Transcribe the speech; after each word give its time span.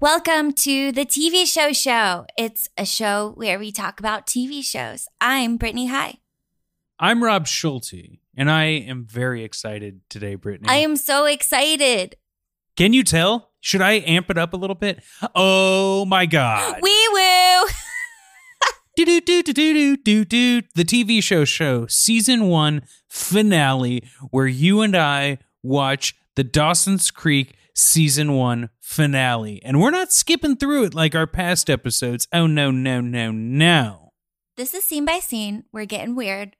Welcome 0.00 0.52
to 0.52 0.92
the 0.92 1.04
TV 1.06 1.46
Show 1.46 1.72
Show. 1.72 2.26
It's 2.38 2.68
a 2.76 2.84
show 2.84 3.32
where 3.34 3.58
we 3.58 3.72
talk 3.72 3.98
about 3.98 4.26
TV 4.26 4.64
shows. 4.64 5.08
I'm 5.20 5.56
Brittany 5.56 5.86
High. 5.86 6.18
I'm 6.98 7.22
Rob 7.22 7.46
Schulte, 7.46 8.20
and 8.36 8.50
I 8.50 8.64
am 8.64 9.06
very 9.06 9.44
excited 9.44 10.00
today, 10.08 10.34
Brittany. 10.34 10.68
I 10.68 10.76
am 10.76 10.96
so 10.96 11.24
excited. 11.24 12.16
Can 12.76 12.92
you 12.92 13.02
tell? 13.02 13.52
Should 13.60 13.82
I 13.82 13.94
amp 13.94 14.30
it 14.30 14.38
up 14.38 14.52
a 14.52 14.56
little 14.56 14.76
bit? 14.76 15.02
Oh 15.34 16.04
my 16.04 16.26
God. 16.26 16.78
Wee 16.80 17.08
woo. 17.12 17.68
do 18.96 19.04
do 19.04 19.20
do 19.20 19.42
do 19.42 19.52
do 19.52 19.96
do 19.96 20.24
do 20.24 20.62
the 20.74 20.84
TV 20.84 21.22
show 21.22 21.44
show 21.44 21.86
season 21.88 22.48
one 22.48 22.82
finale 23.08 24.04
where 24.30 24.46
you 24.46 24.82
and 24.82 24.96
I 24.96 25.38
watch 25.62 26.14
the 26.34 26.44
Dawson's 26.44 27.10
Creek 27.10 27.56
season 27.76 28.32
one 28.32 28.70
finale, 28.80 29.62
and 29.62 29.80
we're 29.80 29.90
not 29.90 30.10
skipping 30.12 30.56
through 30.56 30.84
it 30.84 30.94
like 30.94 31.14
our 31.14 31.26
past 31.26 31.70
episodes. 31.70 32.26
Oh 32.32 32.46
no 32.46 32.70
no 32.70 33.00
no 33.00 33.30
no! 33.30 34.12
This 34.56 34.74
is 34.74 34.84
scene 34.84 35.04
by 35.04 35.20
scene. 35.20 35.64
We're 35.72 35.84
getting 35.84 36.16
weird. 36.16 36.56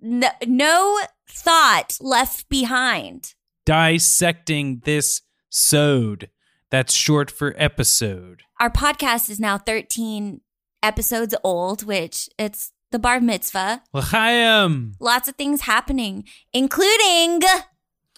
No, 0.00 0.30
no 0.46 1.00
thought 1.28 1.98
left 2.00 2.48
behind. 2.48 3.34
Dissecting 3.66 4.82
this 4.84 5.22
sode. 5.50 6.30
That's 6.70 6.94
short 6.94 7.30
for 7.30 7.54
episode. 7.56 8.42
Our 8.60 8.70
podcast 8.70 9.30
is 9.30 9.40
now 9.40 9.58
13 9.58 10.40
episodes 10.82 11.34
old, 11.44 11.84
which 11.84 12.28
it's 12.38 12.72
the 12.90 12.98
bar 12.98 13.20
mitzvah. 13.20 13.82
L'chaim. 13.92 14.48
Um. 14.48 14.92
Lots 15.00 15.28
of 15.28 15.36
things 15.36 15.62
happening, 15.62 16.24
including 16.52 17.42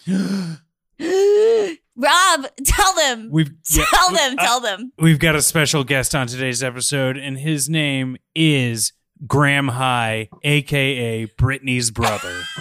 Rob, 1.95 2.47
tell 2.63 2.95
them. 2.95 3.29
We've 3.31 3.51
yeah, 3.69 3.85
tell 3.93 4.11
them, 4.11 4.35
uh, 4.37 4.43
tell 4.43 4.59
them. 4.61 4.91
We've 4.97 5.19
got 5.19 5.35
a 5.35 5.41
special 5.41 5.83
guest 5.83 6.15
on 6.15 6.27
today's 6.27 6.63
episode, 6.63 7.17
and 7.17 7.37
his 7.37 7.69
name 7.69 8.17
is 8.33 8.93
Graham 9.27 9.69
High, 9.69 10.29
aka 10.43 11.25
Brittany's 11.37 11.91
brother. 11.91 12.43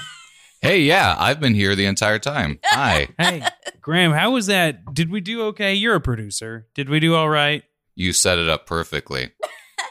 Hey, 0.63 0.81
yeah, 0.81 1.17
I've 1.19 1.41
been 1.41 1.55
here 1.55 1.75
the 1.75 1.87
entire 1.87 2.19
time. 2.19 2.59
Hi. 2.67 3.09
hey, 3.19 3.43
Graham, 3.81 4.13
how 4.13 4.33
was 4.33 4.45
that? 4.45 4.93
Did 4.93 5.11
we 5.11 5.23
do 5.23 5.45
okay? 5.45 5.73
You're 5.73 5.95
a 5.95 6.03
producer. 6.03 6.67
Did 6.75 6.91
we 6.91 7.01
do 7.01 7.15
all 7.15 7.31
right? 7.31 7.63
You 7.95 8.13
set 8.13 8.39
it 8.39 8.47
up 8.47 8.67
perfectly. 8.67 9.31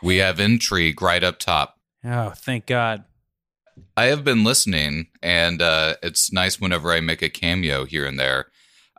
We 0.04 0.18
have 0.18 0.40
intrigue 0.40 1.02
right 1.02 1.24
up 1.24 1.40
top. 1.40 1.76
Oh, 2.06 2.34
thank 2.36 2.68
God. 2.68 3.04
I 3.98 4.06
have 4.06 4.24
been 4.24 4.44
listening, 4.44 5.08
and 5.24 5.60
uh, 5.60 5.96
it's 6.04 6.32
nice 6.32 6.62
whenever 6.62 6.92
I 6.92 7.00
make 7.02 7.24
a 7.24 7.30
cameo 7.30 7.86
here 7.86 8.06
and 8.06 8.20
there. 8.20 8.46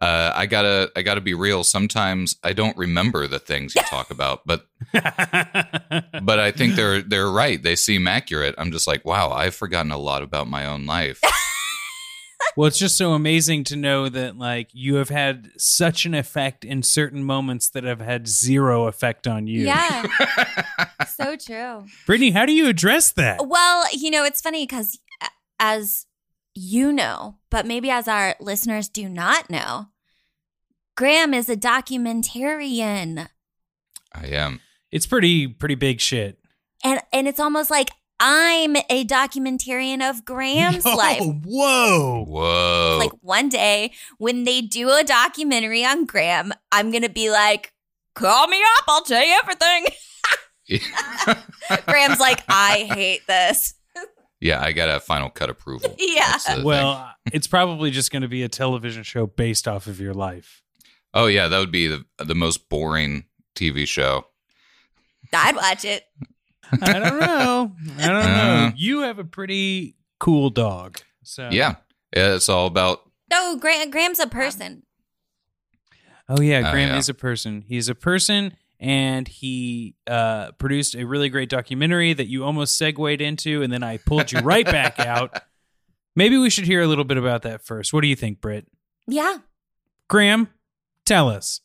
Uh, 0.01 0.33
I 0.35 0.47
gotta, 0.47 0.91
I 0.97 1.03
gotta 1.03 1.21
be 1.21 1.35
real. 1.35 1.63
Sometimes 1.63 2.37
I 2.43 2.53
don't 2.53 2.77
remember 2.77 3.27
the 3.27 3.39
things 3.39 3.75
you 3.75 3.83
talk 3.83 4.11
about, 4.11 4.47
but, 4.47 4.67
but 4.93 6.39
I 6.39 6.51
think 6.53 6.75
they're 6.75 7.03
they're 7.03 7.31
right. 7.31 7.63
They 7.63 7.77
seem 7.77 8.09
accurate. 8.09 8.55
I'm 8.57 8.73
just 8.73 8.87
like, 8.87 9.05
wow, 9.05 9.31
I've 9.31 9.55
forgotten 9.55 9.91
a 9.91 9.99
lot 9.99 10.23
about 10.23 10.49
my 10.49 10.65
own 10.65 10.87
life. 10.87 11.21
well, 12.57 12.67
it's 12.67 12.79
just 12.79 12.97
so 12.97 13.13
amazing 13.13 13.65
to 13.65 13.77
know 13.77 14.09
that 14.09 14.37
like 14.37 14.69
you 14.73 14.97
have 14.97 15.09
had 15.09 15.51
such 15.57 16.07
an 16.07 16.15
effect 16.15 16.65
in 16.65 16.83
certain 16.83 17.23
moments 17.23 17.71
that 17.71 17.85
have 17.85 18.01
had 18.01 18.27
zero 18.27 18.87
effect 18.87 19.27
on 19.27 19.47
you. 19.47 19.67
Yeah. 19.67 20.07
so 21.09 21.37
true. 21.37 21.85
Brittany, 22.07 22.31
how 22.31 22.47
do 22.47 22.53
you 22.53 22.69
address 22.69 23.13
that? 23.13 23.47
Well, 23.47 23.87
you 23.93 24.11
know, 24.11 24.25
it's 24.25 24.41
funny 24.41 24.67
because 24.67 24.99
as 25.59 26.07
you 26.55 26.93
know, 26.93 27.37
but 27.51 27.67
maybe 27.67 27.91
as 27.91 28.09
our 28.09 28.35
listeners 28.41 28.89
do 28.89 29.09
not 29.09 29.51
know, 29.51 29.89
Graham 30.97 31.33
is 31.33 31.49
a 31.49 31.57
documentarian. 31.57 33.29
I 34.13 34.27
am. 34.27 34.61
It's 34.91 35.07
pretty 35.07 35.47
pretty 35.47 35.77
big 35.77 36.01
shit. 36.01 36.39
And 36.85 37.01
and 37.13 37.29
it's 37.29 37.41
almost 37.41 37.71
like 37.71 37.91
I'm 38.21 38.77
a 38.77 39.05
documentarian 39.07 40.09
of 40.09 40.25
Graham's 40.27 40.83
oh, 40.87 40.95
life. 40.95 41.23
Whoa. 41.23 42.25
Whoa. 42.27 42.99
Like 42.99 43.13
one 43.23 43.49
day 43.49 43.93
when 44.19 44.45
they 44.45 44.61
do 44.61 44.91
a 44.91 45.03
documentary 45.03 45.85
on 45.85 46.05
Graham, 46.05 46.53
I'm 46.71 46.91
going 46.91 47.03
to 47.03 47.09
be 47.09 47.31
like, 47.31 47.73
call 48.15 48.47
me 48.47 48.63
up. 48.79 48.85
I'll 48.89 49.03
tell 49.03 49.25
you 49.25 49.41
everything. 49.43 49.87
Graham's 51.87 52.21
like, 52.21 52.45
I 52.49 52.87
hate 52.93 53.27
this. 53.27 53.75
Yeah, 54.41 54.63
I 54.63 54.73
got 54.73 54.89
a 54.89 55.01
final 55.01 55.29
cut 55.31 55.51
approval. 55.51 55.95
Yeah. 55.99 56.63
Well, 56.63 56.89
uh, 56.93 57.09
it's 57.33 57.47
probably 57.47 57.91
just 57.91 58.11
going 58.11 58.23
to 58.23 58.29
be 58.29 58.43
a 58.43 58.49
television 58.49 59.03
show 59.03 59.27
based 59.27 59.69
off 59.69 59.87
of 59.87 60.01
your 60.01 60.15
life. 60.15 60.63
Oh 61.13 61.27
yeah, 61.27 61.49
that 61.49 61.59
would 61.59 61.73
be 61.73 61.87
the 61.89 62.05
the 62.19 62.35
most 62.35 62.69
boring 62.69 63.25
TV 63.55 63.87
show. 63.87 64.27
I'd 65.33 65.57
watch 65.57 65.85
it. 65.85 66.05
I 66.83 66.99
don't 66.99 67.19
know. 67.21 67.73
I 67.99 68.07
don't 68.07 68.25
know. 68.25 68.67
Uh. 68.69 68.73
You 68.77 69.01
have 69.01 69.19
a 69.19 69.25
pretty 69.25 69.97
cool 70.19 70.51
dog. 70.51 70.99
So 71.25 71.49
yeah, 71.51 71.77
yeah 72.17 72.35
it's 72.35 72.49
all 72.49 72.67
about. 72.67 73.03
No, 73.31 73.57
Graham, 73.57 73.91
Graham's 73.91 74.21
a 74.21 74.27
person. 74.27 74.83
Oh 76.29 76.41
yeah, 76.41 76.63
Oh, 76.69 76.71
Graham 76.73 76.91
yeah. 76.91 76.99
is 76.99 77.09
a 77.09 77.15
person. 77.15 77.65
He's 77.67 77.89
a 77.89 77.95
person, 77.95 78.57
and 78.81 79.29
he 79.29 79.95
uh, 80.07 80.53
produced 80.53 80.95
a 80.95 81.05
really 81.05 81.29
great 81.29 81.51
documentary 81.51 82.15
that 82.15 82.29
you 82.29 82.45
almost 82.45 82.79
segued 82.79 83.21
into, 83.21 83.63
and 83.63 83.71
then 83.71 83.83
I 83.83 83.99
pulled 83.99 84.33
you 84.33 84.41
right 84.41 84.65
back 84.65 84.99
out. 84.99 85.43
Maybe 86.17 86.39
we 86.39 86.51
should 86.51 86.65
hear 86.65 86.81
a 86.81 86.87
little 86.87 87.05
bit 87.05 87.19
about 87.19 87.43
that 87.43 87.63
first. 87.63 87.93
What 87.93 88.01
do 88.01 88.09
you 88.09 88.17
think, 88.17 88.41
Britt? 88.41 88.67
Yeah. 89.07 89.39
Graham, 90.09 90.49
tell 91.05 91.29
us. 91.29 91.61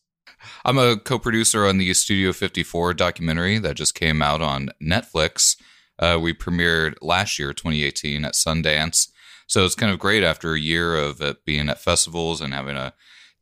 I'm 0.66 0.78
a 0.78 0.98
co-producer 0.98 1.66
on 1.66 1.78
the 1.78 1.94
Studio 1.94 2.34
54 2.34 2.94
documentary 2.94 3.58
that 3.60 3.76
just 3.76 3.96
came 3.96 4.22
out 4.22 4.42
on 4.42 4.70
Netflix. 4.84 5.56
Uh, 5.98 6.20
we 6.22 6.34
premiered 6.34 6.96
last 7.02 7.40
year, 7.40 7.54
2018, 7.54 8.26
at 8.26 8.34
Sundance. 8.34 9.08
So 9.48 9.64
it's 9.64 9.76
kind 9.76 9.92
of 9.92 10.00
great 10.00 10.24
after 10.24 10.54
a 10.54 10.60
year 10.60 10.96
of 10.96 11.22
it 11.22 11.46
being 11.46 11.70
at 11.70 11.80
festivals 11.80 12.42
and 12.42 12.54
having 12.54 12.76
a 12.76 12.94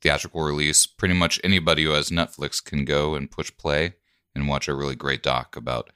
theatrical 0.03 0.44
release. 0.44 0.86
Pretty 0.86 1.16
much 1.16 1.40
anybody 1.44 1.86
who 1.86 1.91
has 1.91 2.09
Netflix 2.09 2.64
can 2.64 2.86
go 2.86 3.16
and 3.16 3.31
push 3.31 3.52
play 3.58 3.94
and 4.36 4.47
watch 4.47 4.68
a 4.68 4.75
really 4.75 4.96
great 4.96 5.24
doc 5.24 5.56
about 5.56 5.90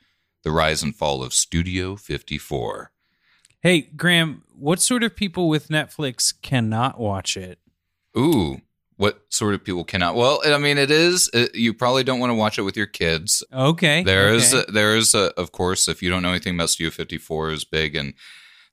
the 0.44 0.52
rise 0.52 0.82
and 0.82 0.96
fall 0.96 1.22
of 1.22 1.34
Studio 1.34 1.96
54. 1.96 2.92
Hey, 3.60 3.82
Graham, 3.82 4.44
what 4.56 4.80
sort 4.80 5.04
of 5.04 5.16
people 5.16 5.50
with 5.50 5.68
Netflix 5.68 6.34
cannot 6.42 7.00
watch 7.00 7.36
it? 7.36 7.60
Ooh, 8.18 8.62
what 8.96 9.26
sort 9.30 9.54
of 9.54 9.64
people 9.64 9.84
cannot? 9.84 10.16
Well, 10.16 10.42
I 10.46 10.58
mean, 10.58 10.78
it 10.78 10.90
is. 10.90 11.30
It, 11.34 11.54
you 11.56 11.74
probably 11.74 12.04
don't 12.04 12.20
want 12.20 12.30
to 12.30 12.36
watch 12.36 12.58
it 12.58 12.64
with 12.64 12.78
your 12.78 12.86
kids. 12.86 13.44
Okay. 13.52 14.04
There 14.04 14.34
is, 14.34 14.54
okay. 14.54 14.72
there 14.72 14.96
is, 14.96 15.14
a, 15.14 15.34
of 15.40 15.52
course, 15.52 15.88
if 15.88 16.02
you 16.02 16.10
don't 16.10 16.24
know 16.24 16.30
anything 16.30 16.56
about 16.56 16.70
Studio 16.70 16.92
54, 16.92 17.52
is 17.52 17.66
big 17.66 17.96
in 17.96 18.14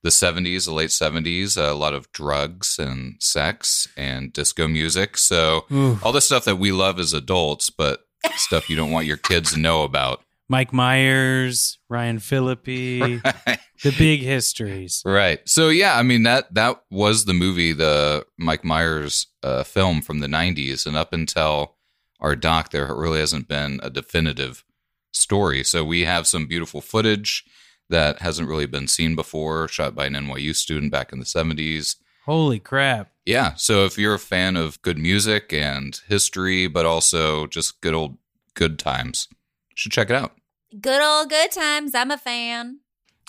the 0.04 0.10
70s, 0.10 0.66
the 0.66 0.72
late 0.72 0.90
70s, 0.90 1.56
a 1.56 1.72
lot 1.72 1.94
of 1.94 2.12
drugs 2.12 2.78
and 2.78 3.16
sex 3.20 3.88
and 3.96 4.32
disco 4.34 4.68
music. 4.68 5.16
So 5.16 5.64
Ooh. 5.72 5.98
all 6.02 6.12
the 6.12 6.20
stuff 6.20 6.44
that 6.44 6.56
we 6.58 6.70
love 6.70 7.00
as 7.00 7.12
adults, 7.14 7.70
but 7.70 8.06
stuff 8.36 8.68
you 8.70 8.76
don't 8.76 8.90
want 8.92 9.06
your 9.06 9.16
kids 9.16 9.54
to 9.54 9.58
know 9.58 9.82
about. 9.82 10.22
Mike 10.46 10.74
Myers, 10.74 11.78
Ryan 11.88 12.18
Phillippe, 12.18 12.66
Right. 13.46 13.58
the 13.82 13.94
big 13.96 14.20
histories. 14.20 15.00
Right. 15.06 15.40
So 15.48 15.70
yeah, 15.70 15.98
I 15.98 16.02
mean 16.02 16.22
that 16.24 16.52
that 16.52 16.82
was 16.90 17.24
the 17.24 17.32
movie, 17.32 17.72
the 17.72 18.26
Mike 18.38 18.62
Myers 18.62 19.26
uh, 19.42 19.62
film 19.64 20.02
from 20.02 20.18
the 20.20 20.26
'90s, 20.26 20.84
and 20.86 20.98
up 20.98 21.14
until 21.14 21.76
our 22.20 22.36
doc, 22.36 22.70
there 22.72 22.94
really 22.94 23.20
hasn't 23.20 23.48
been 23.48 23.80
a 23.82 23.88
definitive 23.88 24.64
story. 25.14 25.64
So 25.64 25.82
we 25.82 26.02
have 26.02 26.26
some 26.26 26.46
beautiful 26.46 26.82
footage 26.82 27.42
that 27.90 28.20
hasn't 28.20 28.48
really 28.48 28.66
been 28.66 28.88
seen 28.88 29.14
before, 29.14 29.68
shot 29.68 29.94
by 29.94 30.06
an 30.06 30.14
NYU 30.14 30.54
student 30.54 30.90
back 30.92 31.12
in 31.12 31.18
the 31.18 31.24
'70s. 31.24 31.96
Holy 32.24 32.58
crap. 32.58 33.10
Yeah. 33.26 33.54
So 33.54 33.84
if 33.84 33.98
you're 33.98 34.14
a 34.14 34.18
fan 34.18 34.56
of 34.56 34.80
good 34.82 34.98
music 34.98 35.52
and 35.52 35.98
history, 36.08 36.66
but 36.66 36.86
also 36.86 37.46
just 37.46 37.80
good 37.80 37.94
old 37.94 38.16
good 38.54 38.78
times, 38.78 39.28
you 39.70 39.74
should 39.76 39.92
check 39.92 40.08
it 40.10 40.16
out. 40.16 40.32
Good 40.80 41.02
old 41.02 41.28
good 41.28 41.50
times. 41.50 41.94
I'm 41.94 42.10
a 42.10 42.18
fan. 42.18 42.80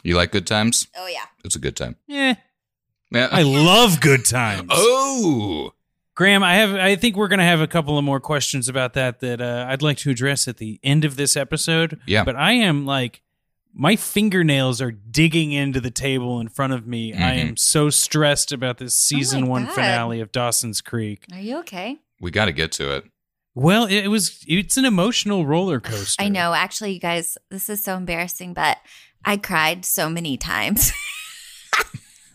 You 0.03 0.15
like 0.15 0.31
good 0.31 0.47
times? 0.47 0.87
Oh, 0.95 1.07
yeah. 1.07 1.25
It's 1.43 1.55
a 1.55 1.59
good 1.59 1.75
time. 1.75 1.95
Yeah. 2.07 2.35
Yeah. 3.11 3.29
I 3.31 3.41
love 3.43 3.99
good 4.01 4.23
times. 4.25 4.69
oh. 4.71 5.73
Graham, 6.15 6.43
I 6.43 6.55
have 6.55 6.75
I 6.75 6.95
think 6.95 7.17
we're 7.17 7.27
going 7.27 7.39
to 7.39 7.45
have 7.45 7.59
a 7.59 7.67
couple 7.67 7.97
of 7.97 8.03
more 8.05 8.21
questions 8.21 8.69
about 8.69 8.93
that 8.93 9.19
that 9.19 9.41
uh, 9.41 9.65
I'd 9.67 9.81
like 9.81 9.97
to 9.97 10.09
address 10.09 10.47
at 10.47 10.57
the 10.57 10.79
end 10.81 11.03
of 11.03 11.17
this 11.17 11.35
episode. 11.35 11.99
Yeah. 12.07 12.23
But 12.23 12.37
I 12.37 12.53
am 12.53 12.85
like 12.85 13.21
my 13.77 13.95
fingernails 13.97 14.81
are 14.81 14.91
digging 14.91 15.51
into 15.51 15.81
the 15.81 15.91
table 15.91 16.39
in 16.39 16.47
front 16.47 16.71
of 16.73 16.87
me. 16.87 17.13
I 17.13 17.17
Mhm. 17.17 17.49
am 17.49 17.57
so 17.57 17.89
stressed 17.89 18.51
about 18.53 18.77
this 18.77 18.95
season 18.95 19.41
my 19.41 19.47
1 19.49 19.65
God. 19.65 19.75
finale 19.75 20.19
of 20.21 20.31
Dawson's 20.31 20.79
Creek. 20.81 21.25
Are 21.33 21.39
you 21.41 21.57
okay? 21.59 21.97
We 22.21 22.31
got 22.31 22.45
to 22.45 22.53
get 22.53 22.71
to 22.73 22.95
it. 22.95 23.03
Well, 23.53 23.85
it, 23.85 24.05
it 24.05 24.07
was 24.07 24.39
it's 24.47 24.77
an 24.77 24.85
emotional 24.85 25.45
roller 25.45 25.79
coaster. 25.91 26.21
I 26.23 26.29
know. 26.29 26.53
Actually, 26.53 26.93
you 26.93 26.99
guys, 26.99 27.37
this 27.51 27.69
is 27.69 27.83
so 27.83 27.95
embarrassing, 27.97 28.53
but 28.53 28.77
I 29.25 29.37
cried 29.37 29.83
so 29.85 30.09
many 30.09 30.37
times. 30.37 30.91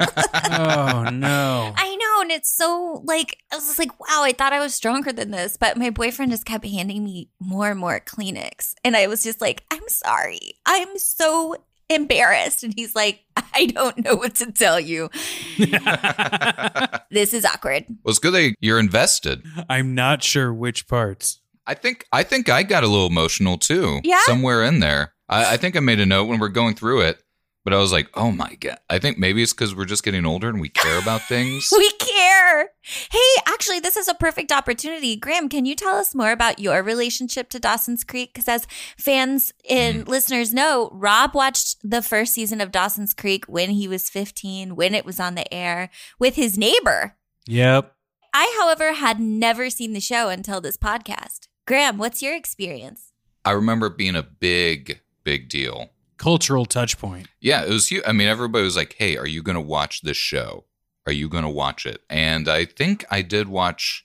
oh 0.00 1.08
no. 1.12 1.72
I 1.76 1.96
know. 1.96 2.22
and 2.22 2.30
it's 2.30 2.50
so 2.54 3.02
like 3.04 3.38
I 3.52 3.56
was 3.56 3.66
just 3.66 3.78
like, 3.78 3.98
wow, 4.00 4.22
I 4.22 4.32
thought 4.32 4.52
I 4.52 4.60
was 4.60 4.74
stronger 4.74 5.12
than 5.12 5.30
this, 5.30 5.56
but 5.56 5.76
my 5.76 5.90
boyfriend 5.90 6.32
just 6.32 6.44
kept 6.44 6.66
handing 6.66 7.04
me 7.04 7.30
more 7.40 7.70
and 7.70 7.80
more 7.80 8.00
Kleenex, 8.00 8.74
and 8.84 8.96
I 8.96 9.06
was 9.06 9.22
just 9.22 9.40
like, 9.40 9.64
I'm 9.70 9.88
sorry, 9.88 10.54
I'm 10.66 10.98
so 10.98 11.56
embarrassed, 11.88 12.62
and 12.62 12.72
he's 12.76 12.94
like, 12.94 13.24
I 13.54 13.66
don't 13.66 14.04
know 14.04 14.14
what 14.16 14.34
to 14.36 14.52
tell 14.52 14.78
you. 14.80 15.10
This 17.12 17.34
is 17.34 17.44
awkward. 17.44 17.86
Well, 17.88 18.10
it's 18.10 18.20
good 18.20 18.34
that 18.34 18.54
you're 18.60 18.78
invested. 18.78 19.42
I'm 19.68 19.96
not 19.96 20.22
sure 20.22 20.54
which 20.54 20.86
parts. 20.86 21.40
I 21.66 21.74
think 21.74 22.06
I 22.12 22.22
think 22.22 22.48
I 22.48 22.62
got 22.62 22.84
a 22.84 22.86
little 22.86 23.08
emotional 23.08 23.58
too. 23.58 24.00
Yeah? 24.04 24.20
Somewhere 24.26 24.62
in 24.62 24.78
there. 24.78 25.12
I, 25.28 25.54
I 25.54 25.56
think 25.56 25.76
I 25.76 25.80
made 25.80 25.98
a 25.98 26.06
note 26.06 26.26
when 26.26 26.38
we're 26.38 26.48
going 26.48 26.76
through 26.76 27.00
it, 27.02 27.20
but 27.64 27.74
I 27.74 27.78
was 27.78 27.92
like, 27.92 28.08
oh 28.14 28.30
my 28.30 28.54
god. 28.54 28.78
I 28.88 28.98
think 28.98 29.18
maybe 29.18 29.42
it's 29.42 29.52
because 29.52 29.74
we're 29.74 29.84
just 29.84 30.02
getting 30.02 30.24
older 30.24 30.48
and 30.48 30.60
we 30.60 30.68
care 30.68 30.98
about 30.98 31.22
things. 31.22 31.68
We 31.80 31.90
care. 31.92 32.70
Hey, 33.10 33.42
actually, 33.46 33.80
this 33.80 33.96
is 33.96 34.06
a 34.06 34.14
perfect 34.14 34.52
opportunity. 34.52 35.16
Graham, 35.16 35.48
can 35.48 35.64
you 35.64 35.74
tell 35.74 35.96
us 35.96 36.14
more 36.14 36.30
about 36.30 36.58
your 36.58 36.82
relationship 36.82 37.48
to 37.50 37.60
Dawson's 37.60 38.04
Creek? 38.04 38.34
Because 38.34 38.48
as 38.48 38.66
fans 38.98 39.52
and 39.68 40.00
mm-hmm. 40.00 40.10
listeners 40.10 40.52
know, 40.52 40.90
Rob 40.92 41.34
watched 41.34 41.76
the 41.82 42.02
first 42.02 42.34
season 42.34 42.60
of 42.60 42.72
Dawson's 42.72 43.14
Creek 43.14 43.46
when 43.46 43.70
he 43.70 43.88
was 43.88 44.10
15, 44.10 44.76
when 44.76 44.94
it 44.94 45.06
was 45.06 45.18
on 45.18 45.36
the 45.36 45.52
air 45.52 45.88
with 46.18 46.36
his 46.36 46.58
neighbor. 46.58 47.16
Yep. 47.46 47.94
I, 48.34 48.56
however, 48.60 48.92
had 48.92 49.20
never 49.20 49.70
seen 49.70 49.92
the 49.92 50.00
show 50.00 50.28
until 50.28 50.60
this 50.60 50.76
podcast. 50.76 51.48
Graham, 51.66 51.98
what's 51.98 52.22
your 52.22 52.34
experience? 52.34 53.12
I 53.44 53.52
remember 53.52 53.86
it 53.86 53.96
being 53.96 54.16
a 54.16 54.22
big, 54.22 55.00
big 55.24 55.48
deal. 55.48 55.90
Cultural 56.20 56.66
touch 56.66 56.98
point. 56.98 57.28
Yeah, 57.40 57.64
it 57.64 57.70
was 57.70 57.88
huge. 57.90 58.02
I 58.06 58.12
mean, 58.12 58.28
everybody 58.28 58.62
was 58.62 58.76
like, 58.76 58.94
hey, 58.98 59.16
are 59.16 59.26
you 59.26 59.42
going 59.42 59.54
to 59.54 59.60
watch 59.60 60.02
this 60.02 60.18
show? 60.18 60.64
Are 61.06 61.12
you 61.12 61.30
going 61.30 61.44
to 61.44 61.50
watch 61.50 61.86
it? 61.86 62.02
And 62.10 62.46
I 62.46 62.66
think 62.66 63.06
I 63.10 63.22
did 63.22 63.48
watch 63.48 64.04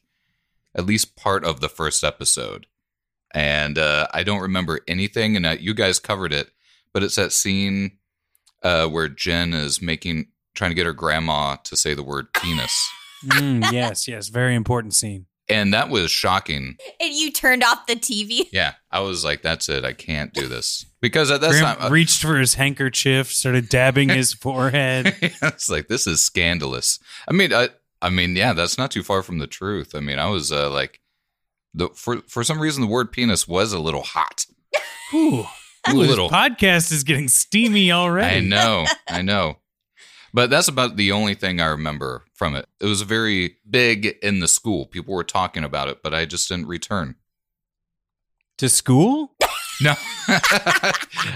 at 0.73 0.85
least 0.85 1.17
part 1.17 1.43
of 1.43 1.59
the 1.59 1.67
first 1.67 2.05
episode. 2.05 2.67
And 3.33 3.77
uh, 3.77 4.07
I 4.13 4.23
don't 4.23 4.39
remember 4.39 4.79
anything. 4.87 5.35
And 5.35 5.45
uh, 5.45 5.57
you 5.59 5.73
guys 5.73 5.99
covered 5.99 6.31
it, 6.31 6.51
but 6.93 7.03
it's 7.03 7.17
that 7.17 7.33
scene 7.33 7.97
uh, 8.63 8.87
where 8.87 9.09
Jen 9.09 9.53
is 9.53 9.81
making, 9.81 10.27
trying 10.53 10.71
to 10.71 10.75
get 10.75 10.85
her 10.85 10.93
grandma 10.93 11.57
to 11.65 11.75
say 11.75 11.93
the 11.93 12.01
word 12.01 12.31
penis. 12.31 12.89
Mm, 13.25 13.73
yes, 13.73 14.07
yes. 14.07 14.29
Very 14.29 14.55
important 14.55 14.93
scene. 14.93 15.25
And 15.49 15.73
that 15.73 15.89
was 15.89 16.11
shocking. 16.11 16.77
And 16.99 17.13
you 17.13 17.31
turned 17.31 17.63
off 17.63 17.87
the 17.87 17.95
TV. 17.95 18.47
Yeah, 18.51 18.75
I 18.89 19.01
was 19.01 19.23
like, 19.23 19.43
"That's 19.43 19.69
it. 19.69 19.85
I 19.85 19.93
can't 19.93 20.33
do 20.33 20.47
this." 20.47 20.87
Because 21.05 21.29
at 21.29 21.39
that 21.41 21.51
Graham 21.51 21.77
time, 21.77 21.91
reached 21.91 22.23
for 22.23 22.39
his 22.39 22.55
handkerchief, 22.55 23.31
started 23.31 23.69
dabbing 23.69 24.09
his 24.09 24.33
forehead. 24.41 25.15
it's 25.21 25.69
like 25.69 25.87
this 25.87 26.07
is 26.07 26.19
scandalous. 26.19 26.97
I 27.27 27.33
mean, 27.33 27.53
I, 27.53 27.69
I 28.01 28.09
mean, 28.09 28.35
yeah, 28.35 28.53
that's 28.53 28.79
not 28.79 28.89
too 28.89 29.03
far 29.03 29.21
from 29.21 29.37
the 29.37 29.45
truth. 29.45 29.93
I 29.93 29.99
mean, 29.99 30.17
I 30.17 30.29
was 30.29 30.51
uh, 30.51 30.71
like, 30.71 31.01
the 31.75 31.89
for 31.89 32.21
for 32.27 32.43
some 32.43 32.59
reason 32.59 32.81
the 32.81 32.87
word 32.87 33.11
penis 33.11 33.47
was 33.47 33.71
a 33.71 33.77
little 33.77 34.01
hot. 34.01 34.47
Ooh, 35.13 35.17
Ooh, 35.17 35.45
this 35.85 35.93
little. 35.93 36.27
podcast 36.27 36.91
is 36.91 37.03
getting 37.03 37.27
steamy 37.27 37.91
already. 37.91 38.37
I 38.37 38.39
know, 38.39 38.85
I 39.07 39.21
know. 39.21 39.57
But 40.33 40.49
that's 40.49 40.67
about 40.67 40.95
the 40.95 41.11
only 41.11 41.35
thing 41.35 41.61
I 41.61 41.67
remember 41.67 42.23
from 42.33 42.55
it. 42.55 42.65
It 42.79 42.87
was 42.87 43.03
very 43.03 43.57
big 43.69 44.17
in 44.23 44.39
the 44.39 44.47
school. 44.47 44.87
People 44.87 45.13
were 45.13 45.23
talking 45.23 45.63
about 45.63 45.87
it, 45.87 46.01
but 46.01 46.15
I 46.15 46.25
just 46.25 46.49
didn't 46.49 46.65
return. 46.65 47.13
To 48.59 48.69
school? 48.69 49.33
No, 49.81 49.93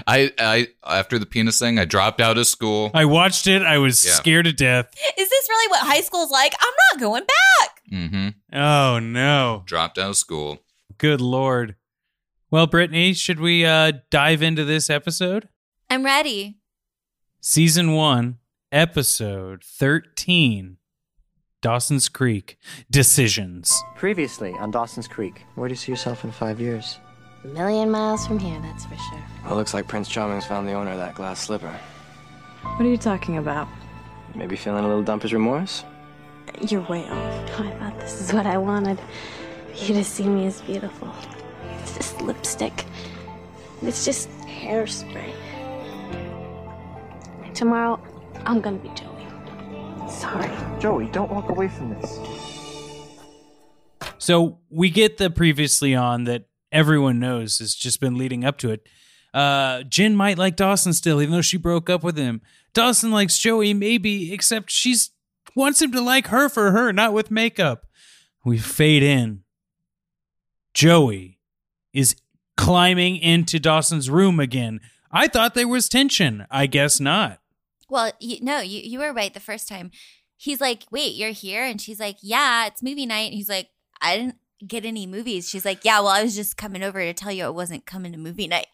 I, 0.06 0.32
I 0.38 0.68
after 0.84 1.18
the 1.18 1.26
penis 1.26 1.58
thing, 1.58 1.78
I 1.78 1.84
dropped 1.84 2.20
out 2.22 2.38
of 2.38 2.46
school. 2.46 2.90
I 2.94 3.04
watched 3.04 3.46
it. 3.46 3.60
I 3.62 3.76
was 3.78 4.04
Yeah. 4.04 4.12
scared 4.12 4.46
to 4.46 4.52
death. 4.52 4.86
Is 5.18 5.28
this 5.28 5.48
really 5.50 5.68
what 5.70 5.80
high 5.86 6.00
school's 6.00 6.30
like? 6.30 6.54
I'm 6.58 6.72
not 6.92 7.00
going 7.00 7.24
back. 7.24 7.82
Mm-hmm. 7.92 8.56
Oh 8.58 8.98
no. 8.98 9.62
Dropped 9.66 9.98
out 9.98 10.10
of 10.10 10.16
school. 10.16 10.60
Good 10.96 11.20
lord. 11.20 11.76
Well, 12.50 12.66
Brittany, 12.66 13.12
should 13.12 13.38
we 13.40 13.64
uh, 13.66 13.92
dive 14.10 14.42
into 14.42 14.64
this 14.64 14.88
episode? 14.88 15.48
I'm 15.90 16.04
ready. 16.04 16.56
Season 17.42 17.92
1, 17.92 18.38
episode 18.72 19.62
13 19.64 20.78
Dawson's 21.62 22.08
Creek 22.08 22.56
Decisions. 22.90 23.82
Previously 23.96 24.52
on 24.54 24.70
Dawson's 24.70 25.06
Creek, 25.08 25.42
where 25.56 25.68
do 25.68 25.72
you 25.72 25.76
see 25.76 25.92
yourself 25.92 26.24
in 26.24 26.32
five 26.32 26.58
years? 26.60 26.98
A 27.42 27.46
million 27.48 27.90
miles 27.90 28.26
from 28.26 28.38
here, 28.38 28.60
that's 28.60 28.84
for 28.84 28.96
sure. 28.96 29.22
Well, 29.44 29.56
looks 29.56 29.72
like 29.72 29.88
Prince 29.88 30.08
Charming's 30.08 30.44
found 30.44 30.68
the 30.68 30.72
owner 30.72 30.90
of 30.90 30.98
that 30.98 31.14
glass 31.14 31.40
slipper. 31.40 31.74
What 32.62 32.80
are 32.80 32.88
you 32.90 32.98
talking 32.98 33.38
about? 33.38 33.66
Maybe 34.34 34.56
feeling 34.56 34.84
a 34.84 34.88
little 34.88 35.02
dumper's 35.02 35.32
remorse? 35.32 35.84
You're 36.68 36.82
way 36.82 37.04
off. 37.08 37.50
Oh, 37.58 37.64
I 37.64 37.70
thought 37.78 37.98
this 38.00 38.20
is 38.20 38.32
what 38.34 38.44
I 38.44 38.58
wanted. 38.58 39.00
You 39.74 39.94
to 39.94 40.04
see 40.04 40.28
me 40.28 40.46
as 40.46 40.60
beautiful. 40.60 41.10
It's 41.80 41.96
just 41.96 42.20
lipstick. 42.20 42.84
It's 43.80 44.04
just 44.04 44.28
hairspray. 44.40 45.32
Tomorrow, 47.54 48.02
I'm 48.44 48.60
gonna 48.60 48.76
be 48.76 48.90
Joey. 48.90 49.26
Sorry. 50.10 50.50
Joey, 50.78 51.06
don't 51.06 51.30
walk 51.30 51.48
away 51.48 51.68
from 51.68 51.94
this. 51.94 52.18
So 54.18 54.58
we 54.68 54.90
get 54.90 55.16
the 55.16 55.30
previously 55.30 55.94
on 55.94 56.24
that 56.24 56.49
everyone 56.72 57.18
knows 57.18 57.58
has 57.58 57.74
just 57.74 58.00
been 58.00 58.16
leading 58.16 58.44
up 58.44 58.58
to 58.58 58.70
it. 58.70 58.86
Uh, 59.32 59.82
Jen 59.84 60.16
might 60.16 60.38
like 60.38 60.56
Dawson 60.56 60.92
still, 60.92 61.22
even 61.22 61.32
though 61.32 61.40
she 61.42 61.56
broke 61.56 61.88
up 61.88 62.02
with 62.02 62.16
him. 62.16 62.40
Dawson 62.72 63.10
likes 63.10 63.38
Joey, 63.38 63.74
maybe, 63.74 64.32
except 64.32 64.70
she's 64.70 65.10
wants 65.54 65.82
him 65.82 65.92
to 65.92 66.00
like 66.00 66.28
her 66.28 66.48
for 66.48 66.70
her, 66.72 66.92
not 66.92 67.12
with 67.12 67.30
makeup. 67.30 67.86
We 68.44 68.58
fade 68.58 69.02
in. 69.02 69.42
Joey 70.74 71.38
is 71.92 72.16
climbing 72.56 73.16
into 73.16 73.58
Dawson's 73.58 74.08
room 74.08 74.38
again. 74.38 74.80
I 75.10 75.28
thought 75.28 75.54
there 75.54 75.68
was 75.68 75.88
tension. 75.88 76.46
I 76.50 76.66
guess 76.66 77.00
not. 77.00 77.40
Well, 77.88 78.12
you, 78.20 78.38
no, 78.42 78.60
you, 78.60 78.80
you 78.80 78.98
were 79.00 79.12
right 79.12 79.34
the 79.34 79.40
first 79.40 79.68
time. 79.68 79.90
He's 80.36 80.60
like, 80.60 80.84
wait, 80.90 81.16
you're 81.16 81.32
here? 81.32 81.64
And 81.64 81.80
she's 81.80 81.98
like, 81.98 82.18
yeah, 82.22 82.66
it's 82.66 82.82
movie 82.82 83.06
night. 83.06 83.26
And 83.26 83.34
he's 83.34 83.48
like, 83.48 83.68
I 84.00 84.16
didn't 84.16 84.36
get 84.66 84.84
any 84.84 85.06
movies. 85.06 85.48
She's 85.48 85.64
like, 85.64 85.84
yeah, 85.84 86.00
well, 86.00 86.08
I 86.08 86.22
was 86.22 86.34
just 86.34 86.56
coming 86.56 86.82
over 86.82 87.00
to 87.00 87.12
tell 87.14 87.32
you 87.32 87.44
I 87.44 87.50
wasn't 87.50 87.86
coming 87.86 88.12
to 88.12 88.18
movie 88.18 88.48
night. 88.48 88.66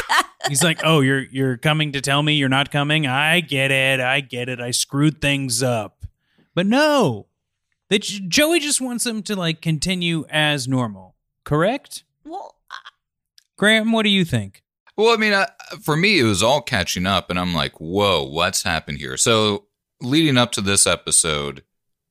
He's 0.48 0.62
like, 0.62 0.80
"Oh, 0.82 1.00
you're 1.00 1.24
you're 1.30 1.56
coming 1.56 1.92
to 1.92 2.00
tell 2.00 2.22
me 2.22 2.34
you're 2.34 2.48
not 2.48 2.70
coming? 2.70 3.06
I 3.06 3.40
get 3.40 3.70
it. 3.70 4.00
I 4.00 4.20
get 4.20 4.48
it. 4.48 4.60
I 4.60 4.70
screwed 4.70 5.20
things 5.20 5.62
up." 5.62 6.06
But 6.54 6.66
no. 6.66 7.26
That 7.88 8.02
Joey 8.02 8.58
just 8.58 8.80
wants 8.80 9.04
them 9.04 9.22
to 9.24 9.36
like 9.36 9.60
continue 9.60 10.24
as 10.30 10.66
normal. 10.66 11.14
Correct? 11.44 12.04
well, 12.24 12.56
Graham, 13.56 13.92
what 13.92 14.04
do 14.04 14.08
you 14.08 14.24
think? 14.24 14.62
Well, 14.96 15.14
I 15.14 15.16
mean, 15.16 15.32
I, 15.32 15.48
for 15.82 15.96
me, 15.96 16.18
it 16.18 16.24
was 16.24 16.42
all 16.42 16.60
catching 16.60 17.06
up, 17.06 17.30
and 17.30 17.38
I'm 17.38 17.54
like, 17.54 17.80
whoa, 17.80 18.24
what's 18.24 18.62
happened 18.62 18.98
here? 18.98 19.16
So, 19.16 19.66
leading 20.00 20.36
up 20.36 20.52
to 20.52 20.60
this 20.60 20.86
episode, 20.86 21.62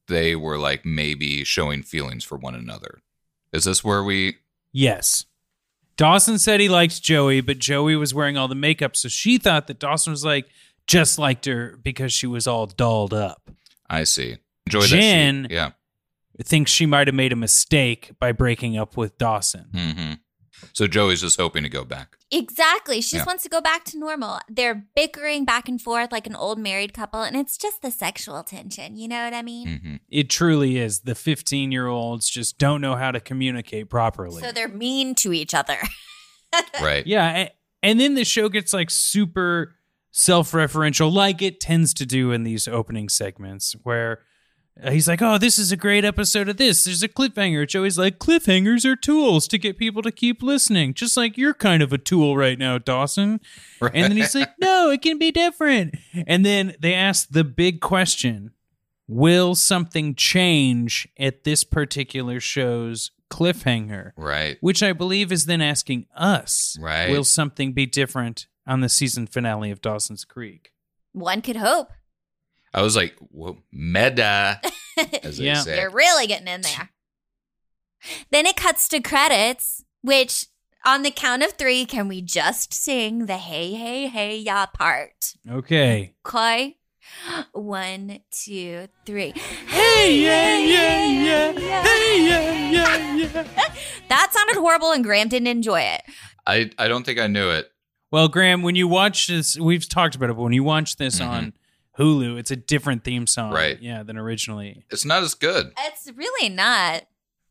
they 0.07 0.35
were 0.35 0.57
like 0.57 0.85
maybe 0.85 1.43
showing 1.43 1.83
feelings 1.83 2.23
for 2.23 2.37
one 2.37 2.55
another. 2.55 3.01
Is 3.53 3.65
this 3.65 3.83
where 3.83 4.03
we. 4.03 4.37
Yes. 4.71 5.25
Dawson 5.97 6.39
said 6.39 6.59
he 6.59 6.69
liked 6.69 7.01
Joey, 7.01 7.41
but 7.41 7.59
Joey 7.59 7.95
was 7.95 8.13
wearing 8.13 8.37
all 8.37 8.47
the 8.47 8.55
makeup, 8.55 8.95
so 8.95 9.07
she 9.09 9.37
thought 9.37 9.67
that 9.67 9.79
Dawson 9.79 10.11
was 10.11 10.25
like 10.25 10.47
just 10.87 11.19
liked 11.19 11.45
her 11.45 11.77
because 11.83 12.11
she 12.13 12.25
was 12.27 12.47
all 12.47 12.65
dolled 12.65 13.13
up. 13.13 13.51
I 13.89 14.05
see. 14.05 14.37
Enjoy 14.65 14.81
Jen- 14.81 15.43
that. 15.43 15.49
Sheet. 15.49 15.55
Yeah. 15.55 15.71
Thinks 16.43 16.71
she 16.71 16.85
might 16.87 17.07
have 17.07 17.13
made 17.13 17.33
a 17.33 17.35
mistake 17.35 18.11
by 18.19 18.31
breaking 18.31 18.77
up 18.77 18.97
with 18.97 19.17
Dawson. 19.17 19.65
hmm 19.73 20.13
So, 20.73 20.87
Joey's 20.87 21.21
just 21.21 21.39
hoping 21.39 21.63
to 21.63 21.69
go 21.69 21.83
back. 21.83 22.17
exactly. 22.31 22.95
She 23.01 23.15
just 23.17 23.25
Yeah. 23.25 23.25
wants 23.25 23.43
to 23.43 23.49
go 23.49 23.61
back 23.61 23.83
to 23.85 23.97
normal. 23.99 24.39
They're 24.49 24.85
bickering 24.95 25.43
back 25.45 25.67
and 25.67 25.81
forth 25.81 26.11
like 26.11 26.27
an 26.27 26.35
old 26.35 26.59
married 26.59 26.93
couple. 26.93 27.21
And 27.23 27.35
it's 27.35 27.57
just 27.57 27.81
the 27.81 27.91
sexual 27.91 28.43
tension. 28.43 28.95
You 28.95 29.07
know 29.07 29.23
what 29.23 29.33
I 29.33 29.41
mean? 29.41 29.79
hmm 29.79 29.95
It 30.09 30.29
truly 30.29 30.77
is. 30.77 31.01
The 31.01 31.15
15 31.15 31.71
year 31.71 31.87
olds 31.87 32.29
just 32.29 32.57
don't 32.57 32.81
know 32.81 32.95
how 32.95 33.11
to 33.11 33.19
communicate 33.19 33.89
properly. 33.89 34.41
So 34.41 34.51
they're 34.51 34.67
mean 34.67 35.15
to 35.15 35.33
each 35.33 35.53
other. 35.53 35.77
Right. 36.81 37.05
yeah. 37.07 37.37
a- 37.37 37.51
And 37.83 37.99
then 37.99 38.15
the 38.15 38.25
show 38.25 38.49
gets 38.49 38.73
like 38.73 38.89
super 38.89 39.75
self 40.11 40.51
referential, 40.51 41.11
like 41.11 41.41
it 41.41 41.59
tends 41.61 41.93
to 41.95 42.05
do 42.05 42.31
in 42.31 42.43
these 42.43 42.67
opening 42.67 43.07
segments, 43.09 43.73
where 43.83 44.19
Uh, 44.81 44.91
he's 44.91 45.07
like, 45.07 45.21
oh, 45.21 45.37
this 45.37 45.59
is 45.59 45.71
a 45.71 45.77
great 45.77 46.05
episode 46.05 46.47
of 46.49 46.57
this. 46.57 46.83
There's 46.83 47.03
a 47.03 47.07
cliffhanger. 47.07 47.67
Joey's 47.67 47.97
like, 47.97 48.19
cliffhangers 48.19 48.85
are 48.85 48.95
tools 48.95 49.47
to 49.49 49.57
get 49.57 49.77
people 49.77 50.01
to 50.01 50.11
keep 50.11 50.41
listening, 50.41 50.93
just 50.93 51.17
like 51.17 51.37
you're 51.37 51.53
kind 51.53 51.83
of 51.83 51.91
a 51.91 51.97
tool 51.97 52.37
right 52.37 52.57
now, 52.57 52.77
Dawson. 52.77 53.41
Right. 53.79 53.91
And 53.93 54.05
then 54.05 54.17
he's 54.17 54.33
like, 54.33 54.51
no, 54.59 54.89
it 54.89 55.01
can 55.01 55.17
be 55.17 55.31
different. 55.31 55.95
And 56.25 56.45
then 56.45 56.75
they 56.79 56.93
ask 56.93 57.27
the 57.29 57.43
big 57.43 57.81
question 57.81 58.51
Will 59.07 59.55
something 59.55 60.15
change 60.15 61.07
at 61.19 61.43
this 61.43 61.63
particular 61.65 62.39
show's 62.39 63.11
cliffhanger? 63.29 64.11
right. 64.15 64.57
Which 64.61 64.81
I 64.81 64.93
believe 64.93 65.31
is 65.31 65.45
then 65.45 65.61
asking 65.61 66.05
us 66.15 66.77
Right. 66.79 67.09
Will 67.09 67.23
something 67.25 67.73
be 67.73 67.85
different 67.85 68.47
on 68.65 68.79
the 68.79 68.89
season 68.89 69.27
finale 69.27 69.69
of 69.69 69.81
Dawson's 69.81 70.23
Creek? 70.23 70.71
One 71.11 71.41
could 71.41 71.57
hope. 71.57 71.91
I 72.73 72.81
was 72.81 72.95
like, 72.95 73.15
Whoa, 73.19 73.57
meta, 73.71 74.61
as 75.23 75.37
they 75.37 75.45
Yeah. 75.45 75.61
say. 75.61 75.79
You're 75.79 75.89
really 75.89 76.27
getting 76.27 76.47
in 76.47 76.61
there. 76.61 76.89
Then 78.31 78.45
it 78.45 78.55
cuts 78.55 78.87
to 78.89 78.99
credits, 78.99 79.83
which 80.01 80.47
on 80.85 81.03
the 81.03 81.11
count 81.11 81.43
of 81.43 81.53
three, 81.53 81.85
can 81.85 82.07
we 82.07 82.21
just 82.21 82.73
sing 82.73 83.27
the 83.27 83.37
hey, 83.37 83.73
hey, 83.73 84.07
hey, 84.07 84.37
ya 84.37 84.65
part? 84.65 85.35
Okay. 85.49 86.15
Okay. 86.25 86.77
One, 87.51 88.19
two, 88.31 88.87
three. 89.05 89.33
Hey, 89.67 90.19
yeah, 90.21 90.57
yeah, 90.57 91.51
yeah. 91.51 91.83
Hey, 91.83 92.27
yeah, 92.27 92.69
yeah, 92.71 93.15
yeah. 93.15 93.47
That 94.09 94.33
sounded 94.33 94.57
horrible, 94.57 94.91
and 94.91 95.03
Graham 95.05 95.29
didn't 95.29 95.47
enjoy 95.47 95.79
it. 95.81 96.01
I, 96.45 96.69
I 96.77 96.87
don't 96.89 97.05
think 97.05 97.17
I 97.19 97.27
knew 97.27 97.49
it. 97.49 97.71
Well, 98.11 98.27
Graham, 98.27 98.61
when 98.61 98.75
you 98.75 98.87
watch 98.89 99.27
this, 99.27 99.57
we've 99.57 99.87
talked 99.87 100.15
about 100.15 100.29
it, 100.29 100.33
but 100.35 100.41
when 100.43 100.51
you 100.53 100.63
watch 100.65 100.97
this 100.97 101.19
Mhm. 101.21 101.27
on 101.29 101.53
Hulu, 101.97 102.37
it's 102.39 102.51
a 102.51 102.55
different 102.55 103.03
theme 103.03 103.27
song. 103.27 103.51
Right. 103.53 103.81
Yeah, 103.81 104.03
than 104.03 104.17
originally. 104.17 104.85
It's 104.89 105.05
not 105.05 105.23
as 105.23 105.33
good. 105.33 105.71
It's 105.79 106.09
really 106.15 106.49
not. 106.49 107.03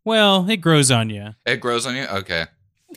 Well, 0.04 0.48
it 0.48 0.58
grows 0.58 0.90
on 0.90 1.10
you. 1.10 1.34
It 1.44 1.60
grows 1.60 1.86
on 1.86 1.94
you? 1.94 2.04
Okay. 2.06 2.46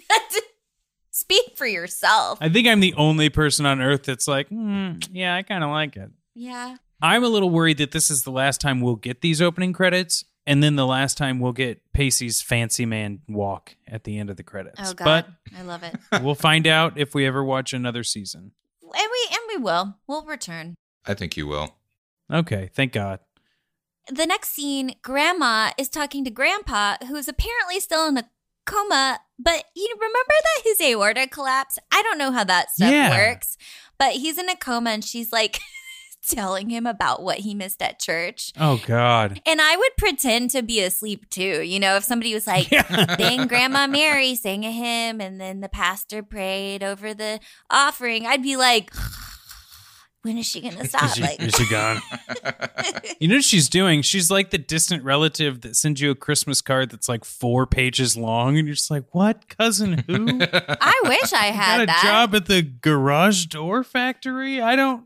Speak 1.12 1.54
for 1.58 1.68
yourself. 1.68 2.40
I 2.42 2.50
think 2.50 2.68
I'm 2.68 2.80
the 2.80 2.94
only 2.96 3.30
person 3.30 3.66
on 3.66 3.82
earth 3.82 4.04
that's 4.04 4.28
like, 4.28 4.50
mm, 4.50 5.06
yeah, 5.12 5.36
I 5.36 5.44
kind 5.44 5.64
of 5.64 5.70
like 5.70 5.96
it. 5.96 6.10
yeah. 6.34 6.78
I'm 7.02 7.24
a 7.26 7.28
little 7.28 7.50
worried 7.50 7.80
that 7.80 7.92
this 7.92 8.10
is 8.10 8.24
the 8.24 8.32
last 8.32 8.62
time 8.62 8.80
we'll 8.80 8.96
get 8.96 9.20
these 9.20 9.42
opening 9.42 9.74
credits, 9.74 10.24
and 10.48 10.64
then 10.64 10.78
the 10.78 10.86
last 10.88 11.18
time 11.18 11.38
we'll 11.42 11.52
get 11.52 11.82
Pacey's 11.92 12.42
fancy 12.42 12.86
man 12.86 13.20
walk 13.28 13.76
at 13.86 14.06
the 14.06 14.18
end 14.18 14.30
of 14.30 14.38
the 14.38 14.44
credits. 14.44 14.80
Oh 14.82 14.94
God, 14.94 15.26
I 15.58 15.64
love 15.64 15.84
it. 15.84 15.98
We'll 16.24 16.34
find 16.36 16.66
out 16.66 16.98
if 16.98 17.14
we 17.14 17.26
ever 17.28 17.44
watch 17.44 17.74
another 17.74 18.04
season. 18.06 18.54
and 18.82 18.92
we 18.94 19.28
and 19.36 19.40
we 19.50 19.58
will. 19.62 19.98
We'll 20.08 20.24
return. 20.24 20.76
I 21.06 21.14
think 21.14 21.36
you 21.38 21.48
will. 21.48 21.76
Okay, 22.32 22.70
thank 22.74 22.94
God. 22.94 23.20
The 24.10 24.26
next 24.26 24.50
scene, 24.50 24.96
Grandma 25.02 25.72
is 25.78 25.90
talking 25.90 26.24
to 26.26 26.32
Grandpa, 26.32 26.98
who 27.08 27.16
is 27.16 27.28
apparently 27.28 27.80
still 27.80 28.08
in 28.08 28.18
a 28.18 28.30
coma. 28.66 29.20
But 29.40 29.66
you 29.76 29.94
remember 29.96 30.18
that 30.30 30.62
his 30.64 30.82
aorta 30.82 31.28
collapsed? 31.28 31.80
I 31.92 32.02
don't 32.04 32.18
know 32.18 32.32
how 32.32 32.44
that 32.46 32.72
stuff 32.72 32.92
Yeah. 32.92 33.12
works, 33.12 33.58
but 33.98 34.14
he's 34.14 34.38
in 34.38 34.50
a 34.50 34.56
coma, 34.56 34.90
and 34.92 35.04
she's 35.06 35.32
like 35.32 35.60
telling 36.28 36.70
him 36.70 36.86
about 36.86 37.22
what 37.24 37.40
he 37.40 37.54
missed 37.54 37.82
at 37.82 38.00
church. 38.00 38.52
Oh 38.60 38.82
God. 38.86 39.42
And 39.46 39.60
I 39.62 39.76
would 39.76 39.92
pretend 39.98 40.50
to 40.52 40.62
be 40.64 40.80
asleep 40.82 41.30
too. 41.30 41.62
You 41.62 41.80
know, 41.80 41.96
if 41.98 42.04
somebody 42.06 42.34
was 42.34 42.48
like, 42.48 42.72
Yeah. 42.72 43.16
then 43.18 43.48
Grandma 43.48 43.88
Mary 43.88 44.36
sang 44.36 44.64
a 44.66 44.72
hymn 44.72 45.20
and 45.22 45.40
then 45.40 45.60
the 45.62 45.70
pastor 45.70 46.24
prayed 46.24 46.84
over 46.84 47.14
the 47.14 47.40
offering, 47.70 48.26
I'd 48.26 48.44
be 48.44 48.56
like, 48.56 48.92
when 50.24 50.38
is 50.38 50.46
she 50.48 50.62
going 50.62 50.76
to 50.76 50.88
stop? 50.88 51.04
Is 51.04 51.16
she, 51.16 51.22
like, 51.22 51.42
is 51.42 51.54
she 51.56 51.70
gone? 51.70 52.02
You 53.20 53.28
know 53.30 53.36
what 53.36 53.44
she's 53.46 53.70
doing? 53.70 54.02
She's 54.02 54.30
like 54.30 54.50
the 54.50 54.58
distant 54.58 55.04
relative 55.04 55.62
that 55.62 55.76
sends 55.78 56.02
you 56.02 56.12
a 56.12 56.16
Christmas 56.16 56.62
card 56.62 56.90
that's 56.90 57.08
like 57.08 57.24
four 57.24 57.66
pages 57.66 58.18
long, 58.18 58.58
and 58.58 58.68
you're 58.68 58.76
just 58.76 58.92
like, 58.92 59.04
"What, 59.14 59.48
cousin? 59.48 60.04
Who 60.08 60.40
I 60.42 61.02
wish 61.06 61.32
I 61.32 61.46
had 61.46 61.82
a 61.82 61.86
that. 61.86 62.02
job 62.04 62.36
at 62.36 62.48
the 62.48 62.62
garage 62.62 63.46
door 63.46 63.84
factory? 63.86 64.60
I 64.62 64.76
don't. 64.76 65.06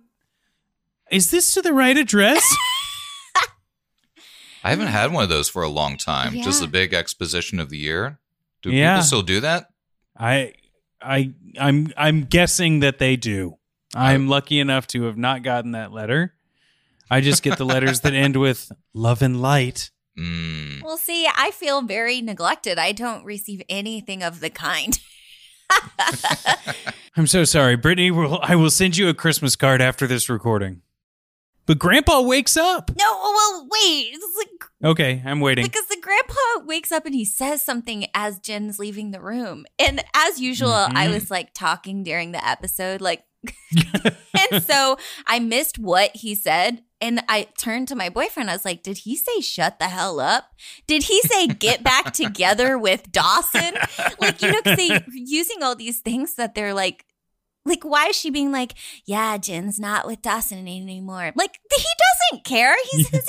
Is 1.11 1.29
this 1.29 1.53
to 1.53 1.61
the 1.61 1.73
right 1.73 1.95
address? 1.97 2.43
I 4.63 4.71
haven't 4.71 4.87
had 4.87 5.13
one 5.13 5.23
of 5.23 5.29
those 5.29 5.47
for 5.49 5.61
a 5.61 5.69
long 5.69 5.97
time. 5.97 6.33
Just 6.41 6.59
Yeah. 6.61 6.65
the 6.67 6.71
big 6.71 6.93
exposition 6.93 7.59
of 7.59 7.69
the 7.69 7.77
year. 7.77 8.19
Do 8.63 8.71
Yeah. 8.71 8.95
people 8.95 9.05
still 9.05 9.21
do 9.21 9.39
that? 9.41 9.67
I, 10.17 10.53
I, 11.01 11.33
I'm, 11.59 11.93
I'm 11.95 12.23
guessing 12.23 12.79
that 12.79 12.97
they 12.97 13.15
do. 13.15 13.56
I'm 13.95 14.27
lucky 14.27 14.59
enough 14.59 14.87
to 14.87 15.03
have 15.03 15.17
not 15.17 15.43
gotten 15.43 15.71
that 15.71 15.91
letter. 15.91 16.33
I 17.09 17.21
just 17.21 17.41
get 17.43 17.57
the 17.57 17.65
letters 17.65 18.01
that 18.01 18.13
end 18.13 18.35
with 18.35 18.71
love 18.93 19.21
and 19.21 19.41
light. 19.41 19.91
Mm. 20.19 20.81
well, 20.83 20.97
see, 20.97 21.27
I 21.33 21.51
feel 21.51 21.81
very 21.83 22.21
neglected. 22.21 22.79
I 22.79 22.91
don't 22.91 23.23
receive 23.23 23.61
anything 23.69 24.23
of 24.23 24.39
the 24.39 24.49
kind. 24.49 24.99
I'm 27.15 27.27
so 27.27 27.43
sorry, 27.43 27.75
Brittany. 27.75 28.11
Will 28.11 28.39
I 28.41 28.55
will 28.55 28.69
send 28.71 28.97
you 28.97 29.09
a 29.09 29.13
Christmas 29.13 29.55
card 29.55 29.81
after 29.81 30.07
this 30.07 30.29
recording. 30.29 30.81
But 31.65 31.79
Grandpa 31.79 32.21
wakes 32.21 32.55
up. 32.55 32.91
No, 32.97 33.05
well, 33.21 33.67
wait. 33.69 34.13
Like, 34.37 34.91
Okay, 34.91 35.21
I'm 35.25 35.41
waiting. 35.41 35.65
because 35.65 35.85
the 35.87 35.97
grandpa 36.01 36.65
wakes 36.65 36.91
up 36.93 37.05
and 37.05 37.13
he 37.13 37.25
says 37.25 37.61
something 37.65 38.05
as 38.13 38.39
Jen's 38.39 38.79
leaving 38.79 39.11
the 39.11 39.19
room. 39.19 39.65
And 39.77 40.01
as 40.15 40.39
usual, 40.39 40.71
I 40.71 41.07
Mhm. 41.07 41.13
was 41.13 41.29
like 41.31 41.53
talking 41.53 42.03
during 42.03 42.31
the 42.31 42.47
episode, 42.47 43.01
like, 43.01 43.23
and 44.51 44.63
so 44.63 44.97
I 45.25 45.39
missed 45.39 45.77
what 45.79 46.11
he 46.15 46.35
said. 46.35 46.83
And 46.99 47.21
I 47.29 47.47
turned 47.59 47.87
to 47.89 47.95
my 47.95 48.09
boyfriend. 48.09 48.49
I 48.49 48.53
was 48.53 48.65
like, 48.65 48.81
Did 48.81 48.97
he 48.99 49.15
say 49.15 49.39
shut 49.41 49.77
the 49.77 49.85
hell 49.87 50.19
up? 50.19 50.49
Did 50.87 51.03
he 51.03 51.21
say 51.21 51.45
get 51.47 51.83
back 51.83 52.11
together 52.13 52.77
with 52.77 53.11
Dawson? 53.11 53.75
Like, 54.19 54.41
you 54.41 54.51
know, 54.51 54.61
because 54.63 54.77
they 54.77 54.99
using 55.13 55.61
all 55.61 55.75
these 55.75 55.99
things 55.99 56.33
that 56.35 56.55
they're 56.55 56.73
like, 56.73 57.05
like, 57.65 57.83
why 57.83 58.07
is 58.07 58.15
she 58.15 58.29
being 58.31 58.51
like, 58.51 58.73
yeah, 59.05 59.37
Jen's 59.37 59.79
not 59.79 60.07
with 60.07 60.21
Dawson 60.21 60.59
anymore? 60.59 61.33
Like, 61.35 61.59
he 61.71 61.83
doesn't 62.31 62.45
care. 62.45 62.73
He's, 62.91 63.09
he, 63.09 63.19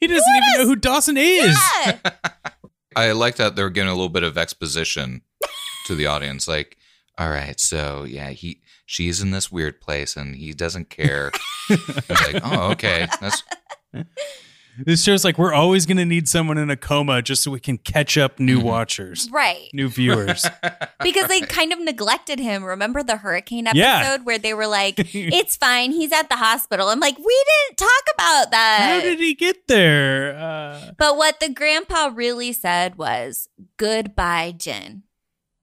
He 0.00 0.06
doesn't 0.06 0.34
even 0.34 0.60
know 0.62 0.66
who 0.66 0.76
Dawson 0.76 1.16
is. 1.16 1.58
yeah. 1.84 1.98
I 2.96 3.12
like 3.12 3.36
that 3.36 3.54
they're 3.54 3.70
giving 3.70 3.88
a 3.90 3.94
little 3.94 4.08
bit 4.08 4.22
of 4.22 4.38
exposition 4.38 5.22
to 5.86 5.94
the 5.94 6.06
audience. 6.06 6.48
Like, 6.48 6.76
all 7.20 7.30
right, 7.30 7.60
so 7.60 8.04
yeah, 8.04 8.30
he 8.30 8.60
she's 8.86 9.20
in 9.20 9.30
this 9.30 9.52
weird 9.52 9.80
place 9.80 10.16
and 10.16 10.34
he 10.34 10.52
doesn't 10.52 10.88
care. 10.90 11.30
It's 11.70 12.32
like, 12.32 12.42
oh, 12.44 12.70
okay. 12.72 13.06
That's 13.20 13.42
This 14.78 15.02
show's 15.02 15.24
like 15.24 15.36
we're 15.36 15.52
always 15.52 15.84
going 15.84 15.98
to 15.98 16.04
need 16.06 16.26
someone 16.28 16.56
in 16.56 16.70
a 16.70 16.76
coma 16.76 17.20
just 17.22 17.42
so 17.42 17.50
we 17.50 17.60
can 17.60 17.76
catch 17.76 18.16
up 18.16 18.40
new 18.40 18.60
Mhm. 18.60 18.62
watchers, 18.62 19.28
Right. 19.30 19.68
new 19.74 19.88
viewers. 19.88 20.46
Because 21.02 21.28
they 21.28 21.40
kind 21.40 21.72
of 21.72 21.80
neglected 21.80 22.38
him. 22.38 22.62
Remember 22.64 23.02
the 23.02 23.16
hurricane 23.18 23.66
episode 23.66 23.78
Yeah. 23.80 24.16
where 24.18 24.38
they 24.38 24.52
were 24.54 24.66
like, 24.66 24.94
it's 25.14 25.56
fine. 25.56 25.92
He's 25.92 26.12
at 26.12 26.28
the 26.28 26.36
hospital. 26.36 26.88
I'm 26.88 27.00
like, 27.00 27.18
we 27.18 27.44
didn't 27.68 27.78
talk 27.78 28.14
about 28.14 28.50
that. 28.52 28.78
How 28.94 29.00
did 29.00 29.18
he 29.18 29.34
get 29.34 29.66
there? 29.66 30.36
Uh, 30.38 30.92
but 30.98 31.16
what 31.16 31.40
the 31.40 31.48
grandpa 31.50 32.10
really 32.14 32.52
said 32.52 32.96
was, 32.96 33.48
goodbye, 33.76 34.54
Jen. 34.56 35.02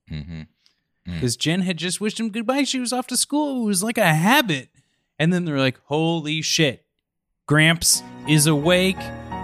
hmm 0.10 0.42
Mm. 1.08 1.14
because 1.14 1.38
Jen 1.38 1.62
had 1.62 1.78
just 1.78 2.02
wished 2.02 2.20
him 2.20 2.30
goodbye. 2.30 2.64
She 2.64 2.80
was 2.80 2.92
off 2.92 3.08
to 3.08 3.18
school. 3.18 3.64
It 3.64 3.68
was 3.68 3.84
like 3.84 3.98
a 3.98 4.14
habit. 4.14 4.70
And 5.20 5.32
then 5.32 5.46
they're 5.46 5.60
like, 5.60 5.80
holy 5.86 6.42
shit. 6.42 6.86
Gramps 7.48 8.04
is 8.28 8.46
awake. 8.46 8.98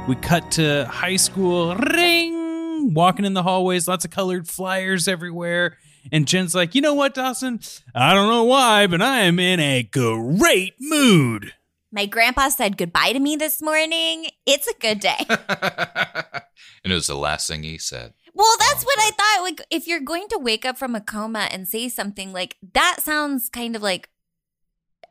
We 0.07 0.15
cut 0.15 0.51
to 0.53 0.85
high 0.85 1.15
school. 1.15 1.75
Ring! 1.75 2.93
Walking 2.93 3.23
in 3.23 3.33
the 3.33 3.43
hallways, 3.43 3.87
lots 3.87 4.03
of 4.03 4.11
colored 4.11 4.47
flyers 4.47 5.07
everywhere. 5.07 5.77
And 6.11 6.27
Jen's 6.27 6.53
like, 6.53 6.75
you 6.75 6.81
know 6.81 6.93
what, 6.93 7.13
Dawson? 7.13 7.61
I 7.95 8.13
don't 8.13 8.27
know 8.27 8.43
why, 8.43 8.87
but 8.87 9.01
I 9.01 9.21
am 9.21 9.39
in 9.39 9.61
a 9.61 9.83
great 9.83 10.73
mood. 10.81 11.53
My 11.93 12.05
grandpa 12.05 12.49
said 12.49 12.77
goodbye 12.77 13.13
to 13.13 13.19
me 13.19 13.37
this 13.37 13.61
morning. 13.61 14.27
It's 14.45 14.67
a 14.67 14.73
good 14.79 14.99
day. 14.99 15.25
and 15.29 16.91
it 16.91 16.93
was 16.93 17.07
the 17.07 17.15
last 17.15 17.47
thing 17.47 17.63
he 17.63 17.77
said. 17.77 18.13
Well, 18.33 18.55
that's 18.59 18.83
what 18.83 18.97
I 18.99 19.11
thought. 19.11 19.43
Like, 19.43 19.61
if 19.69 19.87
you're 19.87 19.99
going 19.99 20.27
to 20.29 20.39
wake 20.39 20.65
up 20.65 20.77
from 20.77 20.95
a 20.95 21.01
coma 21.01 21.47
and 21.51 21.67
say 21.67 21.87
something 21.89 22.33
like 22.33 22.55
that, 22.73 22.97
sounds 23.01 23.49
kind 23.49 23.75
of 23.75 23.81
like 23.81 24.09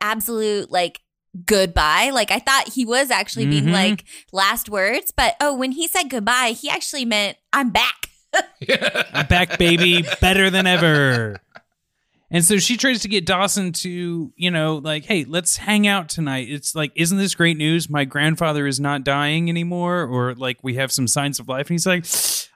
absolute, 0.01 0.69
like, 0.71 0.99
goodbye. 1.45 2.09
Like, 2.13 2.31
I 2.31 2.39
thought 2.39 2.69
he 2.73 2.85
was 2.85 3.09
actually 3.09 3.45
being 3.47 3.65
Mhm. 3.67 3.71
like 3.73 4.05
last 4.31 4.69
words, 4.69 5.11
but 5.15 5.35
oh, 5.39 5.53
when 5.53 5.71
he 5.71 5.87
said 5.87 6.09
goodbye, 6.09 6.55
he 6.59 6.69
actually 6.69 7.05
meant 7.05 7.37
I'm 7.51 7.69
back. 7.71 8.09
I'm 9.13 9.27
back, 9.27 9.57
baby, 9.57 10.03
better 10.19 10.49
than 10.49 10.67
ever. 10.67 11.39
And 12.33 12.43
so 12.43 12.57
she 12.57 12.77
tries 12.77 13.03
to 13.03 13.07
get 13.07 13.27
Dawson 13.27 13.71
to, 13.73 14.33
you 14.35 14.49
know, 14.49 14.77
like, 14.77 15.05
hey, 15.05 15.23
let's 15.23 15.57
hang 15.57 15.85
out 15.85 16.09
tonight. 16.09 16.47
It's 16.49 16.73
like, 16.73 16.91
isn't 16.95 17.19
this 17.19 17.35
great 17.35 17.57
news? 17.57 17.91
My 17.91 18.05
grandfather 18.05 18.65
is 18.65 18.79
not 18.79 19.03
dying 19.03 19.51
anymore, 19.51 20.01
or 20.01 20.33
like 20.33 20.57
we 20.63 20.73
have 20.73 20.91
some 20.91 21.07
signs 21.07 21.39
of 21.39 21.47
life. 21.47 21.67
And 21.67 21.75
he's 21.75 21.85
like, 21.85 22.07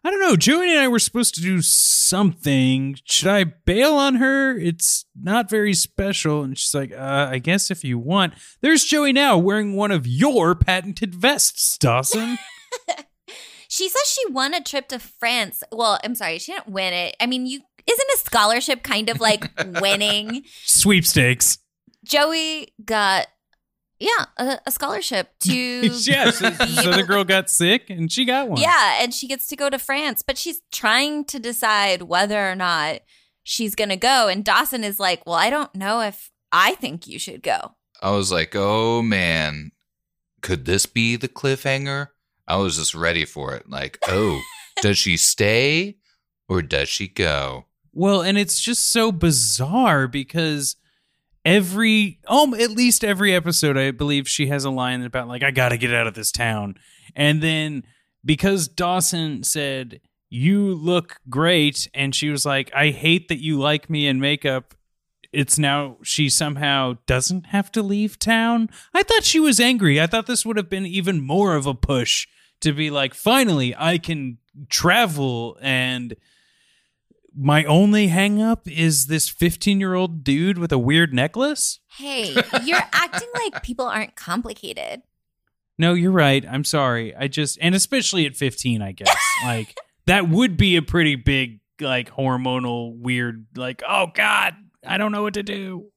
I 0.04 0.10
don't 0.10 0.20
know. 0.20 0.36
Joey 0.36 0.72
and 0.72 0.80
I 0.80 0.88
were 0.88 0.98
supposed 0.98 1.36
to 1.36 1.42
do 1.42 1.62
something. 1.62 2.98
Should 3.04 3.28
I 3.28 3.44
bail 3.44 3.94
on 3.94 4.16
her? 4.16 4.58
It's 4.58 5.06
not 5.16 5.48
very 5.48 5.76
special. 5.76 6.42
And 6.42 6.58
she's 6.58 6.74
like, 6.74 6.92
uh, 6.92 7.28
I 7.30 7.38
guess 7.38 7.70
if 7.70 7.84
you 7.84 8.00
want. 8.00 8.34
There's 8.62 8.84
Joey 8.84 9.14
now 9.14 9.38
wearing 9.38 9.76
one 9.76 9.92
of 9.92 10.08
your 10.08 10.56
patented 10.56 11.14
vests, 11.14 11.78
Dawson. 11.78 12.40
She 13.70 13.90
says 13.90 14.02
she 14.08 14.32
won 14.32 14.54
a 14.54 14.64
trip 14.64 14.88
to 14.90 15.00
France. 15.00 15.62
Well, 15.72 16.00
I'm 16.04 16.16
sorry, 16.16 16.40
she 16.40 16.54
didn't 16.54 16.70
win 16.70 16.94
it. 16.94 17.16
I 17.20 17.26
mean, 17.26 17.46
you 17.46 17.62
isn't 17.90 18.10
a 18.14 18.18
scholarship 18.18 18.84
kind 18.84 19.10
of 19.10 19.20
like 19.20 19.50
winning? 19.82 20.44
Sweepstakes. 20.64 21.60
Joey 22.04 22.74
got 22.84 23.28
yeah, 24.00 24.26
a, 24.38 24.60
a 24.68 24.72
scholarship 24.72 25.32
to 25.40 25.54
yeah, 25.56 26.30
so, 26.30 26.52
so 26.52 26.66
the 26.92 27.00
able- 27.00 27.08
girl 27.08 27.24
got 27.24 27.50
sick 27.50 27.90
and 27.90 28.12
she 28.12 28.26
got 28.26 28.48
one. 28.48 28.62
Yeah, 28.62 29.02
and 29.02 29.14
she 29.14 29.28
gets 29.28 29.48
to 29.48 29.56
go 29.56 29.70
to 29.70 29.80
France, 29.80 30.22
but 30.22 30.38
she's 30.38 30.62
trying 30.72 31.26
to 31.26 31.40
decide 31.40 32.04
whether 32.04 32.50
or 32.50 32.56
not 32.56 33.00
she's 33.44 33.74
going 33.74 33.90
to 33.90 33.98
go. 33.98 34.28
And 34.28 34.46
Dawson 34.46 34.84
is 34.84 35.00
like, 35.00 35.26
Well, 35.26 35.36
I 35.36 35.50
don't 35.50 35.74
know 35.74 36.02
if 36.02 36.30
I 36.52 36.76
think 36.76 37.08
you 37.08 37.20
should 37.20 37.44
go. 37.44 37.76
I 38.02 38.12
was 38.12 38.32
like, 38.32 38.56
oh 38.56 39.02
man, 39.02 39.72
could 40.42 40.66
this 40.66 40.86
be 40.86 41.16
the 41.16 41.28
cliffhanger? 41.28 42.10
I 42.48 42.58
was 42.58 42.78
just 42.78 42.96
ready 42.96 43.26
for 43.26 43.56
it. 43.56 43.70
Like, 43.70 43.98
oh, 44.08 44.42
does 44.82 44.98
she 44.98 45.18
stay 45.18 45.98
or 46.48 46.62
does 46.62 46.90
she 46.90 47.08
go? 47.08 47.66
Well, 47.98 48.22
and 48.22 48.38
it's 48.38 48.60
just 48.60 48.92
so 48.92 49.12
bizarre 49.12 50.08
because 50.08 50.76
every 51.44 52.20
um 52.28 52.54
at 52.54 52.70
least 52.70 53.04
every 53.04 53.34
episode 53.34 53.76
I 53.76 53.90
believe 53.90 54.28
she 54.28 54.48
has 54.48 54.66
a 54.66 54.70
line 54.70 55.02
about 55.02 55.28
like 55.28 55.42
I 55.42 55.50
got 55.50 55.70
to 55.70 55.78
get 55.78 55.92
out 55.92 56.06
of 56.06 56.14
this 56.14 56.32
town. 56.32 56.76
And 57.16 57.42
then 57.42 57.86
because 58.24 58.68
Dawson 58.68 59.42
said 59.42 60.00
you 60.30 60.76
look 60.76 61.18
great 61.28 61.90
and 61.96 62.14
she 62.14 62.30
was 62.30 62.46
like 62.46 62.72
I 62.76 62.92
hate 62.92 63.30
that 63.30 63.42
you 63.42 63.58
like 63.58 63.90
me 63.90 64.06
in 64.06 64.20
makeup 64.20 64.76
it's 65.34 65.58
now 65.58 65.98
she 66.04 66.30
somehow 66.30 66.98
doesn't 67.08 67.48
have 67.48 67.72
to 67.72 67.82
leave 67.82 68.20
town. 68.20 68.70
I 68.94 69.02
thought 69.02 69.24
she 69.24 69.40
was 69.40 69.60
angry. 69.60 70.00
I 70.00 70.06
thought 70.06 70.28
this 70.28 70.46
would 70.46 70.58
have 70.58 70.70
been 70.70 70.86
even 70.86 71.20
more 71.20 71.56
of 71.56 71.66
a 71.66 71.74
push 71.74 72.28
to 72.62 72.74
be 72.74 72.92
like, 72.92 73.16
finally, 73.16 73.76
I 73.76 73.98
can 73.98 74.38
travel 74.70 75.58
and 75.62 76.16
my 77.38 77.64
only 77.66 78.08
hang 78.08 78.42
up 78.42 78.68
is 78.68 79.06
this 79.06 79.30
15 79.30 79.80
year 79.80 79.94
old 79.94 80.24
dude 80.24 80.58
with 80.58 80.72
a 80.72 80.78
weird 80.78 81.14
necklace. 81.14 81.80
Hey, 81.98 82.36
you're 82.64 82.82
acting 82.94 83.30
like 83.36 83.62
people 83.62 83.86
aren't 83.86 84.16
complicated. 84.16 85.04
No, 85.78 85.94
you're 85.94 86.12
right. 86.12 86.44
I'm 86.50 86.64
sorry. 86.64 87.16
I 87.16 87.28
just, 87.28 87.60
and 87.62 87.76
especially 87.76 88.26
at 88.26 88.36
15, 88.36 88.82
I 88.82 88.92
guess, 88.94 89.16
like 89.44 89.78
that 90.08 90.28
would 90.28 90.58
be 90.58 90.76
a 90.76 90.82
pretty 90.82 91.16
big, 91.16 91.60
like 91.80 92.10
hormonal, 92.12 92.98
weird, 92.98 93.46
like, 93.56 93.84
oh 93.88 94.08
God, 94.14 94.56
I 94.86 94.98
don't 94.98 95.12
know 95.12 95.22
what 95.22 95.36
to 95.36 95.44
do. 95.44 95.92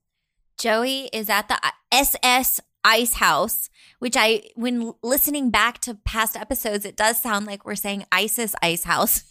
Joey 0.58 1.08
is 1.12 1.30
at 1.30 1.48
the 1.48 1.54
uh, 1.54 1.70
SS 1.90 2.60
Ice 2.84 3.14
House, 3.14 3.70
which 3.98 4.14
I, 4.16 4.42
when 4.56 4.92
listening 5.02 5.50
back 5.50 5.78
to 5.80 5.94
past 5.94 6.36
episodes, 6.36 6.84
it 6.84 6.96
does 6.96 7.22
sound 7.22 7.46
like 7.46 7.64
we're 7.64 7.74
saying 7.74 8.04
ISIS 8.12 8.54
Ice 8.62 8.84
House. 8.84 9.24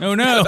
Oh 0.00 0.14
no. 0.14 0.44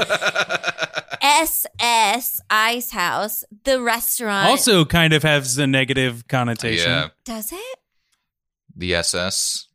SS 1.23 2.41
Ice 2.51 2.91
House, 2.91 3.45
the 3.65 3.81
restaurant. 3.81 4.49
also 4.49 4.85
kind 4.85 5.13
of 5.13 5.23
has 5.23 5.55
the 5.57 5.67
negative 5.67 6.27
connotation. 6.29 6.91
Yeah, 6.91 7.09
does 7.25 7.53
it? 7.53 7.79
the 8.79 8.95
SS, 8.95 9.69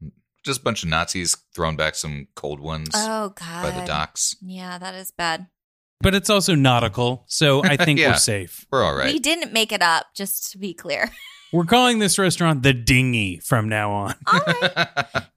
just 0.45 0.59
a 0.61 0.63
bunch 0.63 0.83
of 0.83 0.89
Nazis 0.89 1.35
throwing 1.55 1.75
back 1.75 1.95
some 1.95 2.27
cold 2.35 2.59
ones 2.59 2.89
Oh 2.93 3.29
God. 3.35 3.63
by 3.63 3.71
the 3.79 3.85
docks. 3.87 4.35
Yeah, 4.41 4.77
that 4.77 4.93
is 4.95 5.09
bad. 5.11 5.47
But 6.01 6.13
it's 6.15 6.29
also 6.29 6.53
nautical, 6.55 7.23
so 7.27 7.63
I 7.63 7.77
think 7.77 7.99
Yeah. 7.99 8.11
we're 8.11 8.17
safe. 8.17 8.65
We're 8.71 8.83
all 8.83 8.95
right. 8.95 9.11
We 9.11 9.19
didn't 9.19 9.53
make 9.53 9.71
it 9.71 9.81
up, 9.81 10.05
just 10.15 10.51
to 10.51 10.57
be 10.57 10.73
clear. 10.73 11.09
We're 11.51 11.65
calling 11.65 11.99
this 11.99 12.17
restaurant 12.17 12.63
the 12.63 12.73
Dinghy 12.73 13.37
from 13.43 13.67
now 13.69 13.91
on. 13.91 14.15
All 14.31 14.39
right. 14.47 15.07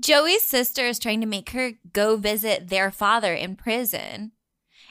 Joey's 0.00 0.42
sister 0.44 0.82
is 0.86 0.98
trying 0.98 1.20
to 1.20 1.26
make 1.26 1.50
her 1.50 1.72
go 1.92 2.16
visit 2.16 2.68
their 2.68 2.90
father 2.90 3.34
in 3.34 3.56
prison. 3.56 4.32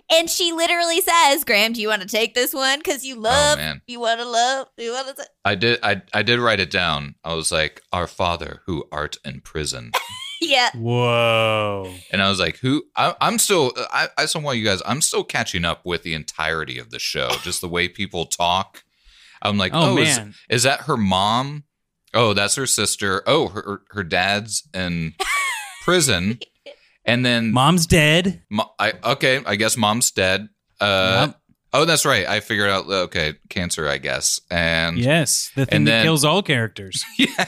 And 0.09 0.29
she 0.29 0.53
literally 0.53 1.01
says, 1.01 1.43
Graham, 1.43 1.73
do 1.73 1.81
you 1.81 1.89
want 1.89 2.01
to 2.01 2.07
take 2.07 2.33
this 2.33 2.53
one? 2.53 2.79
Because 2.79 3.05
you 3.05 3.15
oh, 3.17 3.19
love, 3.19 3.57
man. 3.57 3.81
you 3.87 3.99
want 3.99 4.21
to 4.21 4.25
love, 4.25 4.67
you 4.77 4.93
want 4.93 5.17
to. 5.17 5.25
I 5.43 5.55
did. 5.55 5.79
I 5.83 6.01
I 6.13 6.23
did 6.23 6.39
write 6.39 6.61
it 6.61 6.71
down. 6.71 7.15
I 7.25 7.33
was 7.33 7.51
like, 7.51 7.81
"Our 7.91 8.07
Father 8.07 8.61
who 8.65 8.85
art 8.89 9.17
in 9.25 9.41
prison," 9.41 9.91
Yeah. 10.41 10.69
Whoa. 10.75 11.93
and 12.11 12.21
I 12.21 12.29
was 12.29 12.39
like, 12.39 12.57
"Who?" 12.59 12.83
I, 12.95 13.15
I'm 13.19 13.37
still. 13.37 13.73
I 13.91 14.07
I 14.17 14.23
just 14.23 14.35
want 14.41 14.57
you 14.57 14.63
guys. 14.63 14.81
I'm 14.85 15.01
still 15.01 15.25
catching 15.25 15.65
up 15.65 15.85
with 15.85 16.03
the 16.03 16.13
entirety 16.13 16.79
of 16.79 16.89
the 16.89 16.99
show. 16.99 17.29
Just 17.43 17.59
the 17.59 17.67
way 17.67 17.89
people 17.89 18.27
talk. 18.27 18.83
I'm 19.41 19.57
like, 19.57 19.73
Oh, 19.73 19.95
"Oh, 19.95 19.97
is, 19.97 20.17
man. 20.17 20.35
is 20.49 20.63
that 20.63 20.81
her 20.81 20.95
mom? 20.95 21.65
Oh, 22.13 22.33
that's 22.33 22.55
her 22.55 22.65
sister. 22.67 23.21
Oh, 23.27 23.47
her 23.49 23.81
her 23.91 24.03
dad's 24.03 24.67
in 24.73 25.13
prison." 25.83 26.39
And 27.05 27.25
then 27.25 27.51
Mom's 27.51 27.85
dead. 27.87 28.43
Mo- 28.49 28.71
I 28.79 28.93
okay, 29.03 29.41
I 29.45 29.55
guess 29.55 29.77
mom's 29.77 30.11
dead. 30.11 30.49
Uh, 30.81 31.27
Yep. 31.27 31.39
oh, 31.73 31.85
that's 31.85 32.05
right. 32.05 32.27
I 32.27 32.39
figured 32.41 32.69
out. 32.69 32.85
Okay, 32.89 33.35
cancer, 33.49 33.87
I 33.87 33.97
guess. 33.97 34.41
And 34.51 34.97
Yes, 34.99 35.51
the 35.55 35.65
thing 35.65 35.75
and 35.75 35.87
that 35.87 35.91
then- 35.91 36.03
kills 36.05 36.25
all 36.25 36.43
characters. 36.43 37.03
yeah. 37.17 37.45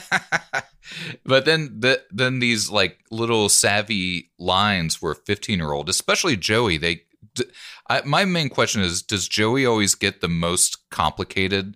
but 1.26 1.46
then 1.46 1.76
the, 1.80 2.02
then 2.12 2.40
these 2.40 2.70
like 2.70 3.00
little 3.12 3.50
savvy 3.50 4.32
lines 4.40 4.96
for 4.96 5.12
a 5.12 5.16
15 5.16 5.60
year 5.60 5.72
old, 5.72 5.90
especially 5.90 6.38
Joey. 6.38 6.78
They, 6.78 7.02
d 7.36 7.44
I 7.90 8.02
my 8.06 8.24
main 8.26 8.50
question 8.50 8.82
is: 8.82 9.02
Does 9.02 9.28
Joey 9.28 9.66
always 9.66 9.94
get 9.96 10.22
the 10.22 10.30
most 10.30 10.90
complicated, 10.90 11.76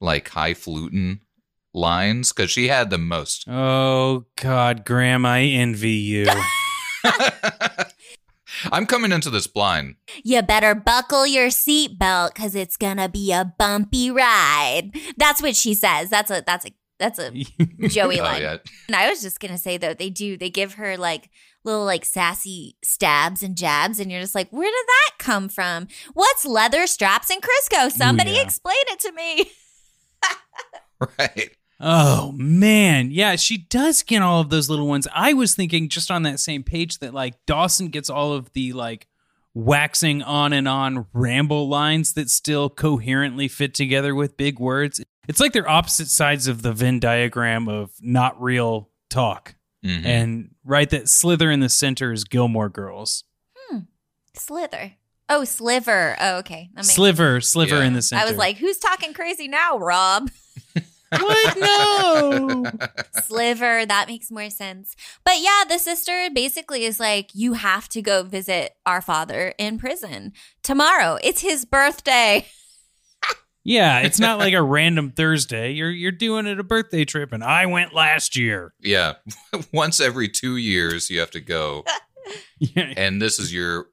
like 0.00 0.28
highfalutin 0.30 1.20
lines? 1.72 2.32
Because 2.32 2.50
she 2.50 2.68
had 2.68 2.90
the 2.90 2.98
most. 2.98 3.44
Oh 3.48 4.26
God, 4.36 4.84
Graham, 4.84 5.24
I 5.26 5.42
envy 5.42 5.90
you. 5.92 6.26
I'm 8.72 8.84
coming 8.86 9.12
into 9.12 9.30
this 9.30 9.46
blind. 9.46 9.94
You 10.22 10.42
better 10.42 10.74
buckle 10.74 11.26
your 11.26 11.48
seatbelt 11.48 12.34
because 12.34 12.54
it's 12.54 12.76
gonna 12.76 13.08
be 13.08 13.32
a 13.32 13.44
bumpy 13.58 14.10
ride. 14.10 14.90
That's 15.16 15.40
what 15.40 15.56
she 15.56 15.72
says. 15.74 16.10
That's 16.10 16.30
a 16.30 16.42
that's 16.46 16.66
a 16.66 16.70
that's 16.98 17.18
a 17.18 17.30
Joey 17.88 18.20
Oh, 18.20 18.24
line. 18.24 18.42
yeah. 18.42 18.56
And 18.86 18.96
I 18.96 19.08
was 19.08 19.22
just 19.22 19.40
gonna 19.40 19.56
say 19.56 19.78
though, 19.78 19.94
they 19.94 20.10
do 20.10 20.36
they 20.36 20.50
give 20.50 20.74
her 20.74 20.98
like 20.98 21.30
little 21.64 21.84
like 21.84 22.04
sassy 22.04 22.76
stabs 22.84 23.42
and 23.42 23.56
jabs, 23.56 23.98
and 24.00 24.10
you're 24.10 24.20
just 24.20 24.34
like, 24.34 24.50
where 24.50 24.70
did 24.70 24.86
that 24.86 25.12
come 25.18 25.48
from? 25.48 25.86
What's 26.12 26.44
leather 26.44 26.86
straps 26.86 27.30
and 27.30 27.40
Crisco? 27.42 27.90
Somebody 27.90 28.32
yeah. 28.32 28.42
explain 28.42 28.76
it 28.88 29.00
to 29.00 29.12
me. 29.12 29.50
Right. 31.18 31.56
Oh 31.80 32.32
man, 32.32 33.10
yeah, 33.10 33.36
she 33.36 33.56
does 33.56 34.02
get 34.02 34.20
all 34.22 34.40
of 34.40 34.50
those 34.50 34.68
little 34.68 34.86
ones. 34.86 35.08
I 35.14 35.32
was 35.32 35.54
thinking 35.54 35.88
just 35.88 36.10
on 36.10 36.24
that 36.24 36.38
same 36.40 36.62
page 36.62 36.98
that 36.98 37.14
like 37.14 37.34
Dawson 37.46 37.88
gets 37.88 38.10
all 38.10 38.32
of 38.34 38.52
the 38.52 38.72
like 38.74 39.06
waxing 39.54 40.22
on 40.22 40.52
and 40.52 40.68
on 40.68 41.06
ramble 41.12 41.68
lines 41.68 42.12
that 42.12 42.30
still 42.30 42.68
coherently 42.70 43.48
fit 43.48 43.74
together 43.74 44.14
with 44.14 44.36
big 44.36 44.58
words. 44.60 45.00
It's 45.26 45.40
like 45.40 45.52
they're 45.52 45.68
opposite 45.68 46.08
sides 46.08 46.46
of 46.48 46.62
the 46.62 46.72
Venn 46.72 47.00
diagram 47.00 47.68
of 47.68 47.90
not 48.00 48.40
real 48.40 48.90
talk. 49.08 49.54
Mhm. 49.84 50.04
And 50.04 50.50
right 50.64 50.88
that 50.90 51.08
slither 51.08 51.50
in 51.50 51.60
the 51.60 51.68
center 51.70 52.12
is 52.12 52.24
Gilmore 52.24 52.68
Girls. 52.68 53.24
Hmm. 53.56 53.78
Slither. 54.36 54.92
Oh, 55.28 55.44
sliver. 55.44 56.16
Oh, 56.20 56.38
okay. 56.38 56.68
That 56.74 56.84
makes- 56.84 56.94
Sliver, 56.94 57.40
sliver 57.40 57.76
Yeah. 57.76 57.84
in 57.84 57.94
the 57.94 58.02
center. 58.02 58.22
I 58.22 58.28
was 58.28 58.36
like, 58.36 58.58
who's 58.58 58.78
talking 58.78 59.14
crazy 59.14 59.48
now, 59.48 59.78
Rob? 59.78 60.30
what? 61.12 61.56
No. 61.58 62.64
Sliver. 63.24 63.84
That 63.86 64.06
makes 64.08 64.30
more 64.30 64.50
sense. 64.50 64.94
But 65.24 65.40
yeah, 65.40 65.64
the 65.68 65.78
sister 65.78 66.28
basically 66.34 66.84
is 66.84 67.00
like, 67.00 67.30
you 67.34 67.54
have 67.54 67.88
to 67.90 68.02
go 68.02 68.22
visit 68.22 68.72
our 68.86 69.00
father 69.00 69.54
in 69.58 69.78
prison 69.78 70.32
tomorrow. 70.62 71.18
It's 71.22 71.40
his 71.40 71.64
birthday. 71.64 72.46
Yeah, 73.62 73.98
it's 74.00 74.18
not 74.18 74.38
like 74.38 74.54
a 74.54 74.62
random 74.78 75.10
Thursday. 75.10 75.72
You're 75.72 75.90
you're 75.90 76.12
doing 76.12 76.46
it 76.46 76.58
a 76.58 76.64
birthday 76.64 77.04
trip, 77.04 77.30
and 77.32 77.44
I 77.44 77.66
went 77.66 77.92
last 77.94 78.34
year. 78.34 78.72
Yeah. 78.80 79.14
Once 79.72 80.00
every 80.00 80.28
two 80.28 80.56
years, 80.56 81.10
you 81.10 81.20
have 81.20 81.30
to 81.32 81.40
go. 81.40 81.84
Yeah, 82.58 82.92
And 82.96 83.20
this 83.20 83.38
is 83.38 83.52
your 83.52 83.88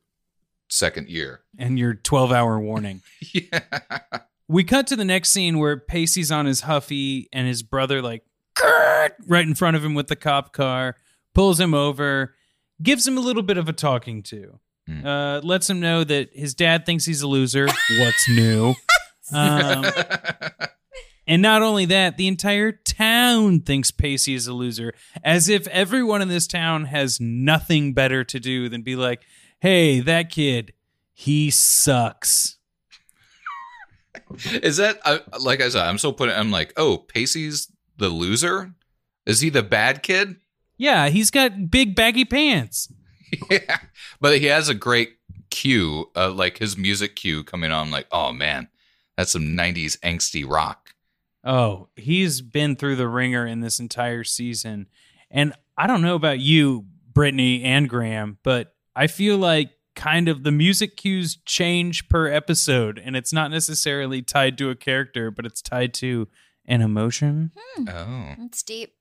second 0.69 1.09
year. 1.09 1.41
and 1.57 1.77
your 1.79 1.95
12 1.95 2.31
hour 2.31 2.59
warning. 2.59 3.01
Yeah. 3.33 3.59
We 4.47 4.63
cut 4.63 4.87
to 4.87 4.95
the 4.95 5.05
next 5.05 5.29
scene 5.31 5.59
where 5.59 5.77
Pacey's 5.77 6.31
on 6.31 6.45
his 6.45 6.61
Huffy, 6.61 7.27
and 7.33 7.47
his 7.47 7.63
brother 7.63 8.01
like 8.01 8.23
right 9.27 9.45
in 9.45 9.55
front 9.55 9.75
of 9.77 9.83
him 9.83 9.93
with 9.93 10.07
the 10.07 10.15
cop 10.15 10.53
car, 10.53 10.95
pulls 11.33 11.59
him 11.59 11.73
over, 11.73 12.33
gives 12.81 13.05
him 13.07 13.17
a 13.17 13.21
little 13.21 13.43
bit 13.43 13.57
of 13.57 13.67
a 13.69 13.73
talking 13.73 14.23
to, 14.23 14.59
Hmm. 14.87 15.05
uh, 15.05 15.39
lets 15.41 15.69
him 15.69 15.79
know 15.81 16.03
that 16.05 16.29
his 16.33 16.53
dad 16.55 16.85
thinks 16.85 17.03
he's 17.05 17.21
a 17.21 17.27
loser. 17.27 17.67
What's 17.99 18.29
new? 18.29 18.75
Um, 19.33 19.83
And 21.27 21.41
not 21.41 21.61
only 21.61 21.83
that, 21.87 22.15
the 22.15 22.29
entire 22.29 22.71
town 22.71 23.59
thinks 23.59 23.91
Pacey 23.91 24.33
is 24.33 24.47
a 24.47 24.53
loser, 24.53 24.93
as 25.21 25.49
if 25.49 25.67
everyone 25.67 26.21
in 26.21 26.29
this 26.29 26.47
town 26.47 26.85
has 26.85 27.19
nothing 27.19 27.93
better 27.93 28.23
to 28.23 28.39
do 28.39 28.69
than 28.69 28.81
be 28.83 28.95
like, 28.95 29.23
hey, 29.59 29.99
that 29.99 30.29
kid, 30.29 30.71
he 31.13 31.49
sucks. 31.51 32.56
Is 34.45 34.77
that, 34.77 34.99
I, 35.05 35.21
like 35.39 35.61
I 35.61 35.69
said, 35.69 35.85
I'm 35.85 35.97
still 35.97 36.13
putting, 36.13 36.35
I'm 36.35 36.51
like, 36.51 36.73
oh, 36.77 36.97
Pacey's 36.97 37.71
the 37.97 38.09
loser? 38.09 38.73
Is 39.25 39.41
he 39.41 39.49
the 39.49 39.63
bad 39.63 40.03
kid? 40.03 40.37
Yeah, 40.77 41.09
he's 41.09 41.31
got 41.31 41.71
big 41.71 41.95
baggy 41.95 42.25
pants. 42.25 42.91
yeah. 43.49 43.79
But 44.21 44.39
he 44.39 44.45
has 44.45 44.69
a 44.69 44.75
great 44.75 45.17
cue, 45.49 46.09
uh, 46.15 46.31
like 46.31 46.59
his 46.59 46.77
music 46.77 47.15
cue 47.15 47.43
coming 47.43 47.71
on. 47.71 47.91
like, 47.91 48.07
oh 48.11 48.31
man, 48.31 48.69
that's 49.15 49.31
some 49.31 49.43
90s 49.43 49.97
angsty 49.99 50.47
rock. 50.47 50.93
Oh, 51.43 51.89
he's 51.95 52.41
been 52.41 52.75
through 52.75 52.97
the 52.97 53.07
ringer 53.07 53.45
in 53.45 53.61
this 53.61 53.79
entire 53.79 54.23
season. 54.23 54.87
And 55.31 55.53
I 55.77 55.87
don't 55.87 56.01
know 56.01 56.15
about 56.15 56.39
you, 56.39 56.85
Brittany 57.13 57.63
and 57.63 57.89
Graham, 57.89 58.37
but 58.43 58.75
I 58.95 59.07
feel 59.07 59.37
like 59.37 59.71
kind 59.97 60.29
of 60.29 60.43
the 60.43 60.51
music 60.53 60.95
cues 60.95 61.37
change 61.45 62.07
per 62.07 62.27
episode, 62.31 63.01
and 63.03 63.17
it's 63.17 63.33
not 63.33 63.51
necessarily 63.51 64.21
tied 64.21 64.57
to 64.59 64.69
a 64.69 64.75
character, 64.75 65.29
but 65.29 65.45
it's 65.45 65.61
tied 65.61 65.93
to 65.95 66.29
an 66.65 66.79
emotion. 66.81 67.51
Oh. 67.79 68.35
That's 68.37 68.63
deep. 68.63 68.93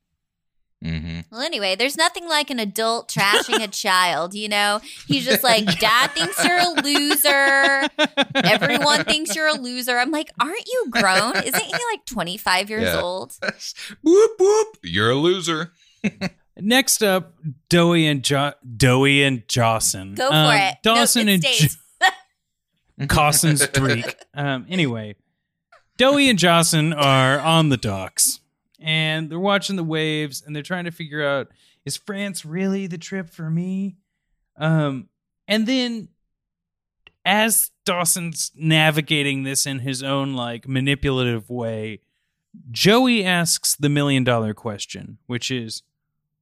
mm-hmm. 0.85 1.21
Well, 1.31 1.43
anyway, 1.43 1.75
there's 1.77 1.97
nothing 1.97 2.27
like 2.29 2.49
an 2.51 2.59
adult 2.59 3.09
trashing 3.11 3.63
a 3.63 3.69
child, 3.69 4.35
you 4.35 4.49
know? 4.49 4.81
He's 5.07 5.25
just 5.25 5.45
like, 5.45 5.65
Dad 5.79 6.09
thinks 6.13 6.43
you're 6.45 6.59
a 6.59 6.81
loser. 6.83 7.89
Everyone 8.35 9.05
thinks 9.05 9.37
you're 9.37 9.49
a 9.49 9.55
loser. 9.61 9.99
I'm 9.99 10.11
like, 10.11 10.31
aren't 10.41 10.67
you 10.67 10.87
grown? 10.91 11.37
Isn't 11.37 11.55
he 11.63 11.73
like 11.93 12.05
25 12.07 12.71
years 12.71 12.83
Yeah. 12.85 13.01
old? 13.01 13.33
whoop 14.03 14.31
whoop! 14.39 14.77
You're 14.83 15.11
a 15.11 15.17
loser. 15.17 15.73
Next 16.59 17.03
up, 17.03 17.35
Dowie 17.69 18.07
and 18.07 18.23
jo- 18.25 18.55
Dowie 18.77 19.23
and 19.23 19.47
Jocelyn. 19.49 20.14
Go 20.14 20.29
for 20.29 20.35
Um, 20.35 20.55
it. 20.55 20.75
No, 20.85 20.95
Dawson 20.95 21.29
it 21.29 21.35
and 21.35 21.42
stays. 21.45 21.77
Jo- 22.99 23.07
Cawson's 23.09 23.66
Um, 24.35 24.66
anyway, 24.71 25.16
Dowie 25.99 26.29
and 26.31 26.38
Jocelyn 26.38 26.92
are 26.95 27.38
on 27.40 27.69
the 27.69 27.77
docks 27.77 28.40
and 28.81 29.29
they're 29.31 29.38
watching 29.38 29.77
the 29.77 29.85
waves 29.85 30.42
and 30.45 30.55
they're 30.57 30.62
trying 30.62 30.85
to 30.85 30.90
figure 30.90 31.27
out 31.27 31.49
is 31.85 31.97
France 31.97 32.45
really 32.45 32.87
the 32.87 32.99
trip 32.99 33.29
for 33.31 33.49
me? 33.51 33.97
Um, 34.57 35.09
and 35.47 35.66
then 35.66 36.09
as 37.25 37.71
Dawson's 37.85 38.51
navigating 38.55 39.42
this 39.42 39.66
in 39.66 39.81
his 39.81 40.03
own 40.03 40.35
like 40.35 40.66
manipulative 40.66 41.51
way, 41.51 42.01
Joey 42.71 43.25
asks 43.25 43.75
the 43.77 43.88
million 43.90 44.25
dollar 44.25 44.55
question, 44.55 45.19
which 45.27 45.51
is, 45.51 45.83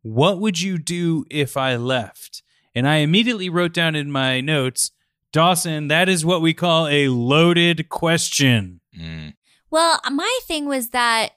What 0.04 0.38
would 0.38 0.60
you 0.60 0.76
do 0.76 1.24
if 1.30 1.56
I 1.56 1.76
left? 1.76 2.42
And 2.74 2.86
I 2.86 2.96
immediately 2.96 3.48
wrote 3.48 3.72
down 3.72 3.94
in 3.94 4.12
my 4.12 4.42
notes, 4.42 4.90
Dawson, 5.32 5.88
that 5.88 6.10
is 6.10 6.26
what 6.26 6.42
we 6.42 6.52
call 6.52 6.86
a 6.88 7.08
loaded 7.08 7.88
question. 7.88 8.82
Mm. 8.94 9.32
Well, 9.70 9.98
my 10.12 10.38
thing 10.46 10.66
was 10.66 10.90
that 10.90 11.30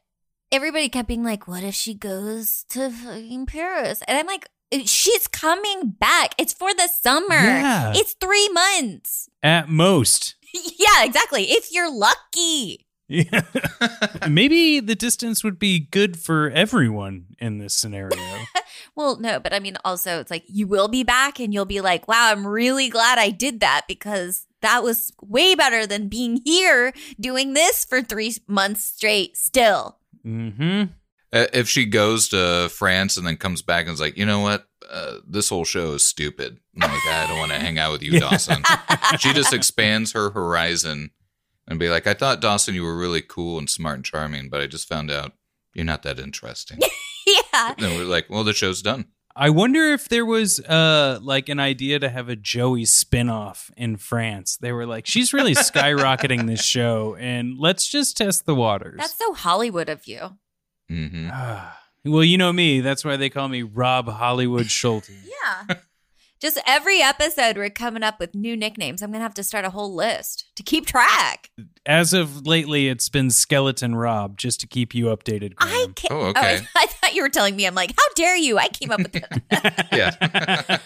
everybody 0.51 0.89
kept 0.89 1.07
being 1.07 1.23
like, 1.23 1.47
what 1.47 1.63
if 1.63 1.75
she 1.75 1.93
goes 1.93 2.65
to 2.71 2.89
fucking 2.89 3.45
Paris? 3.45 4.01
And 4.05 4.17
I'm 4.17 4.27
like, 4.27 4.49
she's 4.83 5.29
coming 5.29 5.95
back. 5.97 6.35
It's 6.37 6.53
for 6.53 6.73
the 6.73 6.89
summer. 6.89 7.35
Yeah. 7.35 7.93
It's 7.95 8.15
three 8.19 8.49
months. 8.49 9.29
At 9.41 9.69
most. 9.69 10.35
yeah, 10.53 11.05
exactly. 11.05 11.43
If 11.51 11.69
you're 11.71 11.89
lucky. 11.89 12.85
Yeah. 13.07 13.43
Maybe 14.29 14.81
the 14.81 14.95
distance 14.95 15.43
would 15.43 15.57
be 15.57 15.79
good 15.79 16.19
for 16.19 16.49
everyone 16.49 17.27
in 17.39 17.59
this 17.59 17.73
scenario. 17.73 18.21
Well, 18.95 19.17
no, 19.19 19.39
but 19.39 19.53
I 19.53 19.59
mean, 19.59 19.77
also, 19.85 20.19
it's 20.19 20.31
like 20.31 20.43
you 20.47 20.67
will 20.67 20.87
be 20.87 21.03
back 21.03 21.39
and 21.39 21.53
you'll 21.53 21.65
be 21.65 21.81
like, 21.81 22.07
wow, 22.07 22.31
I'm 22.31 22.45
really 22.45 22.89
glad 22.89 23.19
I 23.19 23.29
did 23.29 23.59
that 23.59 23.85
because 23.87 24.45
that 24.61 24.83
was 24.83 25.11
way 25.21 25.55
better 25.55 25.85
than 25.85 26.07
being 26.09 26.41
here 26.45 26.93
doing 27.19 27.53
this 27.53 27.85
for 27.85 28.01
three 28.01 28.33
months 28.47 28.83
straight 28.83 29.37
still. 29.37 29.97
hmm 30.23 30.83
If 31.31 31.69
she 31.69 31.85
goes 31.85 32.29
to 32.29 32.69
France 32.69 33.17
and 33.17 33.27
then 33.27 33.37
comes 33.37 33.61
back 33.61 33.85
and 33.85 33.93
is 33.93 34.01
like, 34.01 34.17
you 34.17 34.25
know 34.25 34.39
what, 34.39 34.67
uh, 34.89 35.17
this 35.27 35.49
whole 35.49 35.65
show 35.65 35.93
is 35.93 36.05
stupid. 36.05 36.59
Like, 36.75 36.89
I 36.91 37.25
don't 37.27 37.39
want 37.39 37.51
to 37.51 37.59
hang 37.59 37.77
out 37.77 37.91
with 37.91 38.01
you, 38.03 38.19
Dawson. 38.19 38.63
she 39.19 39.33
just 39.33 39.53
expands 39.53 40.13
her 40.13 40.29
horizon 40.31 41.11
and 41.67 41.79
be 41.79 41.89
like, 41.89 42.07
I 42.07 42.13
thought 42.13 42.39
Dawson, 42.41 42.75
you 42.75 42.83
were 42.83 42.97
really 42.97 43.21
cool 43.21 43.57
and 43.57 43.69
smart 43.69 43.97
and 43.97 44.05
charming, 44.05 44.49
but 44.49 44.61
I 44.61 44.67
just 44.67 44.87
found 44.87 45.11
out 45.11 45.33
you're 45.77 45.85
not 45.85 46.03
that 46.03 46.19
interesting. 46.19 46.79
yeah. 47.25 47.73
and 47.77 47.95
we're 47.95 48.03
like, 48.03 48.29
well, 48.29 48.43
the 48.43 48.51
show's 48.51 48.81
done. 48.81 49.05
I 49.35 49.51
wonder 49.51 49.93
if 49.93 50.09
there 50.09 50.25
was 50.25 50.59
uh 50.61 51.19
like 51.21 51.47
an 51.47 51.59
idea 51.59 51.99
to 51.99 52.09
have 52.09 52.27
a 52.27 52.35
Joey 52.35 52.85
spin-off 52.85 53.69
in 53.77 53.97
France. 53.97 54.57
They 54.57 54.71
were 54.71 54.87
like, 54.87 55.05
she's 55.05 55.31
really 55.31 55.53
skyrocketing 55.55 56.47
this 56.47 56.65
show 56.65 57.15
and 57.19 57.55
let's 57.59 57.87
just 57.87 58.17
test 58.17 58.47
the 58.47 58.55
waters. 58.55 58.95
That's 58.97 59.15
so 59.17 59.33
Hollywood 59.35 59.89
of 59.89 60.07
you. 60.07 60.37
hmm 60.89 61.29
well, 62.05 62.23
you 62.23 62.39
know 62.39 62.51
me, 62.51 62.81
that's 62.81 63.05
why 63.05 63.15
they 63.15 63.29
call 63.29 63.47
me 63.47 63.61
Rob 63.61 64.09
Hollywood 64.09 64.71
Schulte. 64.71 65.09
Yeah. 65.69 65.75
Just 66.39 66.59
every 66.67 67.01
episode, 67.01 67.57
we're 67.57 67.71
coming 67.71 68.03
up 68.03 68.19
with 68.19 68.35
new 68.35 68.55
nicknames. 68.55 69.01
I'm 69.01 69.09
going 69.09 69.19
to 69.19 69.23
have 69.23 69.33
to 69.35 69.43
start 69.43 69.65
a 69.65 69.71
whole 69.71 69.95
list 69.95 70.51
to 70.55 70.61
keep 70.61 70.85
track. 70.85 71.49
As 71.83 72.13
of 72.13 72.45
lately, 72.45 72.89
it's 72.89 73.09
been 73.09 73.31
Skeleton 73.31 73.95
Rob, 73.95 74.37
just 74.37 74.59
to 74.61 74.67
keep 74.67 74.93
you 74.93 75.05
updated. 75.05 75.53
I 75.57 75.87
can't. 75.95 76.13
Oh, 76.13 76.19
oh 76.19 76.25
okay. 76.27 76.57
I, 76.57 76.67
I 76.75 76.85
thought 76.85 77.15
you 77.15 77.23
were 77.23 77.29
telling 77.29 77.55
me. 77.55 77.65
I'm 77.65 77.73
like, 77.73 77.91
how 77.97 78.13
dare 78.15 78.37
you? 78.37 78.59
I 78.59 78.67
came 78.67 78.91
up 78.91 78.99
with 78.99 79.13
that. 79.13 79.87
Yeah. 79.97 80.77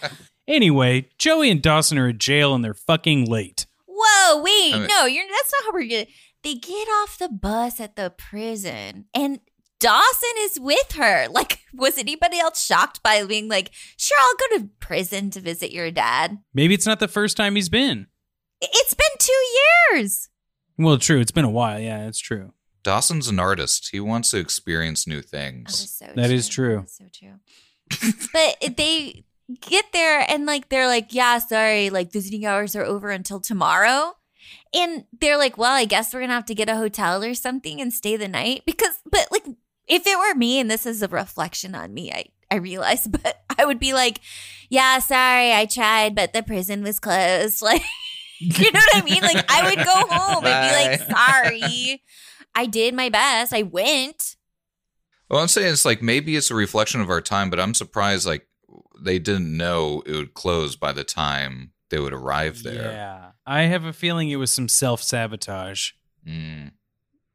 Anyway, 0.47 1.09
Joey 1.17 1.51
and 1.51 1.61
Dawson 1.61 1.97
are 1.97 2.09
in 2.09 2.17
jail 2.17 2.55
and 2.55 2.63
they're 2.63 2.73
fucking 2.73 3.25
late. 3.25 3.65
Whoa, 3.87 4.41
wait. 4.41 4.73
I 4.73 4.79
mean- 4.79 4.87
no, 4.87 5.05
you're. 5.05 5.25
that's 5.27 5.51
not 5.51 5.65
how 5.65 5.71
we're 5.73 5.87
going 5.87 6.05
to. 6.05 6.11
They 6.43 6.55
get 6.55 6.87
off 6.87 7.19
the 7.19 7.29
bus 7.29 7.79
at 7.79 7.95
the 7.95 8.09
prison 8.17 9.05
and 9.13 9.39
Dawson 9.81 10.29
is 10.39 10.59
with 10.59 10.93
her. 10.93 11.27
Like, 11.29 11.59
was 11.73 11.97
anybody 11.97 12.39
else 12.39 12.63
shocked 12.63 13.01
by 13.03 13.23
being 13.25 13.49
like, 13.49 13.71
sure, 13.97 14.17
I'll 14.19 14.49
go 14.49 14.57
to 14.59 14.69
prison 14.79 15.29
to 15.31 15.39
visit 15.41 15.71
your 15.71 15.91
dad? 15.91 16.37
Maybe 16.53 16.73
it's 16.73 16.85
not 16.85 16.99
the 16.99 17.07
first 17.07 17.35
time 17.35 17.55
he's 17.55 17.69
been. 17.69 18.07
It's 18.61 18.93
been 18.93 19.17
two 19.17 19.97
years. 19.97 20.29
Well, 20.77 20.97
true. 20.97 21.19
It's 21.19 21.31
been 21.31 21.45
a 21.45 21.49
while. 21.49 21.79
Yeah, 21.79 22.07
it's 22.07 22.19
true. 22.19 22.53
Dawson's 22.83 23.27
an 23.27 23.39
artist. 23.39 23.89
He 23.91 23.99
wants 23.99 24.31
to 24.31 24.37
experience 24.37 25.07
new 25.07 25.21
things. 25.21 25.73
is 25.73 25.91
so 25.97 26.07
That 26.15 26.31
is 26.31 26.47
true. 26.47 26.77
That's 26.77 26.97
so 26.97 27.05
true. 27.13 28.19
but 28.33 28.75
they 28.77 29.25
get 29.59 29.85
there 29.93 30.25
and 30.27 30.45
like 30.45 30.69
they're 30.69 30.87
like, 30.87 31.13
yeah, 31.13 31.37
sorry, 31.39 31.89
like 31.89 32.11
visiting 32.11 32.45
hours 32.45 32.75
are 32.75 32.83
over 32.83 33.09
until 33.09 33.39
tomorrow. 33.39 34.15
And 34.73 35.05
they're 35.19 35.37
like, 35.37 35.57
well, 35.57 35.73
I 35.73 35.85
guess 35.85 36.13
we're 36.13 36.21
gonna 36.21 36.33
have 36.33 36.45
to 36.45 36.55
get 36.55 36.69
a 36.69 36.75
hotel 36.75 37.23
or 37.23 37.33
something 37.33 37.81
and 37.81 37.93
stay 37.93 38.15
the 38.15 38.27
night 38.27 38.63
because, 38.65 38.95
but 39.09 39.27
like, 39.31 39.45
if 39.91 40.07
it 40.07 40.17
were 40.17 40.33
me, 40.35 40.59
and 40.59 40.71
this 40.71 40.85
is 40.85 41.03
a 41.03 41.07
reflection 41.09 41.75
on 41.75 41.93
me, 41.93 42.11
I 42.11 42.25
I 42.49 42.55
realize, 42.55 43.07
but 43.23 43.43
I 43.57 43.65
would 43.65 43.79
be 43.79 43.93
like, 43.93 44.21
yeah, 44.69 44.99
sorry, 44.99 45.53
I 45.53 45.65
tried, 45.65 46.15
but 46.15 46.33
the 46.33 46.41
prison 46.41 46.81
was 46.83 46.99
closed. 46.99 47.61
Like, 48.43 48.57
you 48.59 48.71
know 48.71 48.79
what 48.79 48.95
I 48.95 49.01
mean? 49.03 49.21
Like, 49.21 49.45
I 49.51 49.69
would 49.69 49.85
go 49.85 50.15
home 50.15 50.43
and 50.43 50.67
be 50.67 50.75
like, 50.75 50.99
sorry, 51.11 52.01
I 52.55 52.65
did 52.65 52.95
my 52.95 53.09
best, 53.09 53.53
I 53.53 53.61
went. 53.61 54.35
Well, 55.29 55.39
I'm 55.39 55.47
saying 55.47 55.71
it's 55.71 55.85
like 55.85 56.01
maybe 56.01 56.35
it's 56.35 56.49
a 56.49 56.55
reflection 56.55 57.01
of 57.01 57.11
our 57.11 57.21
time, 57.21 57.51
but 57.51 57.59
I'm 57.59 57.75
surprised 57.75 58.25
like 58.25 58.47
they 58.99 59.19
didn't 59.19 59.55
know 59.55 60.01
it 60.07 60.13
would 60.13 60.33
close 60.33 60.75
by 60.75 60.91
the 60.91 61.03
time 61.03 61.73
they 61.91 61.99
would 61.99 62.13
arrive 62.13 62.63
there. 62.63 62.91
Yeah. 62.91 63.31
I 63.45 63.63
have 63.63 63.85
a 63.85 63.93
feeling 63.93 64.31
it 64.31 64.37
was 64.37 64.51
some 64.51 64.67
self 64.67 65.03
sabotage. 65.03 65.91
Mm. 66.27 66.71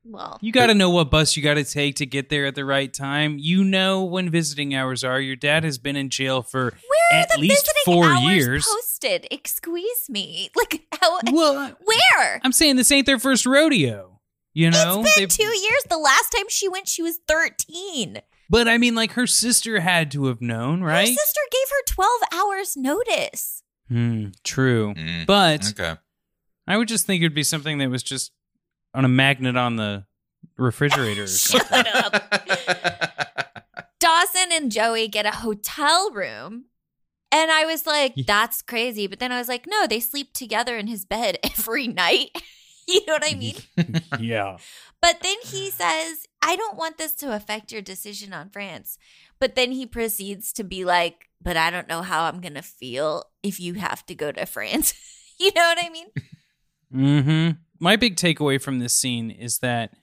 Well, 0.08 0.38
You 0.40 0.52
got 0.52 0.66
to 0.68 0.74
know 0.74 0.90
what 0.90 1.10
bus 1.10 1.36
you 1.36 1.42
got 1.42 1.54
to 1.54 1.64
take 1.64 1.96
to 1.96 2.06
get 2.06 2.28
there 2.28 2.46
at 2.46 2.54
the 2.54 2.64
right 2.64 2.92
time. 2.92 3.36
You 3.38 3.64
know 3.64 4.04
when 4.04 4.30
visiting 4.30 4.74
hours 4.74 5.02
are. 5.04 5.20
Your 5.20 5.36
dad 5.36 5.64
has 5.64 5.78
been 5.78 5.96
in 5.96 6.10
jail 6.10 6.42
for 6.42 6.74
at 7.12 7.38
least 7.38 7.70
four 7.84 8.06
hours 8.06 8.22
years. 8.22 8.66
posted? 8.66 9.26
Excuse 9.30 10.08
me. 10.08 10.50
Like 10.56 10.86
how? 11.00 11.18
well, 11.32 11.76
where? 11.84 12.40
I'm 12.44 12.52
saying 12.52 12.76
this 12.76 12.90
ain't 12.92 13.06
their 13.06 13.18
first 13.18 13.46
rodeo. 13.46 14.20
You 14.54 14.70
know, 14.70 15.02
it's 15.04 15.14
been 15.14 15.22
They've- 15.22 15.28
two 15.28 15.42
years. 15.58 15.82
The 15.88 15.98
last 15.98 16.30
time 16.30 16.46
she 16.48 16.68
went, 16.68 16.88
she 16.88 17.02
was 17.02 17.18
thirteen. 17.28 18.20
but 18.48 18.68
I 18.68 18.78
mean, 18.78 18.94
like 18.94 19.12
her 19.12 19.26
sister 19.26 19.80
had 19.80 20.10
to 20.12 20.26
have 20.26 20.40
known, 20.40 20.80
Her 20.80 20.86
right? 20.86 21.08
sister 21.08 21.40
gave 21.50 21.68
her 21.70 21.82
twelve 21.86 22.20
hours 22.32 22.76
notice. 22.76 23.62
Hmm, 23.88 24.28
true. 24.44 24.94
Mm. 24.94 25.26
But 25.26 25.68
Okay. 25.78 25.96
I 26.66 26.76
would 26.78 26.88
just 26.88 27.06
think 27.06 27.22
it'd 27.22 27.34
be 27.34 27.42
something 27.44 27.78
that 27.78 27.90
was 27.90 28.02
just 28.02 28.32
on 28.96 29.04
a 29.04 29.08
magnet 29.08 29.56
on 29.56 29.76
the 29.76 30.04
refrigerator. 30.56 31.24
or 31.24 31.26
something. 31.26 31.68
Shut 31.68 31.86
up. 31.94 33.66
Dawson 34.00 34.52
and 34.52 34.72
Joey 34.72 35.06
get 35.08 35.26
a 35.26 35.30
hotel 35.30 36.10
room. 36.10 36.64
And 37.32 37.50
I 37.50 37.64
was 37.66 37.86
like, 37.86 38.14
that's 38.26 38.62
crazy. 38.62 39.06
But 39.06 39.18
then 39.18 39.32
I 39.32 39.38
was 39.38 39.48
like, 39.48 39.66
no, 39.66 39.86
they 39.86 40.00
sleep 40.00 40.32
together 40.32 40.76
in 40.78 40.86
his 40.86 41.04
bed 41.04 41.38
every 41.44 41.86
night. 41.88 42.30
you 42.88 43.00
know 43.06 43.14
what 43.14 43.24
I 43.30 43.34
mean? 43.34 43.56
yeah. 44.18 44.56
But 45.02 45.20
then 45.20 45.36
he 45.44 45.70
says, 45.70 46.26
I 46.40 46.56
don't 46.56 46.76
want 46.78 46.98
this 46.98 47.12
to 47.14 47.34
affect 47.34 47.72
your 47.72 47.82
decision 47.82 48.32
on 48.32 48.48
France. 48.48 48.96
But 49.38 49.56
then 49.56 49.72
he 49.72 49.84
proceeds 49.86 50.52
to 50.54 50.64
be 50.64 50.84
like, 50.84 51.28
but 51.42 51.56
I 51.56 51.70
don't 51.70 51.88
know 51.88 52.02
how 52.02 52.24
I'm 52.24 52.40
going 52.40 52.54
to 52.54 52.62
feel 52.62 53.24
if 53.42 53.60
you 53.60 53.74
have 53.74 54.06
to 54.06 54.14
go 54.14 54.32
to 54.32 54.46
France. 54.46 54.94
you 55.38 55.50
know 55.54 55.62
what 55.62 55.78
I 55.84 55.90
mean? 55.90 56.06
hmm 56.92 57.50
My 57.78 57.96
big 57.96 58.16
takeaway 58.16 58.60
from 58.60 58.78
this 58.78 58.94
scene 58.94 59.30
is 59.30 59.58
that 59.58 59.94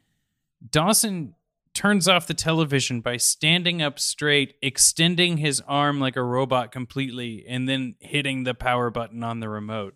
Dawson 0.69 1.35
turns 1.73 2.07
off 2.07 2.27
the 2.27 2.33
television 2.33 3.01
by 3.01 3.17
standing 3.17 3.81
up 3.81 3.99
straight, 3.99 4.55
extending 4.61 5.37
his 5.37 5.61
arm 5.67 5.99
like 5.99 6.15
a 6.15 6.23
robot 6.23 6.71
completely, 6.71 7.45
and 7.47 7.67
then 7.67 7.95
hitting 7.99 8.43
the 8.43 8.53
power 8.53 8.89
button 8.89 9.23
on 9.23 9.39
the 9.39 9.49
remote. 9.49 9.95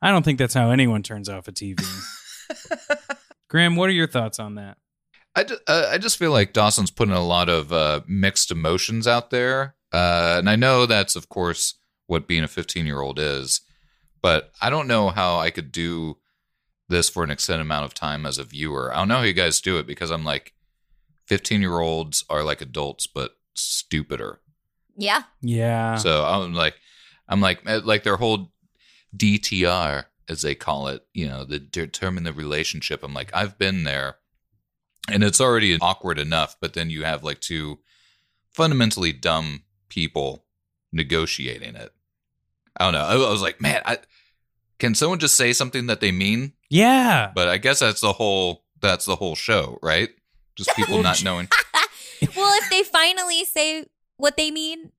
I 0.00 0.10
don't 0.10 0.24
think 0.24 0.38
that's 0.38 0.54
how 0.54 0.70
anyone 0.70 1.02
turns 1.02 1.28
off 1.28 1.48
a 1.48 1.52
TV. 1.52 1.84
Graham, 3.48 3.76
what 3.76 3.88
are 3.88 3.94
your 3.94 4.06
thoughts 4.06 4.38
on 4.38 4.54
that? 4.56 4.76
I 5.34 5.44
just, 5.44 5.60
uh, 5.66 5.90
I 5.90 5.98
just 5.98 6.16
feel 6.16 6.30
like 6.30 6.52
Dawson's 6.52 6.90
putting 6.90 7.14
a 7.14 7.24
lot 7.24 7.48
of 7.48 7.72
uh, 7.72 8.00
mixed 8.06 8.50
emotions 8.50 9.06
out 9.06 9.30
there. 9.30 9.74
Uh, 9.92 10.36
and 10.38 10.48
I 10.48 10.56
know 10.56 10.86
that's, 10.86 11.16
of 11.16 11.28
course, 11.28 11.74
what 12.06 12.26
being 12.26 12.44
a 12.44 12.48
15 12.48 12.86
year 12.86 13.00
old 13.00 13.18
is. 13.18 13.60
But 14.22 14.52
I 14.62 14.70
don't 14.70 14.88
know 14.88 15.10
how 15.10 15.38
I 15.38 15.50
could 15.50 15.72
do 15.72 16.16
this 16.88 17.08
for 17.08 17.24
an 17.24 17.30
extended 17.30 17.62
amount 17.62 17.84
of 17.84 17.94
time 17.94 18.26
as 18.26 18.38
a 18.38 18.44
viewer. 18.44 18.92
I 18.92 18.98
don't 18.98 19.08
know 19.08 19.16
how 19.18 19.22
you 19.22 19.32
guys 19.32 19.60
do 19.60 19.78
it 19.78 19.86
because 19.86 20.10
I'm 20.10 20.24
like, 20.24 20.52
15 21.26 21.60
year 21.60 21.80
olds 21.80 22.24
are 22.30 22.44
like 22.44 22.60
adults, 22.60 23.06
but 23.06 23.36
stupider. 23.54 24.40
Yeah. 24.96 25.22
Yeah. 25.42 25.96
So 25.96 26.24
I'm 26.24 26.54
like, 26.54 26.76
I'm 27.28 27.40
like, 27.40 27.60
eh, 27.66 27.80
like 27.84 28.04
their 28.04 28.16
whole 28.16 28.52
DTR, 29.16 30.04
as 30.28 30.42
they 30.42 30.54
call 30.54 30.88
it, 30.88 31.06
you 31.12 31.26
know, 31.26 31.44
the 31.44 31.58
determine 31.58 32.24
the 32.24 32.32
relationship. 32.32 33.02
I'm 33.02 33.14
like, 33.14 33.30
I've 33.34 33.58
been 33.58 33.84
there, 33.84 34.16
and 35.10 35.22
it's 35.22 35.40
already 35.40 35.78
awkward 35.80 36.18
enough. 36.18 36.56
But 36.60 36.74
then 36.74 36.90
you 36.90 37.04
have 37.04 37.22
like 37.22 37.40
two 37.40 37.80
fundamentally 38.52 39.12
dumb 39.12 39.62
people 39.88 40.44
negotiating 40.92 41.76
it. 41.76 41.92
I 42.76 42.84
don't 42.84 42.94
know. 42.94 43.04
I, 43.04 43.14
I 43.14 43.30
was 43.30 43.42
like, 43.42 43.60
man, 43.60 43.82
I, 43.84 43.98
can 44.78 44.94
someone 44.94 45.18
just 45.18 45.36
say 45.36 45.52
something 45.52 45.86
that 45.86 46.00
they 46.00 46.12
mean? 46.12 46.52
yeah. 46.68 47.30
But 47.34 47.48
I 47.48 47.58
guess 47.58 47.80
that's 47.80 48.00
the 48.00 48.12
whole 48.12 48.64
that's 48.80 49.04
the 49.04 49.16
whole 49.16 49.34
show, 49.34 49.78
right? 49.82 50.10
Just 50.56 50.70
people 50.76 51.02
not 51.02 51.22
knowing. 51.24 51.48
well, 52.36 52.54
if 52.62 52.70
they 52.70 52.82
finally 52.82 53.44
say 53.44 53.86
what 54.16 54.36
they 54.36 54.50
mean, 54.50 54.92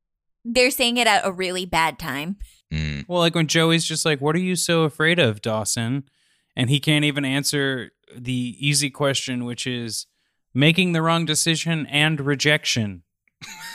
they're 0.46 0.72
saying 0.72 0.98
it 0.98 1.08
at 1.08 1.26
a 1.26 1.32
really 1.32 1.66
bad 1.66 2.00
time. 2.00 2.38
Mm. 2.74 3.06
Well, 3.08 3.20
like 3.20 3.36
when 3.36 3.48
Joey's 3.48 3.86
just 3.86 4.06
like, 4.06 4.20
"What 4.22 4.36
are 4.36 4.40
you 4.40 4.56
so 4.56 4.84
afraid 4.84 5.20
of, 5.20 5.42
Dawson?" 5.42 6.04
and 6.58 6.72
he 6.72 6.80
can't 6.80 7.06
even 7.06 7.24
answer 7.24 7.92
the 8.14 8.58
easy 8.60 8.90
question, 8.90 9.46
which 9.46 9.68
is 9.68 10.08
making 10.56 10.92
the 10.92 11.04
wrong 11.04 11.24
decision 11.24 11.86
and 11.86 12.20
rejection. 12.20 13.04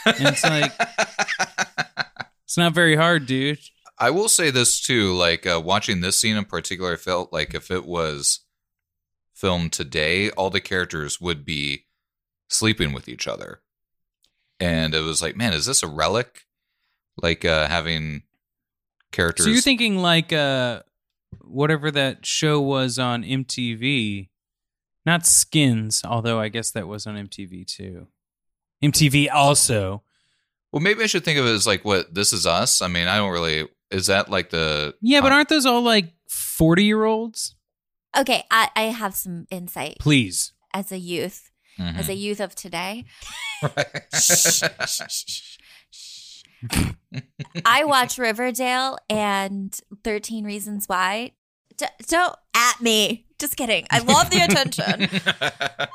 And 0.05 0.27
it's 0.27 0.43
like 0.43 0.73
it's 2.43 2.57
not 2.57 2.73
very 2.73 2.97
hard, 2.97 3.25
dude. 3.25 3.59
I 4.03 4.09
will 4.09 4.27
say 4.27 4.51
this 4.51 4.81
too, 4.81 5.13
like 5.13 5.47
uh, 5.47 5.61
watching 5.63 6.01
this 6.01 6.19
scene 6.19 6.35
in 6.35 6.43
particular, 6.43 6.91
I 6.91 6.97
felt 6.97 7.31
like 7.31 7.53
if 7.53 7.71
it 7.71 7.85
was 7.85 8.41
filmed 9.33 9.71
today, 9.71 10.29
all 10.31 10.49
the 10.49 10.59
characters 10.59 11.21
would 11.21 11.45
be 11.45 11.85
sleeping 12.49 12.91
with 12.91 13.07
each 13.07 13.29
other, 13.29 13.61
and 14.59 14.93
it 14.93 14.99
was 14.99 15.21
like, 15.21 15.37
man, 15.37 15.53
is 15.53 15.67
this 15.67 15.83
a 15.83 15.87
relic? 15.87 16.41
Like 17.15 17.45
uh, 17.45 17.69
having 17.69 18.23
characters. 19.13 19.45
So 19.45 19.51
you're 19.51 19.61
thinking 19.61 19.99
like 19.99 20.33
uh 20.33 20.81
whatever 21.39 21.89
that 21.91 22.25
show 22.25 22.59
was 22.59 22.99
on 22.99 23.23
MTV, 23.23 24.27
not 25.05 25.25
Skins, 25.25 26.01
although 26.03 26.41
I 26.41 26.49
guess 26.49 26.71
that 26.71 26.89
was 26.89 27.07
on 27.07 27.15
MTV 27.15 27.65
too. 27.67 28.07
MTV 28.83 29.29
also. 29.31 30.03
well, 30.73 30.81
maybe 30.81 31.03
I 31.03 31.07
should 31.07 31.23
think 31.23 31.39
of 31.39 31.45
it 31.45 31.53
as 31.53 31.65
like 31.65 31.85
what 31.85 32.13
this 32.13 32.33
is 32.33 32.45
us. 32.45 32.81
I 32.81 32.89
mean, 32.89 33.07
I 33.07 33.15
don't 33.15 33.31
really. 33.31 33.69
Is 33.91 34.07
that 34.07 34.29
like 34.29 34.49
the 34.49 34.95
Yeah, 35.01 35.21
but 35.21 35.31
aren't 35.31 35.49
those 35.49 35.65
all 35.65 35.81
like 35.81 36.13
40 36.29 36.83
year 36.83 37.03
olds? 37.05 37.55
Okay, 38.17 38.43
I, 38.51 38.69
I 38.75 38.81
have 38.83 39.15
some 39.15 39.45
insight 39.49 39.97
Please. 39.99 40.53
as 40.73 40.91
a 40.91 40.97
youth, 40.97 41.49
Mhm. 41.79 41.97
as 41.97 42.09
a 42.09 42.15
youth 42.15 42.39
of 42.39 42.55
today. 42.55 43.05
I 47.65 47.83
watch 47.83 48.17
Riverdale 48.17 48.97
and 49.09 49.77
13 50.03 50.45
Reasons 50.45 50.87
Why. 50.87 51.31
D- 51.77 51.85
don't 52.07 52.35
at 52.55 52.81
me. 52.81 53.25
Just 53.43 53.57
kidding. 53.57 53.85
I 53.91 53.99
love 53.99 54.29
the 54.29 54.39
attention. 54.39 55.09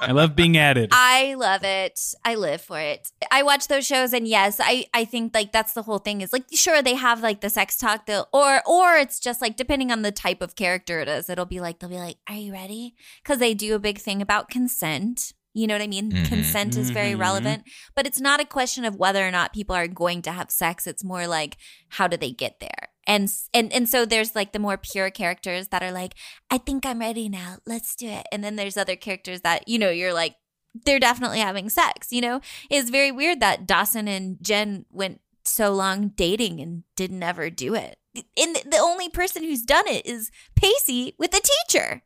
I 0.03 0.13
love 0.13 0.37
being 0.37 0.59
added. 0.59 0.91
I 0.93 1.35
love 1.35 1.65
it. 1.65 1.99
I 2.23 2.35
live 2.35 2.61
for 2.61 2.79
it. 2.79 3.11
I 3.31 3.43
watch 3.43 3.69
those 3.69 3.87
shows 3.87 4.13
and 4.13 4.29
yes, 4.29 4.61
I 4.63 4.85
I 4.93 5.07
think 5.07 5.35
like 5.35 5.51
that's 5.51 5.73
the 5.73 5.83
whole 5.83 5.99
thing 5.99 6.21
is 6.21 6.31
like 6.31 6.45
sure 6.53 6.83
they 6.83 6.95
have 6.95 7.23
like 7.23 7.41
the 7.41 7.49
sex 7.49 7.79
talk 7.79 8.05
the 8.05 8.27
or 8.35 8.61
or 8.67 8.97
it's 8.97 9.19
just 9.19 9.41
like 9.41 9.57
depending 9.57 9.91
on 9.91 10.03
the 10.03 10.13
type 10.13 10.43
of 10.43 10.57
character 10.57 11.01
it 11.01 11.09
is, 11.09 11.31
it'll 11.31 11.47
be 11.47 11.61
like 11.61 11.79
they'll 11.79 11.89
be 11.89 11.97
like, 11.97 12.19
"Are 12.29 12.35
you 12.35 12.53
ready?" 12.53 12.95
cuz 13.25 13.39
they 13.39 13.55
do 13.55 13.75
a 13.75 13.79
big 13.79 13.99
thing 13.99 14.21
about 14.21 14.51
consent. 14.51 15.33
You 15.55 15.67
know 15.67 15.75
what 15.75 15.83
I 15.83 15.87
mean? 15.89 16.13
Mhm. 16.13 16.29
Consent 16.29 16.77
is 16.77 16.91
very 16.91 17.15
Mhm. 17.15 17.21
relevant, 17.21 17.63
but 17.97 18.07
it's 18.07 18.21
not 18.21 18.41
a 18.41 18.45
question 18.45 18.85
of 18.85 18.97
whether 18.97 19.27
or 19.27 19.31
not 19.31 19.55
people 19.55 19.75
are 19.75 19.89
going 19.89 20.21
to 20.23 20.33
have 20.33 20.51
sex. 20.51 20.87
It's 20.87 21.03
more 21.03 21.27
like 21.27 21.57
how 21.97 22.07
do 22.07 22.17
they 22.19 22.31
get 22.31 22.61
there? 22.61 22.89
And 23.09 23.33
and 23.55 23.73
and 23.73 23.88
so 23.88 24.05
there's 24.05 24.37
like 24.37 24.53
the 24.53 24.59
more 24.59 24.77
pure 24.77 25.11
characters 25.11 25.68
that 25.68 25.83
are 25.83 25.90
like, 25.90 26.14
I 26.51 26.59
think 26.59 26.85
I'm 26.85 27.01
ready 27.01 27.29
now. 27.29 27.57
Let's 27.66 27.97
do 27.97 28.07
it. 28.07 28.27
And 28.31 28.44
then 28.44 28.57
there's 28.57 28.77
other 28.77 28.97
characters 28.97 29.40
that, 29.40 29.66
you 29.66 29.79
know, 29.79 29.88
you're 29.90 30.12
like, 30.12 30.37
they're 30.85 31.01
definitely 31.01 31.40
having 31.40 31.71
sex, 31.71 32.12
you 32.12 32.21
know? 32.21 32.42
It's 32.71 32.90
very 32.90 33.11
weird 33.11 33.40
that 33.40 33.66
Dawson 33.66 34.07
and 34.07 34.37
Jen 34.42 34.85
went 34.90 35.23
so 35.44 35.73
long 35.73 36.09
dating 36.09 36.61
and 36.61 36.85
didn't 36.94 37.23
ever 37.23 37.49
do 37.49 37.75
it. 37.75 37.97
And 38.14 38.57
the 38.57 38.79
only 38.79 39.09
person 39.09 39.42
who's 39.42 39.62
done 39.62 39.88
it 39.88 40.05
is 40.05 40.31
Pacey 40.55 41.14
with 41.18 41.31
the 41.31 41.40
teacher. 41.66 42.03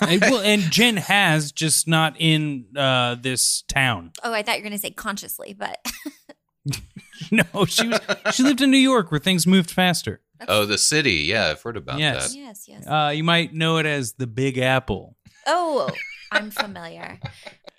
I- 0.00 0.18
well, 0.20 0.40
and 0.40 0.62
Jen 0.70 0.96
has 0.98 1.50
just 1.50 1.88
not 1.88 2.14
in 2.18 2.66
uh, 2.76 3.16
this 3.16 3.62
town. 3.62 4.12
Oh, 4.22 4.32
I 4.32 4.42
thought 4.42 4.56
you 4.56 4.62
were 4.62 4.68
going 4.68 4.78
to 4.78 4.78
say 4.78 4.90
consciously, 4.90 5.56
but 5.58 5.78
No, 7.32 7.64
she 7.66 7.88
was, 7.88 8.00
she 8.32 8.42
lived 8.44 8.60
in 8.60 8.70
New 8.70 8.78
York 8.78 9.10
where 9.10 9.18
things 9.20 9.44
moved 9.46 9.70
faster. 9.72 10.20
oh, 10.46 10.64
the 10.64 10.78
city. 10.78 11.14
Yeah, 11.26 11.46
I've 11.48 11.60
heard 11.60 11.76
about 11.76 11.98
Yes. 11.98 12.30
that. 12.32 12.38
yes, 12.38 12.64
yes. 12.68 12.86
Uh, 12.86 13.10
you 13.14 13.24
might 13.24 13.52
know 13.52 13.78
it 13.78 13.86
as 13.86 14.12
the 14.14 14.26
Big 14.28 14.56
Apple. 14.56 15.16
Oh, 15.46 15.90
I'm 16.30 16.50
familiar. 16.52 17.18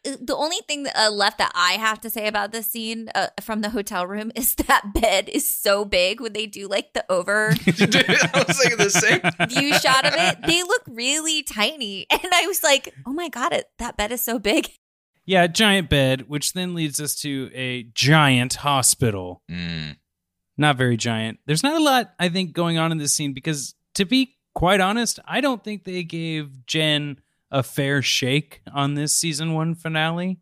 Uh, 0.05 0.15
The 0.21 0.35
only 0.35 0.57
thing 0.67 0.83
that, 0.83 0.95
uh, 0.97 1.09
left 1.09 1.37
that 1.37 1.51
I 1.55 1.73
have 1.73 2.01
to 2.01 2.09
say 2.09 2.27
about 2.27 2.51
this 2.51 2.67
scene 2.69 3.09
uh, 3.15 3.27
from 3.41 3.61
the 3.61 3.69
hotel 3.69 4.05
room 4.07 4.31
is 4.35 4.55
that 4.55 4.93
bed 4.93 5.29
is 5.29 5.49
so 5.49 5.85
big 5.85 6.19
when 6.19 6.33
they 6.33 6.45
do 6.45 6.67
like 6.67 6.91
the 6.93 7.05
over 7.09 7.53
Dude, 7.65 7.95
I 7.95 8.43
was 8.45 8.57
thinking 8.59 8.77
the 8.77 8.89
same. 8.89 9.21
view 9.49 9.73
shot 9.79 10.03
of 10.05 10.13
it. 10.17 10.37
They 10.45 10.63
look 10.63 10.81
really 10.89 11.43
tiny, 11.43 12.07
and 12.11 12.21
I 12.33 12.45
was 12.47 12.61
like, 12.63 12.93
"Oh 13.05 13.13
my 13.13 13.29
god, 13.29 13.53
it 13.53 13.65
that 13.77 13.95
bed 13.97 14.11
is 14.11 14.21
so 14.21 14.37
big." 14.39 14.69
Yeah, 15.29 15.45
giant 15.45 15.91
bed, 15.91 16.27
which 16.27 16.53
then 16.53 16.73
leads 16.73 16.99
us 16.99 17.13
to 17.21 17.51
a 17.53 17.83
giant 17.93 18.55
hospital. 18.55 19.43
Mm. 19.47 19.97
Not 20.57 20.75
very 20.75 20.97
giant. 20.97 21.37
There's 21.45 21.61
not 21.61 21.79
a 21.79 21.83
lot, 21.83 22.15
I 22.17 22.29
think, 22.29 22.53
going 22.53 22.79
on 22.79 22.91
in 22.91 22.97
this 22.97 23.13
scene 23.13 23.33
because, 23.33 23.75
to 23.93 24.05
be 24.05 24.37
quite 24.55 24.79
honest, 24.81 25.19
I 25.27 25.39
don't 25.39 25.63
think 25.63 25.83
they 25.83 26.01
gave 26.01 26.65
Jen 26.65 27.21
a 27.51 27.61
fair 27.61 28.01
shake 28.01 28.63
on 28.73 28.95
this 28.95 29.13
season 29.13 29.53
one 29.53 29.75
finale. 29.75 30.39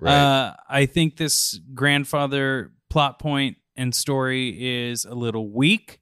Right. 0.00 0.12
Uh, 0.12 0.54
I 0.68 0.86
think 0.86 1.18
this 1.18 1.60
grandfather 1.72 2.72
plot 2.90 3.20
point 3.20 3.58
and 3.76 3.94
story 3.94 4.88
is 4.88 5.04
a 5.04 5.14
little 5.14 5.52
weak, 5.52 6.00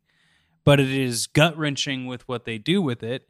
but 0.65 0.81
it 0.81 0.89
is 0.89 1.27
gut 1.27 1.59
wrenching 1.59 2.07
with 2.07 2.27
what 2.27 2.47
they 2.47 2.57
do 2.57 2.81
with 2.81 3.03
it. 3.03 3.27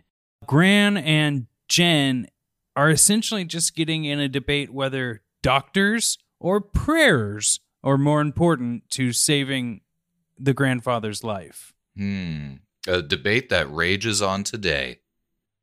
Gran 0.46 0.96
and 0.96 1.48
Jen 1.66 2.28
are 2.76 2.90
essentially 2.90 3.44
just 3.44 3.74
getting 3.76 4.04
in 4.04 4.18
a 4.18 4.28
debate 4.28 4.72
whether 4.72 5.22
doctors 5.42 6.18
or 6.40 6.60
prayers 6.60 7.60
are 7.82 7.98
more 7.98 8.20
important 8.20 8.88
to 8.90 9.12
saving 9.12 9.80
the 10.38 10.54
grandfather's 10.54 11.22
life. 11.22 11.72
Hmm. 11.96 12.54
A 12.86 13.00
debate 13.02 13.48
that 13.50 13.72
rages 13.72 14.20
on 14.20 14.44
today 14.44 15.00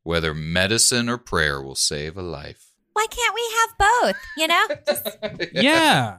whether 0.03 0.33
medicine 0.33 1.07
or 1.09 1.17
prayer 1.19 1.61
will 1.61 1.75
save 1.75 2.17
a 2.17 2.21
life. 2.23 2.69
Why 2.93 3.05
can't 3.11 3.35
we 3.35 3.51
have 3.59 3.77
both? 3.77 4.15
You 4.37 4.47
know, 4.47 4.67
Just- 4.87 5.53
Yeah. 5.53 6.17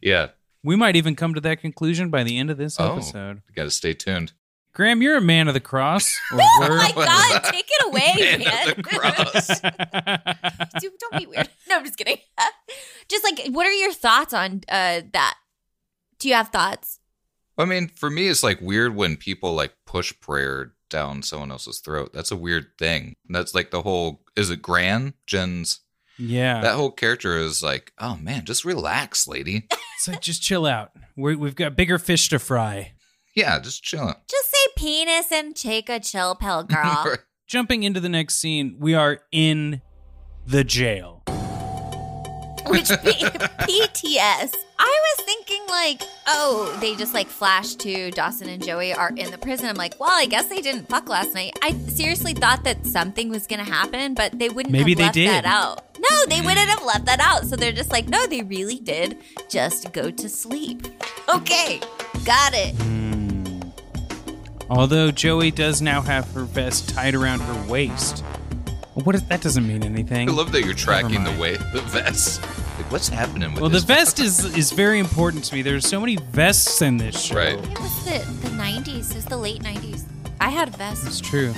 Yeah. 0.00 0.28
We 0.62 0.76
might 0.76 0.94
even 0.96 1.16
come 1.16 1.34
to 1.34 1.40
that 1.40 1.60
conclusion 1.60 2.10
by 2.10 2.22
the 2.22 2.38
end 2.38 2.50
of 2.50 2.58
this 2.58 2.78
Oh. 2.78 2.92
episode. 2.92 3.42
You 3.48 3.54
got 3.56 3.64
to 3.64 3.70
stay 3.72 3.92
tuned. 3.92 4.32
Graham, 4.74 5.00
you're 5.02 5.16
a 5.16 5.20
man 5.20 5.46
of 5.48 5.54
the 5.54 5.60
cross. 5.60 6.12
Oh 6.32 6.68
my 6.68 6.92
god, 6.94 7.44
take 7.44 7.68
it 7.68 7.86
away, 7.86 8.12
Man 8.18 8.38
man. 8.44 8.70
of 8.70 8.76
the 8.76 8.82
cross. 8.82 10.80
Dude, 10.80 10.92
don't 10.98 11.18
be 11.18 11.26
weird. 11.26 11.48
No, 11.68 11.76
I'm 11.78 11.84
just 11.84 11.96
kidding. 11.96 12.18
just 13.08 13.24
like, 13.24 13.46
what 13.48 13.66
are 13.66 13.72
your 13.72 13.92
thoughts 13.92 14.32
on 14.34 14.62
uh, 14.68 15.02
that? 15.12 15.36
Do 16.18 16.28
you 16.28 16.34
have 16.34 16.48
thoughts? 16.48 16.98
I 17.56 17.64
mean, 17.66 17.88
for 17.94 18.10
me, 18.10 18.28
it's 18.28 18.42
like 18.42 18.60
weird 18.60 18.96
when 18.96 19.16
people 19.16 19.54
like 19.54 19.74
push 19.86 20.12
prayer 20.20 20.72
down 20.90 21.22
someone 21.22 21.52
else's 21.52 21.78
throat. 21.78 22.10
That's 22.12 22.32
a 22.32 22.36
weird 22.36 22.66
thing. 22.78 23.14
That's 23.28 23.54
like 23.54 23.70
the 23.70 23.82
whole. 23.82 24.22
Is 24.36 24.50
it 24.50 24.62
Gran 24.62 25.14
Jen's? 25.26 25.80
yeah. 26.18 26.60
That 26.62 26.74
whole 26.74 26.90
character 26.90 27.36
is 27.38 27.62
like, 27.62 27.92
oh 27.98 28.16
man, 28.16 28.44
just 28.44 28.64
relax, 28.64 29.28
lady. 29.28 29.66
It's 29.96 30.08
like, 30.08 30.20
just 30.20 30.42
chill 30.42 30.66
out. 30.66 30.90
We're, 31.16 31.36
we've 31.38 31.54
got 31.54 31.76
bigger 31.76 31.98
fish 31.98 32.28
to 32.30 32.38
fry. 32.40 32.93
Yeah, 33.34 33.58
just 33.58 33.82
chill. 33.82 34.14
Just 34.28 34.50
say 34.50 34.72
penis 34.76 35.32
and 35.32 35.54
take 35.56 35.88
a 35.88 36.00
chill 36.00 36.34
pill, 36.34 36.62
girl. 36.64 37.16
Jumping 37.46 37.82
into 37.82 38.00
the 38.00 38.08
next 38.08 38.36
scene, 38.36 38.76
we 38.78 38.94
are 38.94 39.20
in 39.30 39.82
the 40.46 40.64
jail. 40.64 41.22
Which 42.66 42.88
P- 42.88 42.94
PTS. 43.24 44.54
I 44.78 45.00
was 45.16 45.26
thinking 45.26 45.62
like, 45.68 46.02
oh, 46.26 46.76
they 46.80 46.94
just 46.96 47.12
like 47.12 47.26
flash 47.26 47.74
to 47.76 48.10
Dawson 48.12 48.48
and 48.48 48.64
Joey 48.64 48.94
are 48.94 49.10
in 49.14 49.30
the 49.30 49.36
prison. 49.36 49.66
I'm 49.66 49.76
like, 49.76 50.00
well, 50.00 50.10
I 50.10 50.24
guess 50.24 50.46
they 50.46 50.62
didn't 50.62 50.88
fuck 50.88 51.08
last 51.08 51.34
night. 51.34 51.58
I 51.62 51.72
seriously 51.72 52.32
thought 52.32 52.64
that 52.64 52.86
something 52.86 53.28
was 53.28 53.46
gonna 53.46 53.64
happen, 53.64 54.14
but 54.14 54.38
they 54.38 54.48
wouldn't 54.48 54.72
Maybe 54.72 54.92
have 54.92 54.98
they 54.98 55.04
left 55.04 55.14
did. 55.14 55.28
that 55.28 55.44
out. 55.44 55.98
No, 55.98 56.26
they 56.26 56.38
hmm. 56.38 56.46
wouldn't 56.46 56.68
have 56.68 56.84
left 56.84 57.04
that 57.04 57.20
out. 57.20 57.44
So 57.44 57.56
they're 57.56 57.72
just 57.72 57.92
like, 57.92 58.08
no, 58.08 58.26
they 58.26 58.42
really 58.42 58.78
did 58.78 59.18
just 59.50 59.92
go 59.92 60.10
to 60.10 60.28
sleep. 60.28 60.86
Okay, 61.28 61.80
got 62.24 62.54
it. 62.54 62.74
Hmm. 62.74 63.03
Although 64.70 65.10
Joey 65.10 65.50
does 65.50 65.82
now 65.82 66.00
have 66.00 66.30
her 66.32 66.44
vest 66.44 66.88
tied 66.90 67.14
around 67.14 67.40
her 67.40 67.70
waist. 67.70 68.20
What 68.94 69.14
is, 69.14 69.22
that 69.24 69.40
doesn't 69.42 69.66
mean 69.66 69.82
anything. 69.82 70.28
I 70.28 70.32
love 70.32 70.52
that 70.52 70.64
you're 70.64 70.72
tracking 70.74 71.24
the 71.24 71.30
mind. 71.30 71.40
weight, 71.40 71.58
the 71.72 71.80
vest. 71.82 72.40
Like, 72.42 72.90
what's 72.92 73.08
happening 73.08 73.52
with 73.52 73.60
Well, 73.60 73.68
the 73.70 73.74
this? 73.74 73.84
vest 73.84 74.20
is 74.20 74.56
is 74.56 74.70
very 74.72 74.98
important 75.00 75.44
to 75.44 75.54
me. 75.54 75.62
There's 75.62 75.86
so 75.86 76.00
many 76.00 76.16
vests 76.16 76.80
in 76.80 76.96
this 76.96 77.20
show. 77.20 77.34
Right. 77.36 77.54
It 77.58 77.80
was 77.80 78.04
the, 78.04 78.18
the 78.48 78.54
90s. 78.54 79.10
It 79.10 79.16
was 79.16 79.24
the 79.26 79.36
late 79.36 79.62
90s. 79.62 80.04
I 80.40 80.50
had 80.50 80.68
a 80.68 80.70
vest. 80.72 81.06
It's 81.06 81.20
true. 81.20 81.52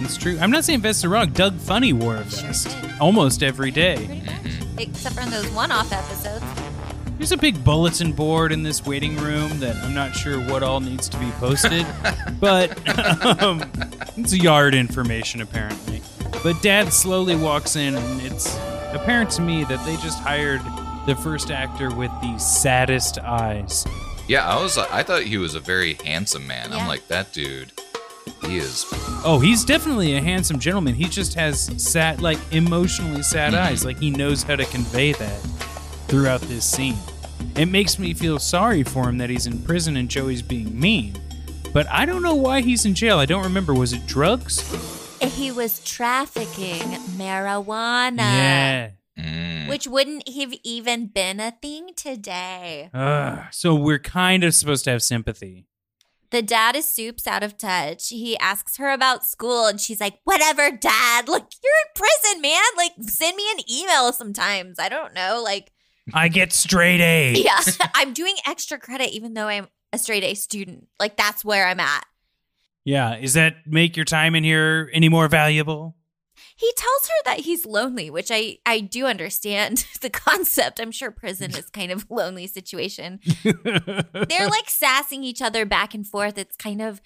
It's 0.00 0.16
true. 0.16 0.38
I'm 0.40 0.50
not 0.50 0.64
saying 0.64 0.80
vests 0.80 1.04
are 1.04 1.08
wrong. 1.08 1.30
Doug 1.30 1.58
Funnie 1.58 1.92
wore 1.92 2.16
a 2.16 2.20
vest 2.22 2.68
did. 2.80 2.90
almost 3.00 3.42
every 3.42 3.70
day. 3.70 3.96
Pretty 4.06 4.20
much. 4.22 4.88
Except 4.88 5.14
for 5.16 5.20
in 5.22 5.30
those 5.30 5.48
one 5.50 5.70
off 5.70 5.92
episodes. 5.92 6.44
There's 7.18 7.32
a 7.32 7.36
big 7.36 7.62
bulletin 7.64 8.12
board 8.12 8.52
in 8.52 8.62
this 8.62 8.84
waiting 8.84 9.16
room 9.16 9.60
that 9.60 9.76
I'm 9.76 9.94
not 9.94 10.14
sure 10.14 10.40
what 10.40 10.62
all 10.62 10.80
needs 10.80 11.08
to 11.08 11.18
be 11.18 11.30
posted, 11.32 11.86
but 12.40 12.76
um, 13.42 13.62
it's 14.16 14.34
yard 14.34 14.74
information 14.74 15.40
apparently. 15.40 16.02
But 16.42 16.60
Dad 16.62 16.92
slowly 16.92 17.36
walks 17.36 17.76
in, 17.76 17.94
and 17.94 18.22
it's 18.22 18.56
apparent 18.92 19.30
to 19.32 19.42
me 19.42 19.64
that 19.64 19.84
they 19.86 19.96
just 19.96 20.18
hired 20.18 20.60
the 21.06 21.14
first 21.14 21.50
actor 21.50 21.94
with 21.94 22.10
the 22.22 22.36
saddest 22.38 23.18
eyes. 23.18 23.86
Yeah, 24.26 24.48
I 24.48 24.60
was. 24.60 24.76
I 24.78 25.02
thought 25.02 25.22
he 25.22 25.38
was 25.38 25.54
a 25.54 25.60
very 25.60 25.94
handsome 25.94 26.46
man. 26.46 26.70
Yeah. 26.70 26.78
I'm 26.78 26.88
like 26.88 27.06
that 27.08 27.32
dude. 27.32 27.72
He 28.46 28.56
is. 28.56 28.84
Oh, 29.24 29.38
he's 29.40 29.64
definitely 29.64 30.14
a 30.16 30.20
handsome 30.20 30.58
gentleman. 30.58 30.94
He 30.94 31.04
just 31.04 31.34
has 31.34 31.70
sad, 31.76 32.20
like 32.20 32.38
emotionally 32.52 33.22
sad 33.22 33.54
eyes. 33.54 33.84
Like 33.84 33.98
he 33.98 34.10
knows 34.10 34.42
how 34.42 34.56
to 34.56 34.64
convey 34.64 35.12
that 35.12 35.71
throughout 36.12 36.42
this 36.42 36.66
scene. 36.66 36.98
It 37.56 37.70
makes 37.70 37.98
me 37.98 38.12
feel 38.12 38.38
sorry 38.38 38.82
for 38.82 39.08
him 39.08 39.16
that 39.16 39.30
he's 39.30 39.46
in 39.46 39.62
prison 39.62 39.96
and 39.96 40.10
Joey's 40.10 40.42
being 40.42 40.78
mean. 40.78 41.18
But 41.72 41.88
I 41.88 42.04
don't 42.04 42.22
know 42.22 42.34
why 42.34 42.60
he's 42.60 42.84
in 42.84 42.92
jail. 42.92 43.18
I 43.18 43.24
don't 43.24 43.42
remember. 43.42 43.72
Was 43.72 43.94
it 43.94 44.06
drugs? 44.06 44.60
He 45.22 45.50
was 45.50 45.82
trafficking 45.82 46.82
marijuana. 47.16 48.18
yeah. 48.18 48.90
Mm. 49.18 49.70
Which 49.70 49.86
wouldn't 49.86 50.28
have 50.28 50.52
even 50.62 51.06
been 51.06 51.40
a 51.40 51.50
thing 51.50 51.92
today. 51.96 52.90
Ugh. 52.92 53.46
so 53.50 53.74
we're 53.74 53.98
kind 53.98 54.44
of 54.44 54.54
supposed 54.54 54.84
to 54.84 54.90
have 54.90 55.02
sympathy. 55.02 55.66
The 56.30 56.42
dad 56.42 56.76
is 56.76 56.88
soups 56.88 57.26
out 57.26 57.42
of 57.42 57.56
touch. 57.56 58.08
He 58.08 58.38
asks 58.38 58.76
her 58.78 58.90
about 58.90 59.26
school 59.26 59.66
and 59.66 59.78
she's 59.80 60.00
like, 60.00 60.18
whatever, 60.24 60.70
dad. 60.70 61.28
Like, 61.28 61.44
you're 61.62 61.72
in 61.86 61.92
prison, 61.94 62.42
man. 62.42 62.62
Like, 62.76 62.92
send 63.02 63.36
me 63.36 63.44
an 63.50 63.70
email 63.70 64.12
sometimes. 64.12 64.78
I 64.78 64.88
don't 64.90 65.14
know. 65.14 65.42
Like, 65.42 65.71
I 66.12 66.28
get 66.28 66.52
straight 66.52 67.00
A's. 67.00 67.44
yeah, 67.44 67.60
I'm 67.94 68.12
doing 68.12 68.34
extra 68.46 68.78
credit 68.78 69.10
even 69.10 69.34
though 69.34 69.48
I'm 69.48 69.68
a 69.92 69.98
straight 69.98 70.24
A 70.24 70.34
student. 70.34 70.88
Like, 70.98 71.16
that's 71.16 71.44
where 71.44 71.66
I'm 71.66 71.80
at. 71.80 72.04
Yeah. 72.84 73.16
Is 73.16 73.34
that 73.34 73.56
make 73.66 73.96
your 73.96 74.04
time 74.04 74.34
in 74.34 74.42
here 74.42 74.90
any 74.92 75.08
more 75.08 75.28
valuable? 75.28 75.96
He 76.56 76.72
tells 76.76 77.08
her 77.08 77.22
that 77.24 77.40
he's 77.40 77.66
lonely, 77.66 78.10
which 78.10 78.30
I 78.30 78.58
I 78.66 78.80
do 78.80 79.06
understand 79.06 79.86
the 80.00 80.10
concept. 80.10 80.80
I'm 80.80 80.90
sure 80.90 81.10
prison 81.10 81.50
is 81.52 81.70
kind 81.70 81.92
of 81.92 82.06
a 82.10 82.14
lonely 82.14 82.46
situation. 82.46 83.20
They're 83.42 84.48
like 84.48 84.68
sassing 84.68 85.24
each 85.24 85.42
other 85.42 85.64
back 85.64 85.94
and 85.94 86.06
forth. 86.06 86.38
It's 86.38 86.56
kind 86.56 86.82
of 86.82 87.00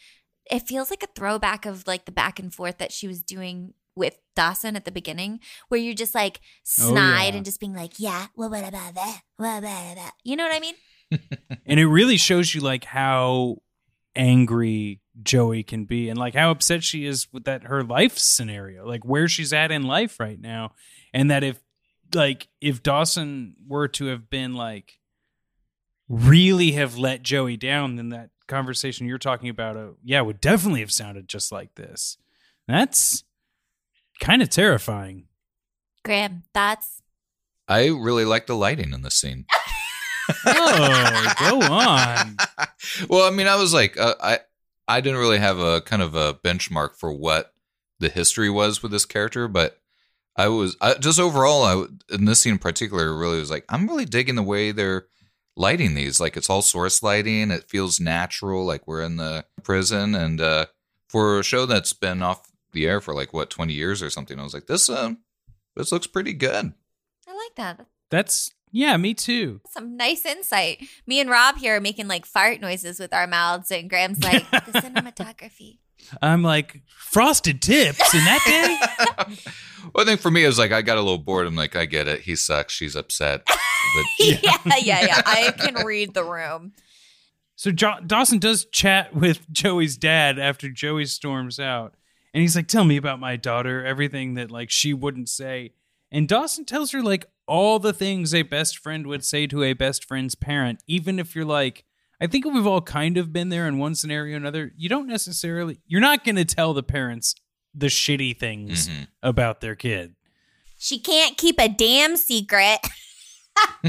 it 0.51 0.61
feels 0.61 0.91
like 0.91 1.03
a 1.03 1.09
throwback 1.15 1.67
of 1.67 1.87
like 1.87 2.05
the 2.05 2.13
back 2.13 2.39
and 2.39 2.55
forth 2.55 2.79
that 2.79 2.93
she 2.93 3.09
was 3.09 3.23
doing 3.23 3.75
with 3.97 4.19
Dawson 4.37 4.77
at 4.77 4.85
the 4.85 4.93
beginning, 4.93 5.41
where 5.69 5.81
you're 5.81 5.95
just 5.95 6.15
like 6.15 6.41
Oh, 6.79 6.91
snide 6.91 7.29
yeah. 7.29 7.37
and 7.37 7.45
just 7.45 7.59
being 7.59 7.75
like, 7.75 7.99
yeah, 7.99 8.27
well, 8.37 8.51
what 8.51 8.67
about 8.67 8.95
that? 8.95 9.21
What 9.37 9.59
about 9.59 9.97
that? 9.97 10.13
You 10.23 10.37
know 10.37 10.45
what 10.45 10.55
I 10.55 10.61
mean? 10.61 10.75
and 11.67 11.81
it 11.81 11.87
really 11.87 12.17
shows 12.17 12.55
you 12.55 12.61
like 12.61 12.85
how 12.85 13.63
angry 14.15 15.01
Joey 15.23 15.63
can 15.63 15.85
be 15.85 16.09
and 16.09 16.19
like 16.19 16.35
how 16.35 16.51
upset 16.51 16.83
she 16.83 17.05
is 17.07 17.33
with 17.33 17.45
that 17.45 17.65
her 17.65 17.83
life 17.83 18.19
scenario, 18.19 18.87
like 18.87 19.05
where 19.05 19.29
she's 19.29 19.53
at 19.53 19.71
in 19.71 19.83
life 19.85 20.21
right 20.21 20.41
now. 20.41 20.73
And 21.13 21.31
that 21.31 21.43
if 21.43 21.59
like 22.15 22.49
if 22.61 22.83
Dawson 22.83 23.55
were 23.67 23.89
to 23.89 24.07
have 24.07 24.29
been 24.31 24.55
like 24.55 24.99
really 26.09 26.73
have 26.73 26.99
let 26.99 27.23
Joey 27.23 27.57
down, 27.57 27.97
then 27.97 28.11
that 28.11 28.31
conversation 28.47 29.07
you're 29.07 29.19
talking 29.19 29.49
about, 29.49 29.77
uh, 29.77 29.89
yeah, 30.05 30.21
would 30.21 30.41
definitely 30.41 30.81
have 30.81 30.93
sounded 30.93 31.29
just 31.29 31.51
like 31.51 31.75
this. 31.75 32.17
That's 32.69 33.25
kind 34.21 34.43
of 34.43 34.51
terrifying. 34.51 35.25
Graham, 36.05 36.45
thoughts? 36.55 37.03
I 37.69 37.89
really 37.89 38.25
like 38.25 38.47
the 38.47 38.55
lighting 38.55 38.93
in 38.93 39.03
this 39.03 39.17
scene. 39.17 39.47
Oh, 40.45 41.35
go 41.39 41.61
on. 41.61 42.37
well, 43.09 43.29
I 43.29 43.31
mean, 43.31 43.47
I 43.47 43.55
was 43.55 43.73
like, 43.73 43.97
uh, 43.97 44.15
I 44.21 44.41
I 44.89 45.01
didn't 45.01 45.21
really 45.21 45.39
have 45.39 45.61
a 45.61 45.81
kind 45.81 46.03
of 46.03 46.17
a 46.17 46.35
benchmark 46.35 46.97
for 46.97 47.13
what 47.13 47.53
the 48.01 48.09
history 48.09 48.51
was 48.51 48.83
with 48.83 48.91
this 48.91 49.05
character, 49.05 49.47
but 49.47 49.79
I 50.37 50.49
was 50.49 50.77
I, 50.81 50.95
just 50.95 51.21
overall, 51.21 51.63
I 51.63 52.15
in 52.15 52.25
this 52.25 52.41
scene 52.41 52.55
in 52.55 52.59
particular, 52.59 53.17
really 53.17 53.39
was 53.39 53.51
like, 53.51 53.65
I'm 53.69 53.87
really 53.87 54.05
digging 54.05 54.35
the 54.35 54.43
way 54.43 54.73
they're 54.73 55.07
lighting 55.57 55.95
these. 55.95 56.21
Like 56.21 56.37
it's 56.37 56.51
all 56.51 56.63
source 56.63 57.03
lighting. 57.03 57.51
It 57.51 57.69
feels 57.69 58.01
natural, 58.01 58.65
like 58.65 58.87
we're 58.87 59.03
in 59.03 59.17
the 59.17 59.45
prison, 59.63 60.15
and 60.15 60.41
uh, 60.41 60.67
for 61.09 61.41
a 61.41 61.45
show 61.45 61.67
that's 61.67 61.93
been 61.93 62.23
off 62.23 62.51
the 62.77 62.87
air 62.87 63.01
for 63.01 63.15
like 63.15 63.33
what 63.33 63.51
20 63.51 63.73
years 63.73 64.03
or 64.03 64.11
something, 64.11 64.39
I 64.39 64.45
was 64.45 64.55
like, 64.55 64.67
this 64.67 64.89
um, 64.89 65.19
this 65.75 65.91
looks 65.91 66.07
pretty 66.07 66.35
good. 66.35 66.73
I 67.27 67.35
like 67.35 67.57
that. 67.57 67.87
That's 68.11 68.53
yeah, 68.71 68.97
me 68.99 69.15
too. 69.15 69.61
Some 69.69 69.97
nice 69.97 70.27
insight. 70.27 70.87
Me 71.07 71.19
and 71.19 71.31
Rob 71.31 71.57
here 71.57 71.77
are 71.77 71.81
making 71.81 72.09
like 72.09 72.27
fart 72.27 72.61
noises 72.61 73.01
with 73.01 73.13
our 73.15 73.27
mouths, 73.27 73.71
and 73.71 73.89
Graham's 73.89 74.23
like, 74.23 74.49
the 74.51 74.81
cinematography. 74.81 75.79
I'm 76.21 76.43
like 76.43 76.83
frosted 76.89 77.63
tips 77.63 78.15
in 78.15 78.21
that 78.21 78.43
day. 78.47 79.35
well, 79.95 80.03
I 80.03 80.05
think 80.05 80.21
for 80.21 80.31
me, 80.31 80.45
it 80.45 80.49
was 80.49 80.59
like 80.59 80.73
I 80.73 80.83
got 80.83 80.99
a 80.99 81.01
little 81.01 81.19
bored. 81.19 81.47
I'm 81.47 81.57
like, 81.57 81.75
I 81.75 81.87
get 81.87 82.07
it. 82.07 82.21
He 82.21 82.37
sucks. 82.37 82.73
She's 82.73 82.95
upset. 82.95 83.47
But 83.95 84.05
yeah, 84.19 84.59
yeah, 84.79 85.07
yeah. 85.07 85.23
I 85.25 85.55
can 85.57 85.87
read 85.87 86.13
the 86.13 86.25
room. 86.25 86.73
So 87.55 87.71
jo- 87.71 88.01
Dawson 88.07 88.39
does 88.39 88.67
chat 88.67 89.15
with 89.15 89.51
Joey's 89.51 89.97
dad 89.97 90.39
after 90.39 90.69
Joey 90.69 91.07
storms 91.07 91.59
out, 91.59 91.95
and 92.37 92.43
he's 92.43 92.55
like, 92.55 92.69
"Tell 92.69 92.85
me 92.85 92.99
about 92.99 93.19
my 93.19 93.37
daughter. 93.37 93.83
Everything 93.83 94.35
that 94.35 94.51
like 94.51 94.71
she 94.71 94.93
wouldn't 94.93 95.31
say." 95.31 95.73
And 96.13 96.29
Dawson 96.29 96.67
tells 96.67 96.91
her 96.93 97.03
like 97.03 97.25
all 97.47 97.79
the 97.79 97.95
things 97.95 98.35
a 98.35 98.43
best 98.43 98.77
friend 98.77 99.07
would 99.07 99.25
say 99.25 99.47
to 99.47 99.63
a 99.63 99.73
best 99.73 100.05
friend's 100.05 100.35
parent, 100.35 100.83
even 100.87 101.19
if 101.19 101.35
you're 101.35 101.47
like, 101.47 101.85
I 102.21 102.27
think 102.27 102.45
we've 102.45 102.67
all 102.67 102.83
kind 102.83 103.17
of 103.17 103.33
been 103.33 103.49
there 103.49 103.67
in 103.67 103.79
one 103.79 103.95
scenario 103.95 104.35
or 104.35 104.37
another. 104.37 104.73
You 104.77 104.91
don't 104.91 105.07
necessarily, 105.07 105.79
you're 105.87 106.01
not 106.03 106.25
going 106.25 106.37
to 106.37 106.45
tell 106.45 106.75
the 106.75 106.83
parents 106.83 107.35
the 107.75 107.87
shitty 107.87 108.37
things 108.39 108.89
Mhm. 108.89 109.07
about 109.23 109.61
their 109.63 109.75
kid. 109.75 110.15
She 110.79 110.99
can't 110.99 111.39
keep 111.39 111.59
a 111.59 111.69
damn 111.71 112.17
secret. 112.19 112.79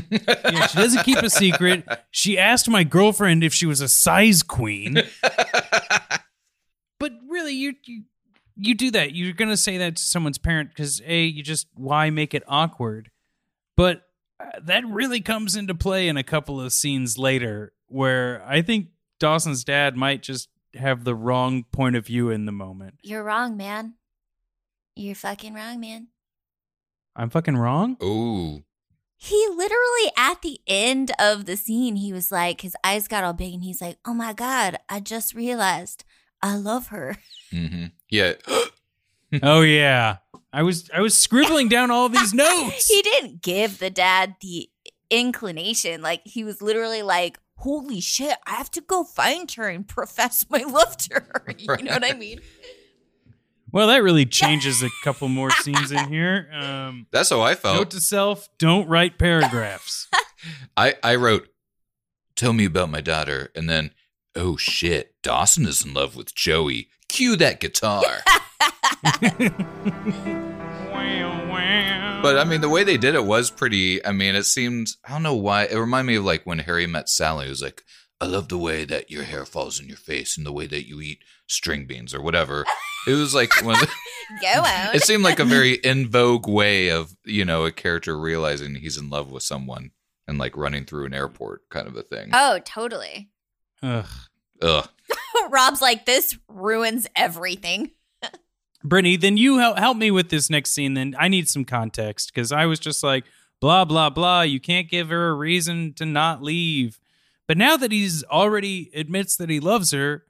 Yeah, 0.09 0.65
she 0.67 0.77
doesn't 0.77 1.03
keep 1.03 1.17
a 1.17 1.29
secret. 1.29 1.83
She 2.09 2.37
asked 2.37 2.69
my 2.69 2.85
girlfriend 2.85 3.43
if 3.43 3.53
she 3.53 3.65
was 3.65 3.81
a 3.81 3.89
size 3.89 4.41
queen. 4.41 4.95
but 6.99 7.11
really, 7.29 7.53
you 7.53 7.73
you 7.85 8.03
you 8.57 8.75
do 8.75 8.91
that. 8.91 9.13
You're 9.13 9.33
gonna 9.33 9.57
say 9.57 9.77
that 9.77 9.95
to 9.95 10.03
someone's 10.03 10.37
parent 10.37 10.69
because 10.69 11.01
a 11.05 11.23
you 11.23 11.43
just 11.43 11.67
why 11.75 12.09
make 12.09 12.33
it 12.33 12.43
awkward. 12.47 13.09
But 13.75 14.03
uh, 14.39 14.59
that 14.63 14.85
really 14.85 15.21
comes 15.21 15.55
into 15.55 15.75
play 15.75 16.07
in 16.07 16.17
a 16.17 16.23
couple 16.23 16.59
of 16.59 16.73
scenes 16.73 17.17
later 17.17 17.73
where 17.87 18.43
I 18.45 18.61
think 18.61 18.87
Dawson's 19.19 19.63
dad 19.63 19.95
might 19.95 20.21
just 20.23 20.49
have 20.73 21.03
the 21.03 21.15
wrong 21.15 21.63
point 21.71 21.95
of 21.95 22.05
view 22.05 22.29
in 22.29 22.45
the 22.45 22.51
moment. 22.51 22.95
You're 23.03 23.23
wrong, 23.23 23.57
man. 23.57 23.95
You're 24.95 25.15
fucking 25.15 25.53
wrong, 25.53 25.79
man. 25.79 26.07
I'm 27.15 27.29
fucking 27.29 27.57
wrong. 27.57 27.97
Ooh. 28.03 28.63
He 29.15 29.47
literally 29.49 30.11
at 30.15 30.43
the 30.43 30.59
end 30.67 31.11
of 31.19 31.45
the 31.45 31.57
scene, 31.57 31.95
he 31.95 32.13
was 32.13 32.31
like, 32.31 32.61
his 32.61 32.75
eyes 32.83 33.07
got 33.07 33.23
all 33.23 33.33
big, 33.33 33.53
and 33.55 33.63
he's 33.63 33.81
like, 33.81 33.97
"Oh 34.05 34.13
my 34.13 34.31
god, 34.33 34.77
I 34.87 34.99
just 34.99 35.33
realized 35.33 36.03
I 36.41 36.55
love 36.55 36.87
her." 36.87 37.17
hmm 37.51 37.85
yeah. 38.09 38.33
oh 39.43 39.61
yeah, 39.61 40.17
I 40.53 40.63
was 40.63 40.89
I 40.93 41.01
was 41.01 41.17
scribbling 41.19 41.67
down 41.69 41.91
all 41.91 42.09
these 42.09 42.33
notes. 42.45 42.87
he 42.87 43.01
didn't 43.01 43.41
give 43.41 43.79
the 43.79 43.89
dad 43.89 44.35
the 44.41 44.69
inclination. 45.09 46.01
Like 46.01 46.21
he 46.25 46.43
was 46.43 46.61
literally 46.61 47.01
like, 47.03 47.39
"Holy 47.55 47.99
shit, 48.01 48.37
I 48.45 48.51
have 48.55 48.71
to 48.71 48.81
go 48.81 49.03
find 49.03 49.51
her 49.53 49.67
and 49.67 49.87
profess 49.87 50.45
my 50.49 50.59
love 50.63 50.97
to 50.97 51.15
her." 51.15 51.45
You 51.57 51.83
know 51.85 51.93
what 51.93 52.05
I 52.05 52.13
mean? 52.13 52.39
Well, 53.71 53.87
that 53.87 54.01
really 54.01 54.25
changes 54.25 54.81
a 54.81 54.89
couple 55.03 55.27
more 55.27 55.51
scenes 55.51 55.91
in 55.91 56.07
here. 56.07 56.49
Um, 56.53 57.05
That's 57.11 57.29
how 57.29 57.41
I 57.41 57.53
felt. 57.55 57.75
Note 57.75 57.91
to 57.91 57.99
self: 57.99 58.47
Don't 58.57 58.87
write 58.87 59.17
paragraphs. 59.19 60.07
I, 60.77 60.95
I 61.03 61.15
wrote, 61.15 61.49
Tell 62.35 62.53
me 62.53 62.63
about 62.65 62.89
my 62.89 63.01
daughter. 63.01 63.49
And 63.55 63.69
then, 63.69 63.91
oh 64.37 64.55
shit, 64.57 65.15
Dawson 65.23 65.65
is 65.65 65.83
in 65.83 65.93
love 65.93 66.15
with 66.15 66.33
Joey. 66.35 66.89
Cue 67.09 67.35
that 67.37 67.59
guitar. 67.59 68.03
but 72.21 72.37
I 72.37 72.43
mean, 72.45 72.61
the 72.61 72.69
way 72.69 72.83
they 72.83 72.97
did 72.97 73.15
it 73.15 73.25
was 73.25 73.49
pretty. 73.49 74.05
I 74.05 74.11
mean, 74.11 74.35
it 74.35 74.43
seemed, 74.43 74.89
I 75.05 75.11
don't 75.11 75.23
know 75.23 75.35
why. 75.35 75.65
It 75.65 75.77
reminded 75.77 76.07
me 76.11 76.15
of 76.17 76.25
like 76.25 76.45
when 76.45 76.59
Harry 76.59 76.87
met 76.87 77.09
Sally. 77.09 77.47
It 77.47 77.49
was 77.49 77.61
like, 77.61 77.83
I 78.19 78.25
love 78.25 78.49
the 78.49 78.57
way 78.57 78.83
that 78.85 79.11
your 79.11 79.23
hair 79.23 79.45
falls 79.45 79.79
in 79.79 79.87
your 79.87 79.97
face 79.97 80.37
and 80.37 80.45
the 80.45 80.51
way 80.51 80.65
that 80.67 80.87
you 80.87 80.99
eat 81.01 81.19
string 81.47 81.85
beans 81.85 82.13
or 82.13 82.21
whatever. 82.21 82.65
It 83.07 83.13
was 83.13 83.33
like 83.35 83.51
one 83.63 83.79
the, 83.79 83.87
Go 84.41 84.59
on. 84.59 84.95
it 84.95 85.03
seemed 85.03 85.23
like 85.23 85.39
a 85.39 85.45
very 85.45 85.73
in 85.75 86.09
vogue 86.09 86.47
way 86.47 86.89
of 86.89 87.15
you 87.25 87.45
know 87.45 87.65
a 87.65 87.71
character 87.71 88.19
realizing 88.19 88.75
he's 88.75 88.97
in 88.97 89.09
love 89.09 89.31
with 89.31 89.43
someone 89.43 89.91
and 90.27 90.37
like 90.37 90.57
running 90.57 90.83
through 90.83 91.05
an 91.05 91.13
airport 91.13 91.69
kind 91.69 91.87
of 91.87 91.95
a 91.95 92.01
thing. 92.03 92.31
oh, 92.33 92.59
totally. 92.65 93.29
Ugh. 93.83 94.05
Ugh. 94.61 94.87
Rob's 95.49 95.81
like, 95.81 96.05
this 96.05 96.37
ruins 96.47 97.07
everything. 97.15 97.91
Brittany, 98.83 99.15
then 99.15 99.37
you 99.37 99.59
help, 99.59 99.77
help 99.77 99.97
me 99.97 100.11
with 100.11 100.29
this 100.29 100.49
next 100.49 100.71
scene. 100.71 100.93
Then 100.93 101.15
I 101.17 101.27
need 101.27 101.47
some 101.47 101.65
context 101.65 102.31
because 102.33 102.51
I 102.51 102.65
was 102.65 102.79
just 102.79 103.03
like, 103.03 103.25
blah, 103.59 103.85
blah, 103.85 104.09
blah. 104.09 104.41
You 104.41 104.59
can't 104.59 104.89
give 104.89 105.09
her 105.09 105.29
a 105.29 105.33
reason 105.33 105.93
to 105.93 106.05
not 106.05 106.43
leave. 106.43 106.99
But 107.47 107.57
now 107.57 107.77
that 107.77 107.91
he's 107.91 108.23
already 108.25 108.91
admits 108.93 109.37
that 109.37 109.49
he 109.49 109.59
loves 109.59 109.91
her, 109.91 110.25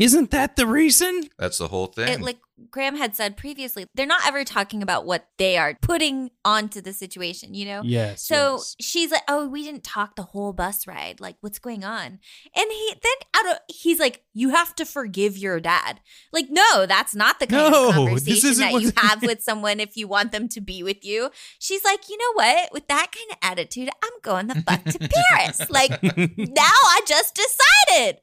isn't 0.00 0.30
that 0.30 0.56
the 0.56 0.66
reason? 0.66 1.24
That's 1.38 1.58
the 1.58 1.68
whole 1.68 1.86
thing. 1.86 2.08
It, 2.08 2.20
like 2.22 2.38
Graham 2.70 2.96
had 2.96 3.14
said 3.14 3.36
previously, 3.36 3.84
they're 3.94 4.06
not 4.06 4.26
ever 4.26 4.44
talking 4.44 4.82
about 4.82 5.04
what 5.04 5.28
they 5.36 5.58
are 5.58 5.76
putting 5.82 6.30
onto 6.42 6.80
the 6.80 6.94
situation, 6.94 7.52
you 7.52 7.66
know? 7.66 7.82
Yes. 7.84 8.22
So 8.22 8.54
yes. 8.54 8.76
she's 8.80 9.10
like, 9.10 9.22
"Oh, 9.28 9.46
we 9.46 9.62
didn't 9.62 9.84
talk 9.84 10.16
the 10.16 10.22
whole 10.22 10.54
bus 10.54 10.86
ride. 10.86 11.20
Like, 11.20 11.36
what's 11.42 11.58
going 11.58 11.84
on?" 11.84 12.18
And 12.56 12.70
he 12.70 12.94
then 13.02 13.12
out 13.36 13.52
of 13.52 13.58
he's 13.68 14.00
like, 14.00 14.22
"You 14.32 14.50
have 14.50 14.74
to 14.76 14.86
forgive 14.86 15.36
your 15.36 15.60
dad." 15.60 16.00
Like, 16.32 16.46
no, 16.48 16.86
that's 16.86 17.14
not 17.14 17.38
the 17.38 17.46
kind 17.46 17.70
No, 17.70 17.88
of 17.90 17.94
conversation 17.94 18.56
that 18.58 18.80
you 18.80 18.92
have 18.96 19.22
with 19.22 19.42
someone 19.42 19.80
if 19.80 19.98
you 19.98 20.08
want 20.08 20.32
them 20.32 20.48
to 20.48 20.62
be 20.62 20.82
with 20.82 21.04
you. 21.04 21.30
She's 21.58 21.84
like, 21.84 22.08
"You 22.08 22.16
know 22.16 22.32
what? 22.34 22.72
With 22.72 22.88
that 22.88 23.12
kind 23.14 23.30
of 23.32 23.36
attitude, 23.42 23.90
I'm 24.02 24.20
going 24.22 24.46
the 24.46 24.62
fuck 24.62 24.82
to 24.84 24.98
Paris. 25.30 25.68
Like, 25.68 26.02
now 26.02 26.62
I 26.62 27.02
just 27.06 27.34
decided." 27.36 28.20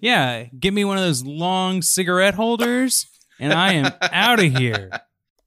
Yeah, 0.00 0.44
give 0.58 0.72
me 0.74 0.84
one 0.84 0.96
of 0.98 1.04
those 1.04 1.24
long 1.24 1.82
cigarette 1.82 2.34
holders 2.34 3.06
and 3.38 3.52
I 3.52 3.72
am 3.74 3.92
out 4.02 4.38
of 4.42 4.56
here. 4.56 4.90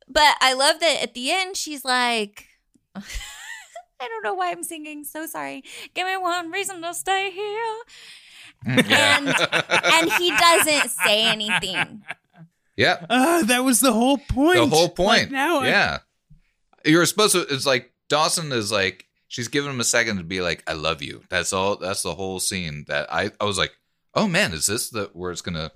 But 0.08 0.36
I 0.40 0.54
love 0.54 0.80
that 0.82 1.02
at 1.02 1.14
the 1.16 1.32
end 1.32 1.58
she's 1.58 1.84
like, 1.84 2.46
I 2.96 3.02
don't 4.08 4.24
know 4.24 4.36
why 4.36 4.52
I'm 4.52 4.64
singing. 4.64 5.04
So 5.04 5.26
sorry. 5.26 5.64
Give 5.96 6.06
me 6.06 6.16
one 6.16 6.52
reason 6.52 6.82
to 6.84 6.94
stay 6.94 7.32
here. 7.32 7.76
And 8.66 9.28
and 9.28 10.12
he 10.14 10.30
doesn't 10.32 10.90
say 10.92 11.24
anything. 11.26 12.04
yeah. 12.78 13.04
Uh, 13.10 13.44
that 13.46 13.64
was 13.64 13.80
the 13.80 13.92
whole 13.94 14.18
point. 14.20 14.58
The 14.58 14.68
whole 14.68 14.84
Like, 14.86 14.96
point. 14.96 15.32
now 15.32 15.62
I- 15.62 15.68
yeah. 15.68 15.98
You're 16.86 17.06
supposed 17.08 17.34
to 17.34 17.42
it's 17.42 17.66
like 17.66 17.92
Dawson 18.08 18.52
is 18.52 18.72
like 18.72 19.06
she's 19.28 19.48
giving 19.48 19.72
him 19.72 19.80
a 19.80 19.84
second 19.84 20.18
to 20.18 20.24
be 20.24 20.40
like, 20.40 20.64
I 20.68 20.74
love 20.74 21.02
you. 21.02 21.24
That's 21.30 21.52
all 21.52 21.78
that's 21.78 22.04
the 22.04 22.14
whole 22.14 22.40
scene 22.40 22.86
that 22.88 23.12
I 23.12 23.32
I 23.42 23.46
was 23.46 23.58
like, 23.58 23.72
oh 24.16 24.28
man, 24.28 24.54
is 24.54 24.68
this 24.68 24.90
the 24.90 25.10
where 25.14 25.32
it's 25.32 25.42
gonna 25.42 25.72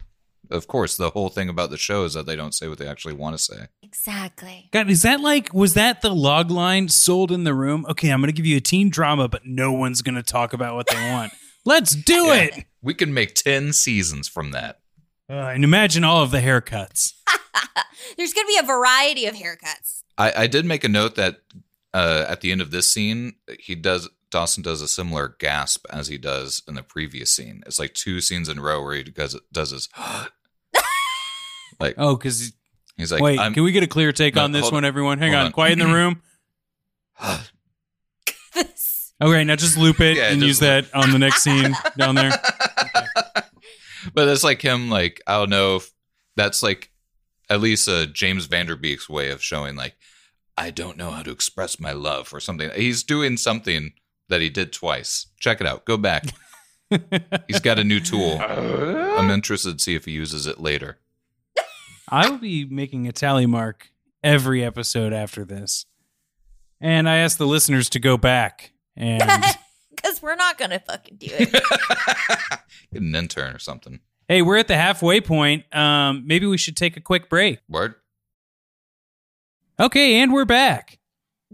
of 0.52 0.66
course, 0.68 0.98
the 0.98 1.12
whole 1.12 1.30
thing 1.30 1.48
about 1.48 1.70
the 1.70 1.78
show 1.78 2.06
is 2.06 2.14
that 2.16 2.26
they 2.26 2.36
don't 2.36 2.56
say 2.56 2.68
what 2.68 2.80
they 2.80 2.88
actually 2.88 3.14
want 3.14 3.38
to 3.38 3.44
say. 3.44 3.68
Exactly. 3.84 4.68
God, 4.72 4.90
is 4.90 5.04
that 5.04 5.20
like 5.22 5.54
was 5.54 5.74
that 5.76 6.02
the 6.02 6.10
log 6.14 6.50
line 6.50 6.88
sold 6.90 7.32
in 7.32 7.44
the 7.44 7.54
room? 7.54 7.86
Okay, 7.90 8.10
I'm 8.10 8.20
gonna 8.22 8.32
give 8.32 8.46
you 8.48 8.58
a 8.58 8.62
teen 8.62 8.90
drama, 8.90 9.28
but 9.28 9.46
no 9.46 9.72
one's 9.72 10.02
gonna 10.02 10.24
talk 10.24 10.54
about 10.54 10.76
what 10.76 10.88
they 10.88 11.12
want. 11.12 11.34
Let's 11.66 11.94
do 11.94 12.26
Yeah. 12.28 12.34
it. 12.44 12.66
We 12.82 12.94
can 12.94 13.14
make 13.14 13.36
10 13.36 13.74
seasons 13.74 14.28
from 14.28 14.52
that. 14.52 14.80
Uh, 15.30 15.34
and 15.54 15.64
imagine 15.64 16.04
all 16.06 16.24
of 16.24 16.32
the 16.32 16.40
haircuts. 16.40 17.12
There's 18.18 18.34
going 18.34 18.48
to 18.48 18.54
be 18.54 18.58
a 18.58 18.66
variety 18.66 19.26
of 19.26 19.36
haircuts. 19.36 20.02
I, 20.18 20.34
I 20.44 20.48
did 20.48 20.66
make 20.66 20.84
a 20.86 20.90
note 20.90 21.16
that 21.16 21.42
uh, 21.94 22.26
at 22.28 22.40
the 22.42 22.52
end 22.52 22.62
of 22.62 22.72
this 22.72 22.90
scene, 22.92 23.34
he 23.60 23.76
does 23.76 24.10
Dawson 24.32 24.64
does 24.64 24.82
a 24.82 24.88
similar 24.88 25.36
gasp 25.40 25.86
as 25.90 26.08
he 26.08 26.18
does 26.18 26.62
in 26.68 26.76
the 26.76 26.84
previous 26.84 27.32
scene. 27.34 27.64
It's 27.66 27.80
like 27.80 27.94
two 27.94 28.22
scenes 28.22 28.48
in 28.50 28.60
a 28.60 28.62
row 28.62 28.84
where 28.84 28.96
he 28.96 29.04
does 29.04 29.40
does 29.52 29.72
his 29.72 29.90
like 31.80 31.96
Oh, 31.98 32.16
because 32.16 32.54
he's 32.98 33.12
like 33.12 33.22
wait, 33.22 33.40
I'm, 33.40 33.54
can 33.54 33.64
we 33.64 33.72
get 33.72 33.84
a 33.84 33.88
clear 33.88 34.12
take 34.12 34.36
No, 34.36 34.44
on 34.44 34.52
this 34.52 34.72
one, 34.72 34.86
everyone? 34.86 35.18
Hang 35.18 35.34
on, 35.36 35.48
on. 35.48 35.52
quiet 35.52 35.74
in 35.74 35.80
the 35.80 35.94
room. 35.94 36.22
Okay, 39.22 39.44
now 39.44 39.56
just 39.58 39.78
loop 39.78 40.00
it 40.00 40.16
Yeah, 40.16 40.30
and 40.30 40.40
just 40.40 40.48
use 40.48 40.60
that 40.60 40.86
on 40.96 41.12
the 41.12 41.20
next 41.20 41.44
scene 41.44 41.76
down 41.98 42.16
there. 42.16 42.32
but 44.14 44.26
that's 44.26 44.46
like 44.46 44.62
him 44.62 44.90
like 44.90 45.22
I 45.28 45.38
don't 45.38 45.50
know 45.50 45.76
if 45.78 45.92
that's 46.38 46.64
like 46.64 46.90
at 47.50 47.60
least 47.60 47.90
uh, 47.90 48.06
James 48.06 48.46
Van 48.46 48.68
Der 48.68 48.78
Beek's 48.78 49.10
way 49.10 49.30
of 49.32 49.44
showing 49.44 49.76
like 49.76 49.98
I 50.58 50.72
don't 50.72 50.98
know 50.98 51.12
how 51.12 51.24
to 51.24 51.32
express 51.32 51.80
my 51.82 51.92
love 51.92 52.34
or 52.34 52.40
something. 52.40 52.70
He's 52.76 53.04
doing 53.04 53.36
something 53.36 53.92
that 54.30 54.42
he 54.42 54.50
did 54.50 54.72
twice. 54.72 55.28
Check 55.40 55.60
it 55.62 55.68
out. 55.68 55.86
Go 55.86 55.98
back. 55.98 56.26
He's 57.48 57.60
got 57.60 57.78
a 57.78 57.84
new 57.84 58.00
tool. 58.00 58.40
I'm 58.40 59.30
interested 59.30 59.78
to 59.78 59.84
see 59.84 59.96
if 59.96 60.06
he 60.06 60.12
uses 60.12 60.48
it 60.48 60.60
later. 60.60 60.98
I 62.10 62.30
will 62.30 62.40
be 62.40 62.66
making 62.66 63.08
a 63.08 63.12
tally 63.12 63.46
mark 63.46 63.90
every 64.24 64.64
episode 64.64 65.14
after 65.14 65.46
this. 65.46 65.86
And 66.82 67.08
I 67.08 67.18
ask 67.18 67.38
the 67.38 67.46
listeners 67.46 67.90
to 67.90 68.00
go 68.00 68.18
back 68.18 68.72
and 68.96 69.22
Because 69.96 70.22
we're 70.22 70.36
not 70.36 70.58
going 70.58 70.72
to 70.72 70.80
fucking 70.80 71.18
do 71.18 71.28
it. 71.30 71.52
Get 72.94 73.02
an 73.02 73.14
intern 73.14 73.54
or 73.54 73.60
something. 73.60 74.00
hey, 74.30 74.42
we're 74.42 74.58
at 74.58 74.68
the 74.70 74.78
halfway 74.78 75.20
point. 75.20 75.66
Um, 75.76 76.24
maybe 76.26 76.46
we 76.46 76.58
should 76.58 76.78
take 76.78 76.96
a 76.96 77.02
quick 77.02 77.28
break. 77.30 77.60
Word. 77.68 77.96
Okay, 79.78 80.22
and 80.22 80.32
we're 80.34 80.46
back. 80.46 80.99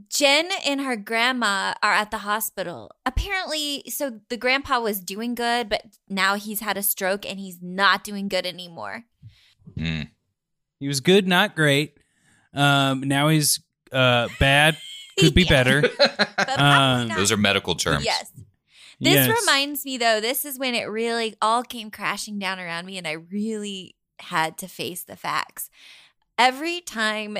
Jen 0.10 0.50
and 0.66 0.82
her 0.82 0.96
grandma 0.98 1.74
are 1.82 1.94
at 1.94 2.12
the 2.12 2.20
hospital. 2.20 2.92
Apparently, 3.06 3.84
so 3.88 4.20
the 4.30 4.38
grandpa 4.38 4.80
was 4.80 5.00
doing 5.00 5.36
good, 5.36 5.70
but 5.70 5.84
now 6.10 6.36
he's 6.36 6.60
had 6.60 6.76
a 6.78 6.84
stroke 6.84 7.26
and 7.26 7.40
he's 7.40 7.60
not 7.62 8.04
doing 8.04 8.28
good 8.28 8.46
anymore. 8.46 9.06
Mm. 9.78 10.10
He 10.80 10.88
was 10.88 11.00
good, 11.00 11.28
not 11.28 11.56
great. 11.56 11.98
Um, 12.54 13.02
now 13.02 13.30
he's 13.30 13.62
uh, 13.92 14.28
bad, 14.40 14.78
could 15.20 15.34
be 15.34 15.46
better. 15.46 15.84
Um. 16.58 17.10
Those 17.10 17.32
are 17.32 17.38
medical 17.38 17.76
terms. 17.76 18.06
Yes. 18.06 18.32
This 19.00 19.16
Yes. 19.28 19.42
reminds 19.42 19.84
me, 19.84 19.98
though, 19.98 20.22
this 20.22 20.46
is 20.46 20.58
when 20.58 20.74
it 20.74 20.84
really 20.86 21.36
all 21.42 21.64
came 21.64 21.92
crashing 21.92 22.40
down 22.40 22.60
around 22.60 22.86
me, 22.86 22.98
and 22.98 23.06
I 23.08 23.14
really 23.14 23.96
had 24.20 24.58
to 24.60 24.68
face 24.68 25.04
the 25.04 25.18
facts. 25.18 25.70
Every 26.38 26.80
time 26.82 27.38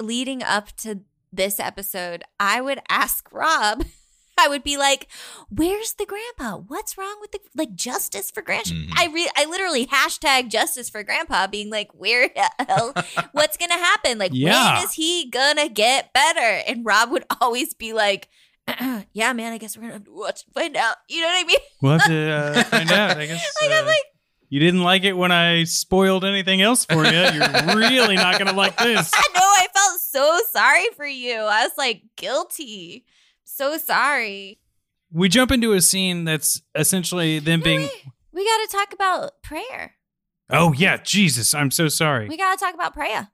leading 0.00 0.42
up 0.42 0.74
to 0.78 1.00
this 1.32 1.58
episode, 1.60 2.22
I 2.40 2.60
would 2.60 2.80
ask 2.88 3.28
Rob, 3.32 3.84
I 4.40 4.46
would 4.48 4.62
be 4.62 4.76
like, 4.76 5.08
"Where's 5.48 5.94
the 5.94 6.06
grandpa? 6.06 6.58
What's 6.58 6.96
wrong 6.96 7.16
with 7.20 7.32
the 7.32 7.40
like 7.56 7.74
justice 7.74 8.30
for 8.30 8.40
grandpa?" 8.40 8.70
Mhm. 8.70 8.92
I 8.96 9.06
re- 9.08 9.30
I 9.36 9.44
literally 9.46 9.86
hashtag 9.86 10.48
justice 10.48 10.88
for 10.88 11.02
grandpa, 11.02 11.48
being 11.48 11.70
like, 11.70 11.92
"Where 11.92 12.28
the 12.28 12.48
hell? 12.68 12.94
What's 13.32 13.56
gonna 13.56 13.74
happen? 13.74 14.18
Like, 14.18 14.30
Yeah. 14.32 14.76
when 14.76 14.84
is 14.84 14.92
he 14.92 15.28
gonna 15.28 15.68
get 15.68 16.12
better?" 16.12 16.62
And 16.68 16.84
Rob 16.86 17.10
would 17.10 17.24
always 17.40 17.74
be 17.74 17.92
like. 17.92 18.28
yeah, 19.14 19.32
man, 19.32 19.54
I 19.54 19.56
guess 19.56 19.78
we're 19.78 19.84
gonna 19.84 19.94
have 19.94 20.04
to 20.04 20.12
watch 20.12 20.44
find 20.52 20.76
out. 20.76 20.96
You 21.08 21.22
know 21.22 21.28
what 21.28 21.42
I 21.42 21.44
mean? 21.44 21.58
We'll 21.80 21.92
have 21.98 22.06
to 22.06 22.30
uh, 22.30 22.62
find 22.70 22.92
out. 22.92 23.16
I 23.16 23.24
guess. 23.24 23.42
Like 23.62 23.70
I'm 23.72 23.84
uh, 23.84 23.86
like, 23.86 24.04
you 24.48 24.60
didn't 24.60 24.82
like 24.82 25.04
it 25.04 25.14
when 25.14 25.32
I 25.32 25.64
spoiled 25.64 26.24
anything 26.24 26.62
else 26.62 26.84
for 26.84 27.04
you. 27.04 27.12
You're 27.12 27.76
really 27.76 28.16
not 28.16 28.38
going 28.38 28.48
to 28.48 28.56
like 28.56 28.76
this. 28.78 29.10
I 29.14 29.22
know 29.34 29.40
I 29.40 29.66
felt 29.74 30.00
so 30.00 30.38
sorry 30.50 30.86
for 30.96 31.06
you. 31.06 31.34
I 31.34 31.64
was 31.64 31.72
like 31.76 32.02
guilty. 32.16 33.04
So 33.44 33.76
sorry. 33.76 34.58
We 35.12 35.28
jump 35.28 35.50
into 35.50 35.72
a 35.72 35.80
scene 35.80 36.24
that's 36.24 36.62
essentially 36.74 37.38
them 37.38 37.60
being. 37.60 37.80
we, 37.80 37.90
we 38.32 38.44
gotta 38.44 38.68
talk 38.70 38.92
about 38.92 39.42
prayer. 39.42 39.94
Oh 40.50 40.72
yeah, 40.74 40.98
Jesus! 40.98 41.54
I'm 41.54 41.70
so 41.70 41.88
sorry. 41.88 42.28
We 42.28 42.36
gotta 42.36 42.58
talk 42.58 42.74
about 42.74 42.94
prayer. 42.94 43.28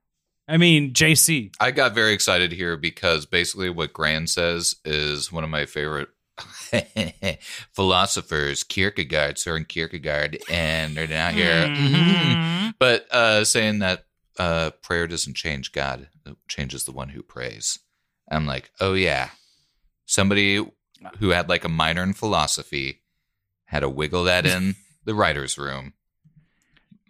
I 0.46 0.56
mean, 0.56 0.92
JC. 0.92 1.52
I 1.58 1.70
got 1.70 1.94
very 1.94 2.12
excited 2.12 2.52
here 2.52 2.76
because 2.76 3.26
basically 3.26 3.70
what 3.70 3.92
Gran 3.92 4.26
says 4.26 4.76
is 4.84 5.32
one 5.32 5.42
of 5.42 5.50
my 5.50 5.66
favorite 5.66 6.08
philosophers, 7.72 8.62
Kierkegaard, 8.64 9.36
Søren 9.36 9.66
Kierkegaard, 9.66 10.38
and 10.50 10.96
they're 10.96 11.06
not 11.06 11.34
here. 11.34 11.66
Mhm. 11.66 12.74
But 12.78 13.06
uh, 13.12 13.44
saying 13.44 13.78
that 13.78 14.04
uh, 14.38 14.70
prayer 14.82 15.06
doesn't 15.06 15.36
change 15.36 15.72
God, 15.72 16.08
it 16.26 16.36
changes 16.48 16.84
the 16.84 16.92
one 16.92 17.10
who 17.10 17.22
prays. 17.22 17.78
I'm 18.30 18.46
like, 18.46 18.70
oh 18.80 18.94
yeah, 18.94 19.30
somebody 20.06 20.56
who 21.18 21.28
had 21.30 21.48
like 21.48 21.64
a 21.64 21.68
minor 21.68 22.02
in 22.02 22.14
philosophy 22.14 23.02
had 23.66 23.80
to 23.80 23.88
wiggle 23.88 24.24
that 24.24 24.44
in 24.54 24.74
the 25.04 25.14
writer's 25.14 25.56
room. 25.56 25.92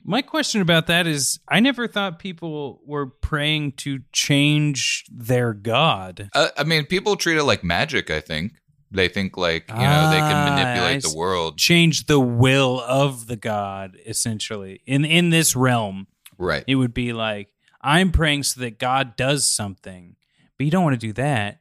My 0.06 0.20
question 0.20 0.60
about 0.60 0.86
that 0.88 1.06
is, 1.06 1.40
I 1.48 1.60
never 1.60 1.88
thought 1.88 2.18
people 2.18 2.82
were 2.84 3.06
praying 3.06 3.72
to 3.78 4.00
change 4.12 5.06
their 5.10 5.54
God. 5.54 6.28
Uh, 6.34 6.48
I 6.58 6.64
mean, 6.64 6.84
people 6.84 7.16
treat 7.16 7.38
it 7.38 7.44
like 7.44 7.64
magic. 7.64 8.10
I 8.10 8.20
think 8.20 8.52
they 8.94 9.08
think 9.08 9.36
like 9.36 9.68
you 9.68 9.74
know 9.74 10.10
they 10.10 10.20
Ah, 10.20 10.28
can 10.30 10.36
I 10.36 10.50
manipulate 10.50 11.02
the 11.02 11.16
world, 11.16 11.58
Change 11.58 12.06
the 12.06 12.20
will 12.20 12.80
of 12.80 13.26
the 13.26 13.36
God, 13.36 13.98
essentially. 14.06 14.80
In 14.86 15.04
in 15.04 15.30
this 15.30 15.54
realm, 15.56 16.06
right? 16.38 16.64
it 16.66 16.76
would 16.76 16.94
be 16.94 17.12
like, 17.12 17.48
I'm 17.80 18.12
praying 18.12 18.44
so 18.44 18.60
that 18.60 18.78
God 18.78 19.16
does 19.16 19.46
something. 19.50 20.16
But 20.56 20.64
you 20.64 20.70
don't 20.70 20.84
want 20.84 20.98
to 21.00 21.06
do 21.06 21.12
that. 21.14 21.60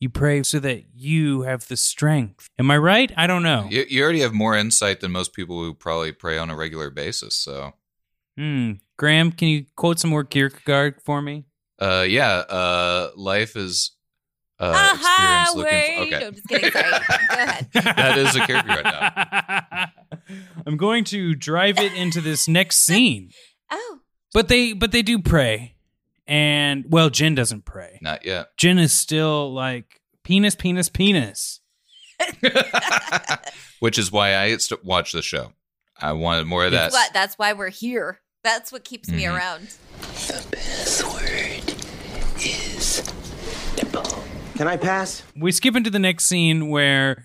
You 0.00 0.10
pray 0.10 0.42
so 0.42 0.58
that 0.60 0.84
you 0.94 1.42
have 1.42 1.66
the 1.68 1.78
strength. 1.78 2.50
Am 2.58 2.70
I 2.70 2.76
right? 2.76 3.10
I 3.16 3.26
don't 3.26 3.42
know. 3.42 3.68
You, 3.70 3.86
you 3.88 4.02
already 4.02 4.20
have 4.20 4.34
more 4.34 4.54
insight 4.54 5.00
than 5.00 5.12
most 5.12 5.32
people 5.32 5.62
who 5.62 5.72
probably 5.72 6.12
pray 6.12 6.36
on 6.36 6.50
a 6.50 6.56
regular 6.56 6.90
basis. 6.90 7.34
So 7.34 7.72
Hmm. 8.36 8.72
Graham, 8.98 9.32
can 9.32 9.48
you 9.48 9.64
quote 9.76 9.98
some 9.98 10.10
more 10.10 10.24
Kierkegaard 10.24 11.00
for 11.02 11.22
me? 11.22 11.44
Uh, 11.78 12.04
yeah. 12.06 12.32
Uh, 12.48 13.10
life 13.16 13.56
is 13.56 13.92
uh, 14.60 14.72
Aha, 14.74 15.42
experience 15.44 15.56
looking. 15.56 15.72
wait. 15.72 16.10
For, 16.10 16.16
okay, 16.16 16.24
No, 16.24 16.30
just 16.30 16.48
kidding. 16.48 16.70
Sorry. 16.70 16.90
Go 17.30 17.34
ahead. 17.42 17.68
That 17.74 18.18
is 18.18 18.36
a 18.36 18.46
character 18.46 18.68
right 18.82 18.84
now. 18.84 19.86
I'm 20.66 20.76
going 20.76 21.04
to 21.04 21.34
drive 21.34 21.78
it 21.78 21.92
into 21.92 22.20
this 22.20 22.48
next 22.48 22.84
scene. 22.84 23.30
Oh. 23.70 23.98
But 24.34 24.48
they 24.48 24.72
but 24.72 24.92
they 24.92 25.02
do 25.02 25.18
pray. 25.20 25.74
And 26.26 26.84
well, 26.88 27.08
Jen 27.10 27.34
doesn't 27.34 27.64
pray. 27.64 27.98
not 28.02 28.24
yet. 28.24 28.48
Jen 28.56 28.78
is 28.78 28.92
still 28.92 29.52
like 29.52 30.00
penis, 30.22 30.54
penis, 30.54 30.88
penis. 30.88 31.60
Which 33.80 33.98
is 33.98 34.12
why 34.12 34.36
I 34.36 34.56
st- 34.58 34.84
watched 34.84 35.12
the 35.14 35.22
show. 35.22 35.52
I 36.00 36.12
wanted 36.12 36.46
more 36.46 36.64
of 36.66 36.72
that. 36.72 36.92
That's 36.92 36.94
what 36.94 37.12
that's 37.12 37.38
why 37.38 37.52
we're 37.54 37.68
here. 37.70 38.20
That's 38.44 38.70
what 38.70 38.84
keeps 38.84 39.08
me 39.10 39.22
Mhm. 39.24 39.34
around. 39.34 39.68
Can 44.54 44.68
I 44.68 44.76
pass? 44.76 45.24
We 45.36 45.50
skip 45.50 45.74
into 45.74 45.90
the 45.90 45.98
next 45.98 46.26
scene 46.26 46.68
where 46.68 47.24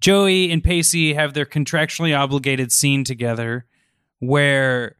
Joey 0.00 0.50
and 0.50 0.64
Pacey 0.64 1.14
have 1.14 1.32
their 1.32 1.46
contractually 1.46 2.16
obligated 2.16 2.72
scene 2.72 3.04
together 3.04 3.66
where 4.18 4.96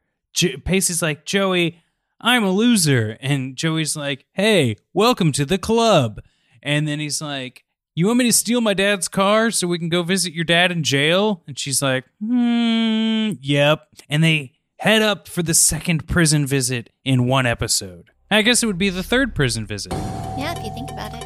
Pacey's 0.63 1.01
like, 1.01 1.25
Joey, 1.25 1.81
I'm 2.21 2.45
a 2.45 2.51
loser. 2.51 3.17
And 3.19 3.57
Joey's 3.57 3.97
like, 3.97 4.25
hey, 4.31 4.77
welcome 4.93 5.33
to 5.33 5.45
the 5.45 5.57
club. 5.57 6.21
And 6.63 6.87
then 6.87 6.99
he's 6.99 7.21
like, 7.21 7.65
you 7.95 8.07
want 8.07 8.19
me 8.19 8.25
to 8.25 8.33
steal 8.33 8.61
my 8.61 8.73
dad's 8.73 9.09
car 9.09 9.51
so 9.51 9.67
we 9.67 9.79
can 9.79 9.89
go 9.89 10.03
visit 10.03 10.31
your 10.31 10.45
dad 10.45 10.71
in 10.71 10.83
jail? 10.83 11.43
And 11.47 11.59
she's 11.59 11.81
like, 11.81 12.05
hmm, 12.25 13.31
yep. 13.41 13.87
And 14.07 14.23
they 14.23 14.53
head 14.77 15.01
up 15.01 15.27
for 15.27 15.43
the 15.43 15.53
second 15.53 16.07
prison 16.07 16.45
visit 16.45 16.91
in 17.03 17.27
one 17.27 17.45
episode. 17.45 18.11
I 18.31 18.41
guess 18.41 18.63
it 18.63 18.67
would 18.67 18.77
be 18.77 18.89
the 18.89 19.03
third 19.03 19.35
prison 19.35 19.65
visit. 19.65 19.93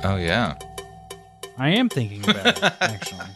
Oh 0.03 0.17
yeah. 0.17 0.57
I 1.57 1.69
am 1.69 1.89
thinking 1.89 2.23
about 2.23 2.57
it, 2.57 2.63
actually. 2.81 3.27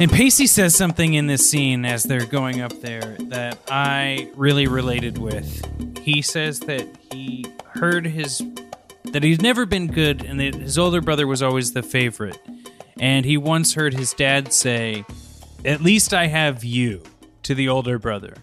And 0.00 0.10
Pacey 0.12 0.46
says 0.46 0.76
something 0.76 1.14
in 1.14 1.26
this 1.26 1.50
scene 1.50 1.84
as 1.84 2.04
they're 2.04 2.26
going 2.26 2.60
up 2.60 2.80
there 2.80 3.16
that 3.20 3.58
I 3.68 4.30
really 4.36 4.66
related 4.68 5.18
with. 5.18 5.98
He 5.98 6.22
says 6.22 6.60
that 6.60 6.86
he 7.10 7.46
heard 7.66 8.06
his 8.06 8.42
that 9.04 9.22
he's 9.22 9.40
never 9.40 9.66
been 9.66 9.86
good 9.88 10.22
and 10.24 10.38
that 10.38 10.54
his 10.54 10.78
older 10.78 11.00
brother 11.00 11.26
was 11.26 11.42
always 11.42 11.72
the 11.72 11.82
favorite. 11.82 12.38
And 13.00 13.24
he 13.24 13.36
once 13.36 13.74
heard 13.74 13.94
his 13.94 14.12
dad 14.12 14.52
say, 14.52 15.04
"At 15.64 15.80
least 15.80 16.12
I 16.12 16.26
have 16.26 16.62
you" 16.64 17.02
to 17.44 17.54
the 17.54 17.68
older 17.68 17.98
brother. 17.98 18.34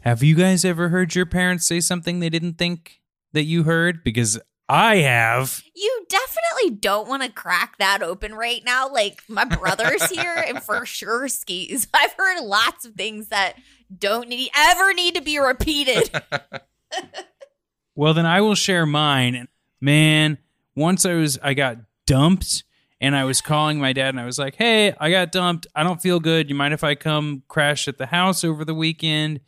Have 0.00 0.22
you 0.22 0.34
guys 0.34 0.64
ever 0.64 0.88
heard 0.88 1.14
your 1.14 1.26
parents 1.26 1.66
say 1.66 1.80
something 1.80 2.20
they 2.20 2.30
didn't 2.30 2.54
think 2.54 3.00
that 3.32 3.44
you 3.44 3.64
heard? 3.64 4.02
Because 4.02 4.40
I 4.72 4.98
have. 4.98 5.64
You 5.74 6.06
definitely 6.08 6.78
don't 6.78 7.08
want 7.08 7.24
to 7.24 7.28
crack 7.28 7.76
that 7.78 8.04
open 8.04 8.36
right 8.36 8.62
now. 8.64 8.88
Like 8.88 9.20
my 9.28 9.44
brother's 9.44 10.08
here 10.08 10.44
and 10.46 10.62
for 10.62 10.86
sure 10.86 11.26
skis. 11.26 11.88
I've 11.94 12.12
heard 12.12 12.40
lots 12.40 12.84
of 12.84 12.94
things 12.94 13.28
that 13.28 13.54
don't 13.98 14.28
need 14.28 14.50
ever 14.56 14.94
need 14.94 15.16
to 15.16 15.22
be 15.22 15.38
repeated. 15.38 16.10
Well, 17.96 18.14
then 18.14 18.24
I 18.24 18.40
will 18.40 18.54
share 18.54 18.86
mine. 18.86 19.34
And 19.34 19.48
Man, 19.78 20.38
once 20.74 21.04
I 21.04 21.14
was 21.14 21.38
I 21.42 21.52
got 21.52 21.78
dumped 22.06 22.64
and 22.98 23.14
I 23.14 23.24
was 23.24 23.42
calling 23.42 23.78
my 23.78 23.92
dad 23.92 24.10
and 24.10 24.20
I 24.20 24.24
was 24.24 24.38
like, 24.38 24.54
"Hey, 24.54 24.94
I 24.98 25.10
got 25.10 25.32
dumped. 25.32 25.66
I 25.74 25.82
don't 25.82 26.00
feel 26.00 26.18
good. 26.18 26.48
You 26.48 26.54
mind 26.54 26.72
if 26.72 26.82
I 26.82 26.94
come 26.94 27.42
crash 27.48 27.88
at 27.88 27.98
the 27.98 28.06
house 28.06 28.42
over 28.42 28.64
the 28.64 28.74
weekend 28.74 29.40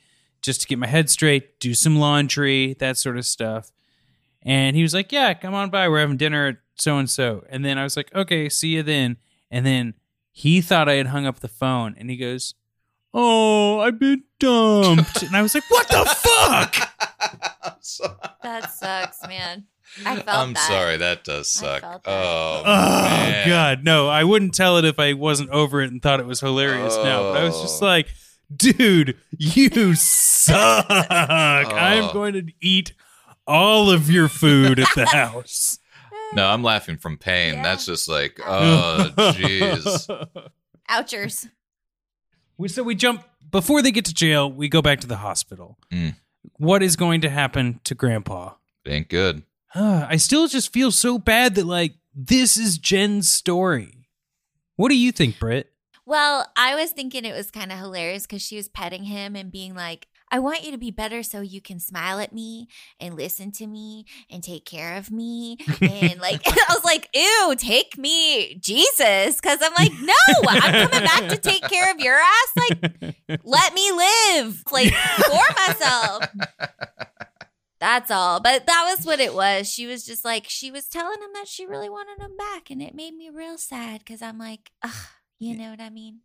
just 0.42 0.60
to 0.62 0.66
get 0.66 0.78
my 0.78 0.86
head 0.86 1.08
straight, 1.08 1.60
do 1.60 1.72
some 1.72 1.96
laundry, 1.96 2.74
that 2.78 2.98
sort 2.98 3.16
of 3.16 3.24
stuff?" 3.24 3.70
And 4.44 4.74
he 4.76 4.82
was 4.82 4.92
like, 4.94 5.12
"Yeah, 5.12 5.34
come 5.34 5.54
on 5.54 5.70
by. 5.70 5.88
We're 5.88 6.00
having 6.00 6.16
dinner 6.16 6.46
at 6.48 6.56
so 6.76 6.98
and 6.98 7.08
so." 7.08 7.44
And 7.48 7.64
then 7.64 7.78
I 7.78 7.84
was 7.84 7.96
like, 7.96 8.12
"Okay, 8.14 8.48
see 8.48 8.68
you 8.74 8.82
then." 8.82 9.16
And 9.50 9.64
then 9.66 9.94
he 10.32 10.60
thought 10.60 10.88
I 10.88 10.94
had 10.94 11.08
hung 11.08 11.26
up 11.26 11.40
the 11.40 11.48
phone 11.48 11.94
and 11.98 12.10
he 12.10 12.16
goes, 12.16 12.54
"Oh, 13.14 13.80
I've 13.80 13.98
been 13.98 14.24
dumped." 14.40 15.22
and 15.22 15.36
I 15.36 15.42
was 15.42 15.54
like, 15.54 15.68
"What 15.70 15.88
the 15.88 16.04
fuck?" 16.22 16.88
That 18.42 18.72
sucks, 18.72 19.26
man. 19.28 19.64
I 20.06 20.16
felt 20.16 20.28
I'm 20.38 20.52
that. 20.54 20.68
sorry. 20.68 20.96
That 20.96 21.22
does 21.22 21.52
suck. 21.52 21.82
that. 21.82 22.00
Oh, 22.06 22.62
Oh 22.64 23.02
man. 23.04 23.48
God, 23.48 23.84
no! 23.84 24.08
I 24.08 24.24
wouldn't 24.24 24.54
tell 24.54 24.78
it 24.78 24.84
if 24.86 24.98
I 24.98 25.12
wasn't 25.12 25.50
over 25.50 25.82
it 25.82 25.90
and 25.90 26.00
thought 26.02 26.18
it 26.20 26.26
was 26.26 26.40
hilarious. 26.40 26.96
now, 26.96 27.22
but 27.24 27.36
I 27.36 27.44
was 27.44 27.60
just 27.60 27.82
Oh. 27.82 27.86
like, 27.86 28.08
"Dude, 28.54 29.16
you 29.36 29.94
suck! 29.94 30.86
I'm 30.88 32.04
Oh. 32.04 32.12
going 32.12 32.32
to 32.34 32.52
eat 32.60 32.94
all 33.46 33.90
of 33.90 34.10
your 34.10 34.28
food 34.28 34.78
at 34.78 34.88
the 34.94 35.06
house." 35.06 35.78
No, 36.34 36.46
I'm 36.46 36.62
laughing 36.62 36.96
from 36.96 37.18
pain. 37.18 37.54
Yeah. 37.54 37.62
That's 37.62 37.84
just 37.84 38.08
like, 38.08 38.40
oh, 38.46 39.10
jeez. 39.16 40.40
Ouchers. 40.88 41.48
we 42.56 42.68
so 42.68 42.82
we 42.82 42.94
jump 42.94 43.22
before 43.50 43.82
they 43.82 43.90
get 43.90 44.06
to 44.06 44.14
jail. 44.14 44.50
We 44.50 44.68
go 44.68 44.80
back 44.80 45.00
to 45.00 45.06
the 45.06 45.16
hospital. 45.16 45.78
Mm. 45.92 46.16
What 46.56 46.82
is 46.82 46.96
going 46.96 47.20
to 47.20 47.28
happen 47.28 47.80
to 47.84 47.94
Grandpa? 47.94 48.54
It 48.86 48.92
ain't 48.92 49.08
good. 49.10 49.42
Uh, 49.74 50.06
I 50.08 50.16
still 50.16 50.48
just 50.48 50.72
feel 50.72 50.90
so 50.90 51.18
bad 51.18 51.54
that 51.56 51.66
like 51.66 51.96
this 52.14 52.56
is 52.56 52.78
Jen's 52.78 53.30
story. 53.30 54.08
What 54.76 54.88
do 54.88 54.96
you 54.96 55.12
think, 55.12 55.38
Britt? 55.38 55.70
Well, 56.04 56.46
I 56.56 56.74
was 56.74 56.90
thinking 56.90 57.24
it 57.24 57.36
was 57.36 57.50
kind 57.50 57.70
of 57.70 57.78
hilarious 57.78 58.26
because 58.26 58.42
she 58.42 58.56
was 58.56 58.68
petting 58.68 59.04
him 59.04 59.36
and 59.36 59.52
being 59.52 59.74
like, 59.74 60.08
I 60.32 60.38
want 60.38 60.64
you 60.64 60.72
to 60.72 60.78
be 60.78 60.90
better 60.90 61.22
so 61.22 61.42
you 61.42 61.60
can 61.60 61.78
smile 61.78 62.18
at 62.18 62.32
me 62.32 62.66
and 62.98 63.14
listen 63.14 63.52
to 63.52 63.66
me 63.66 64.06
and 64.30 64.42
take 64.42 64.64
care 64.64 64.96
of 64.96 65.10
me. 65.10 65.58
And 65.82 66.20
like, 66.20 66.40
I 66.46 66.64
was 66.70 66.82
like, 66.82 67.10
ew, 67.14 67.54
take 67.58 67.98
me, 67.98 68.54
Jesus. 68.54 69.38
Cause 69.42 69.58
I'm 69.60 69.74
like, 69.74 69.92
no, 70.00 70.14
I'm 70.48 70.88
coming 70.88 71.06
back 71.06 71.28
to 71.28 71.36
take 71.36 71.62
care 71.64 71.92
of 71.92 72.00
your 72.00 72.16
ass. 72.16 72.52
Like, 72.56 73.14
let 73.44 73.74
me 73.74 73.92
live, 73.92 74.62
like, 74.72 74.94
for 74.94 75.54
myself. 75.66 76.24
That's 77.78 78.10
all. 78.10 78.40
But 78.40 78.66
that 78.66 78.94
was 78.96 79.04
what 79.04 79.20
it 79.20 79.34
was. 79.34 79.68
She 79.70 79.86
was 79.86 80.06
just 80.06 80.24
like, 80.24 80.46
she 80.48 80.70
was 80.70 80.86
telling 80.86 81.20
him 81.20 81.30
that 81.34 81.48
she 81.48 81.66
really 81.66 81.90
wanted 81.90 82.22
him 82.22 82.38
back. 82.38 82.70
And 82.70 82.80
it 82.80 82.94
made 82.94 83.14
me 83.14 83.28
real 83.28 83.58
sad 83.58 83.98
because 83.98 84.22
I'm 84.22 84.38
like, 84.38 84.70
ugh, 84.82 85.08
you 85.38 85.58
know 85.58 85.68
what 85.68 85.80
I 85.80 85.90
mean? 85.90 86.20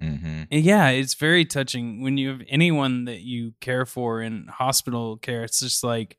Hmm 0.00 0.42
Yeah, 0.50 0.88
it's 0.88 1.14
very 1.14 1.44
touching 1.44 2.02
when 2.02 2.16
you 2.18 2.28
have 2.30 2.42
anyone 2.48 3.04
that 3.04 3.20
you 3.20 3.54
care 3.60 3.86
for 3.86 4.20
in 4.22 4.46
hospital 4.48 5.16
care. 5.16 5.44
It's 5.44 5.60
just 5.60 5.84
like 5.84 6.18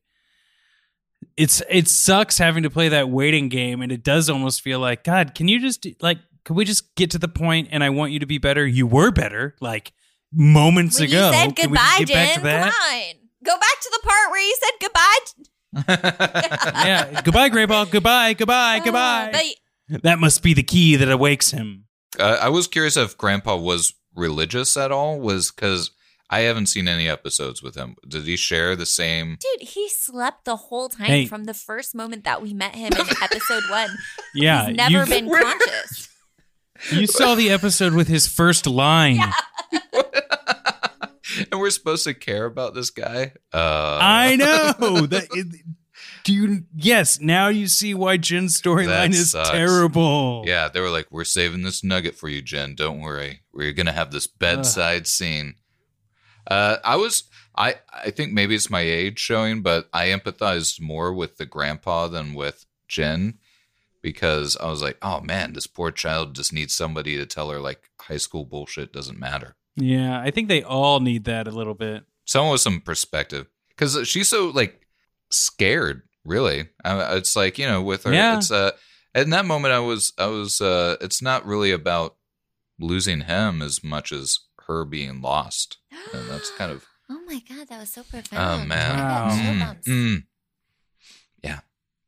it's 1.37 1.61
it 1.69 1.87
sucks 1.87 2.37
having 2.37 2.63
to 2.63 2.69
play 2.69 2.89
that 2.89 3.09
waiting 3.09 3.49
game, 3.49 3.81
and 3.81 3.91
it 3.91 4.03
does 4.03 4.29
almost 4.29 4.61
feel 4.61 4.79
like 4.79 5.03
God. 5.03 5.35
Can 5.35 5.47
you 5.47 5.59
just 5.59 5.85
like? 6.01 6.19
Can 6.45 6.57
we 6.57 6.65
just 6.65 6.93
get 6.95 7.11
to 7.11 7.17
the 7.17 7.29
point? 7.29 7.69
And 7.71 7.83
I 7.83 7.89
want 7.89 8.11
you 8.11 8.19
to 8.19 8.25
be 8.25 8.37
better. 8.37 8.67
You 8.67 8.85
were 8.85 9.11
better, 9.11 9.55
like 9.61 9.93
moments 10.33 10.99
When 10.99 11.07
ago. 11.07 11.27
you 11.27 11.33
said 11.33 11.55
Can 11.55 11.71
we 11.71 11.77
goodbye, 11.77 11.95
just 11.99 12.07
get 12.07 12.07
back 12.09 12.27
Jen, 12.35 12.43
to 12.43 12.49
come 12.49 12.69
on. 12.69 13.13
Go 13.45 13.53
back 13.59 13.79
to 13.81 13.89
the 13.91 13.99
part 14.03 14.31
where 14.31 14.41
you 14.41 14.57
said 14.61 14.71
goodbye. 14.81 15.19
Yeah, 16.85 17.21
goodbye, 17.21 17.49
Grandpa. 17.49 17.85
Goodbye, 17.85 18.33
goodbye, 18.33 18.77
Uh, 18.81 18.83
goodbye. 18.83 19.53
but 19.89 20.03
that 20.03 20.19
must 20.19 20.43
be 20.43 20.53
the 20.53 20.63
key 20.63 20.95
that 20.97 21.09
awakes 21.09 21.51
him. 21.51 21.85
Uh, 22.19 22.37
I 22.41 22.49
was 22.49 22.67
curious 22.67 22.95
if 22.97 23.17
Grandpa 23.17 23.55
was 23.57 23.93
religious 24.15 24.77
at 24.77 24.91
all. 24.91 25.19
Was 25.19 25.51
because 25.51 25.91
I 26.29 26.41
haven't 26.41 26.67
seen 26.67 26.87
any 26.87 27.07
episodes 27.09 27.61
with 27.61 27.75
him. 27.75 27.95
Did 28.07 28.25
he 28.25 28.35
share 28.37 28.75
the 28.75 28.85
same? 28.85 29.37
dude, 29.39 29.67
he 29.69 29.89
slept 29.89 30.45
the 30.45 30.55
whole 30.55 30.89
time 30.89 31.07
Hey. 31.07 31.25
from 31.25 31.43
the 31.45 31.53
first 31.53 31.93
moment 31.95 32.23
that 32.23 32.41
we 32.41 32.53
met 32.53 32.75
him 32.75 32.91
in 32.93 32.99
episode 33.21 33.63
one. 33.69 33.89
Yeah, 34.33 34.67
He's 34.67 34.75
never 34.77 35.03
you, 35.03 35.05
been 35.05 35.29
conscious. 35.41 36.09
you 36.91 37.07
saw 37.07 37.35
the 37.35 37.49
episode 37.49 37.93
with 37.93 38.07
his 38.07 38.27
first 38.27 38.65
line. 38.67 39.19
and 41.51 41.59
we're 41.59 41.69
supposed 41.69 42.03
to 42.05 42.13
care 42.13 42.45
about 42.45 42.73
this 42.73 42.89
guy. 42.89 43.33
Uh, 43.53 43.99
I 44.01 44.35
know 44.35 45.05
that. 45.07 45.27
It, 45.31 45.47
do 46.23 46.33
you? 46.33 46.63
Yes. 46.75 47.19
Now 47.19 47.49
you 47.49 47.67
see 47.67 47.93
why 47.93 48.17
Jen's 48.17 48.59
storyline 48.59 49.11
is 49.11 49.31
sucks. 49.31 49.49
terrible. 49.49 50.43
Yeah, 50.45 50.69
they 50.69 50.79
were 50.79 50.89
like, 50.89 51.07
"We're 51.11 51.23
saving 51.23 51.63
this 51.63 51.83
nugget 51.83 52.15
for 52.15 52.29
you, 52.29 52.41
Jen. 52.41 52.75
Don't 52.75 53.01
worry. 53.01 53.41
We're 53.53 53.73
gonna 53.73 53.91
have 53.91 54.11
this 54.11 54.27
bedside 54.27 55.07
scene." 55.07 55.55
Uh, 56.45 56.77
I 56.83 56.97
was, 56.97 57.23
I, 57.55 57.75
I 57.93 58.09
think 58.11 58.33
maybe 58.33 58.55
it's 58.55 58.69
my 58.69 58.81
age 58.81 59.17
showing, 59.19 59.61
but 59.61 59.87
I 59.93 60.07
empathized 60.07 60.81
more 60.81 61.13
with 61.13 61.37
the 61.37 61.45
grandpa 61.45 62.07
than 62.07 62.33
with 62.33 62.65
Jen 62.87 63.39
because 64.01 64.57
I 64.57 64.67
was 64.67 64.81
like, 64.81 64.97
"Oh 65.01 65.21
man, 65.21 65.53
this 65.53 65.67
poor 65.67 65.91
child 65.91 66.35
just 66.35 66.53
needs 66.53 66.73
somebody 66.75 67.17
to 67.17 67.25
tell 67.25 67.49
her 67.49 67.59
like 67.59 67.89
high 68.01 68.17
school 68.17 68.45
bullshit 68.45 68.93
doesn't 68.93 69.19
matter." 69.19 69.55
Yeah, 69.75 70.19
I 70.19 70.31
think 70.31 70.47
they 70.47 70.63
all 70.63 70.99
need 70.99 71.23
that 71.25 71.47
a 71.47 71.51
little 71.51 71.73
bit. 71.73 72.03
Someone 72.25 72.51
with 72.51 72.61
some 72.61 72.79
perspective 72.79 73.47
because 73.69 74.07
she's 74.07 74.27
so 74.27 74.47
like 74.49 74.85
scared. 75.29 76.03
Really, 76.25 76.69
uh, 76.85 77.15
it's 77.17 77.35
like 77.35 77.57
you 77.57 77.65
know, 77.67 77.81
with 77.81 78.03
her, 78.05 78.13
Yeah. 78.13 78.37
it's 78.37 78.49
uh, 78.51 78.71
in 79.13 79.29
that 79.31 79.45
moment, 79.45 79.73
I 79.73 79.79
was, 79.79 80.13
I 80.17 80.27
was, 80.27 80.59
uh, 80.61 80.95
it's 81.01 81.21
not 81.21 81.45
really 81.45 81.71
about 81.71 82.15
losing 82.79 83.21
him 83.21 83.61
as 83.61 83.83
much 83.83 84.11
as 84.11 84.39
her 84.67 84.85
being 84.85 85.21
lost, 85.21 85.77
and 86.13 86.29
that's 86.29 86.49
kind 86.51 86.71
of 86.71 86.85
Oh 87.09 87.19
my 87.27 87.41
god, 87.49 87.67
that 87.67 87.79
was 87.79 87.89
so 87.91 88.03
profound. 88.03 88.63
Oh 88.63 88.65
man. 88.65 88.97
Wow. 88.97 89.25
I 89.25 89.59
got 89.59 89.83
chill 89.83 89.93
Mm, 89.93 90.07
mm. 90.17 90.23
Yeah. 91.43 91.59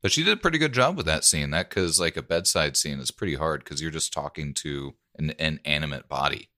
But 0.01 0.11
she 0.13 0.23
did 0.23 0.33
a 0.37 0.41
pretty 0.41 0.57
good 0.57 0.73
job 0.73 0.95
with 0.97 1.05
that 1.07 1.25
scene. 1.25 1.49
That 1.51 1.69
because 1.69 1.99
like 1.99 2.15
a 2.15 2.21
bedside 2.21 2.77
scene 2.77 2.99
is 2.99 3.11
pretty 3.11 3.35
hard 3.35 3.63
because 3.63 3.81
you're 3.81 3.91
just 3.91 4.13
talking 4.13 4.53
to 4.55 4.93
an 5.17 5.33
inanimate 5.37 6.07
body. 6.07 6.49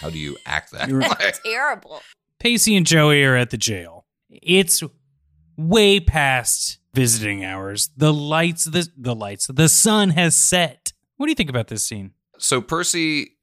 How 0.00 0.10
do 0.10 0.18
you 0.18 0.36
act 0.44 0.72
that? 0.72 0.88
You're- 0.88 1.06
Terrible. 1.44 2.00
Pacey 2.40 2.74
and 2.76 2.84
Joey 2.86 3.22
are 3.24 3.36
at 3.36 3.50
the 3.50 3.56
jail. 3.56 4.06
It's 4.30 4.82
way 5.56 6.00
past 6.00 6.78
visiting 6.94 7.44
hours. 7.44 7.90
The 7.96 8.12
lights, 8.12 8.64
the 8.64 8.88
the 8.96 9.14
lights, 9.14 9.46
the 9.52 9.68
sun 9.68 10.10
has 10.10 10.34
set. 10.36 10.92
What 11.16 11.26
do 11.26 11.30
you 11.30 11.36
think 11.36 11.50
about 11.50 11.68
this 11.68 11.82
scene? 11.82 12.12
so 12.38 12.60
Percy, 12.60 13.36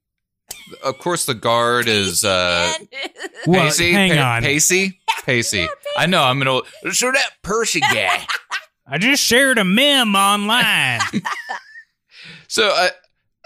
of 0.84 0.98
course, 0.98 1.24
the 1.26 1.34
guard 1.34 1.88
is 1.88 2.24
uh, 2.24 2.72
Well, 3.46 3.64
Pacey. 3.64 3.92
hang 3.92 4.12
Pa- 4.16 4.36
on. 4.36 4.42
Pacey. 4.42 5.00
Pacey. 5.24 5.66
I 5.96 6.06
know. 6.06 6.22
I'm 6.22 6.38
gonna. 6.38 6.60
So 6.92 7.10
that 7.12 7.30
Percy 7.42 7.80
guy. 7.80 8.26
I 8.86 8.98
just 8.98 9.22
shared 9.22 9.58
a 9.58 9.64
meme 9.64 10.14
online. 10.16 11.00
So, 12.48 12.68
uh, 12.68 12.88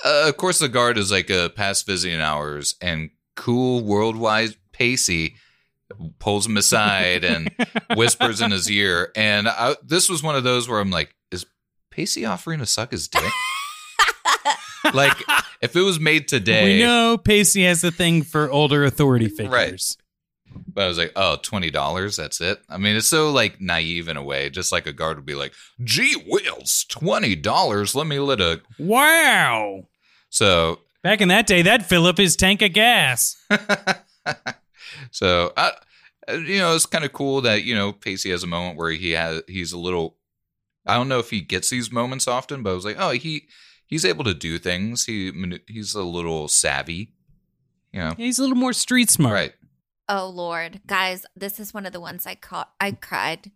uh, 0.04 0.28
of 0.28 0.36
course, 0.36 0.58
the 0.58 0.68
guard 0.68 0.98
is 0.98 1.12
like 1.12 1.30
a 1.30 1.48
past 1.54 1.86
visiting 1.86 2.20
hours, 2.20 2.74
and 2.80 3.10
cool 3.36 3.82
worldwide 3.84 4.56
Pacey 4.72 5.36
pulls 6.18 6.46
him 6.46 6.56
aside 6.56 7.24
and 7.24 7.50
whispers 7.96 8.40
in 8.40 8.50
his 8.50 8.70
ear. 8.70 9.10
And 9.16 9.48
I, 9.48 9.76
this 9.84 10.08
was 10.08 10.22
one 10.22 10.36
of 10.36 10.44
those 10.44 10.68
where 10.68 10.80
I'm 10.80 10.90
like, 10.90 11.14
is 11.30 11.46
Pacey 11.90 12.24
offering 12.24 12.58
to 12.60 12.66
suck 12.66 12.90
his 12.90 13.08
dick? 13.08 13.22
like, 14.94 15.16
if 15.60 15.74
it 15.76 15.82
was 15.82 15.98
made 15.98 16.28
today, 16.28 16.76
we 16.76 16.82
know 16.82 17.18
Pacey 17.18 17.64
has 17.64 17.82
a 17.84 17.90
thing 17.90 18.22
for 18.22 18.50
older 18.50 18.84
authority 18.84 19.26
Right. 19.26 19.36
figures. 19.36 19.96
but 20.68 20.84
I 20.84 20.88
was 20.88 20.98
like, 20.98 21.12
oh, 21.16 21.38
$20, 21.42 22.16
that's 22.16 22.40
it. 22.40 22.60
I 22.68 22.78
mean, 22.78 22.96
it's 22.96 23.08
so 23.08 23.30
like 23.30 23.60
naive 23.60 24.08
in 24.08 24.16
a 24.16 24.22
way, 24.22 24.50
just 24.50 24.72
like 24.72 24.86
a 24.86 24.92
guard 24.92 25.16
would 25.18 25.26
be 25.26 25.34
like, 25.34 25.52
gee 25.84 26.14
whiz, 26.26 26.84
$20, 26.90 27.94
let 27.94 28.06
me 28.06 28.18
let 28.18 28.40
a. 28.40 28.60
Wow. 28.78 29.84
So 30.30 30.80
Back 31.02 31.20
in 31.20 31.28
that 31.28 31.46
day, 31.46 31.62
that'd 31.62 31.86
fill 31.86 32.06
up 32.06 32.18
his 32.18 32.34
tank 32.36 32.62
of 32.62 32.72
gas. 32.72 33.36
so 35.10 35.52
I, 35.56 35.72
uh, 36.28 36.34
you 36.34 36.58
know, 36.58 36.74
it's 36.74 36.86
kind 36.86 37.04
of 37.04 37.12
cool 37.12 37.40
that 37.42 37.64
you 37.64 37.74
know 37.74 37.92
Pacey 37.92 38.30
has 38.30 38.42
a 38.42 38.48
moment 38.48 38.76
where 38.76 38.90
he 38.90 39.12
has 39.12 39.42
he's 39.48 39.72
a 39.72 39.78
little. 39.78 40.16
I 40.86 40.94
don't 40.94 41.08
know 41.08 41.18
if 41.18 41.30
he 41.30 41.40
gets 41.40 41.70
these 41.70 41.90
moments 41.90 42.28
often, 42.28 42.62
but 42.62 42.70
I 42.70 42.74
was 42.74 42.84
like, 42.84 42.96
oh, 42.98 43.10
he 43.10 43.48
he's 43.86 44.04
able 44.04 44.24
to 44.24 44.34
do 44.34 44.58
things. 44.58 45.04
He 45.06 45.32
he's 45.68 45.94
a 45.94 46.02
little 46.02 46.48
savvy, 46.48 47.12
you 47.92 48.00
know. 48.00 48.14
He's 48.16 48.38
a 48.38 48.42
little 48.42 48.56
more 48.56 48.72
street 48.72 49.10
smart. 49.10 49.34
Right. 49.34 49.54
Oh 50.08 50.28
Lord, 50.28 50.80
guys, 50.86 51.26
this 51.34 51.58
is 51.58 51.74
one 51.74 51.86
of 51.86 51.92
the 51.92 52.00
ones 52.00 52.26
I 52.26 52.34
caught. 52.36 52.70
I 52.80 52.92
cried. 52.92 53.50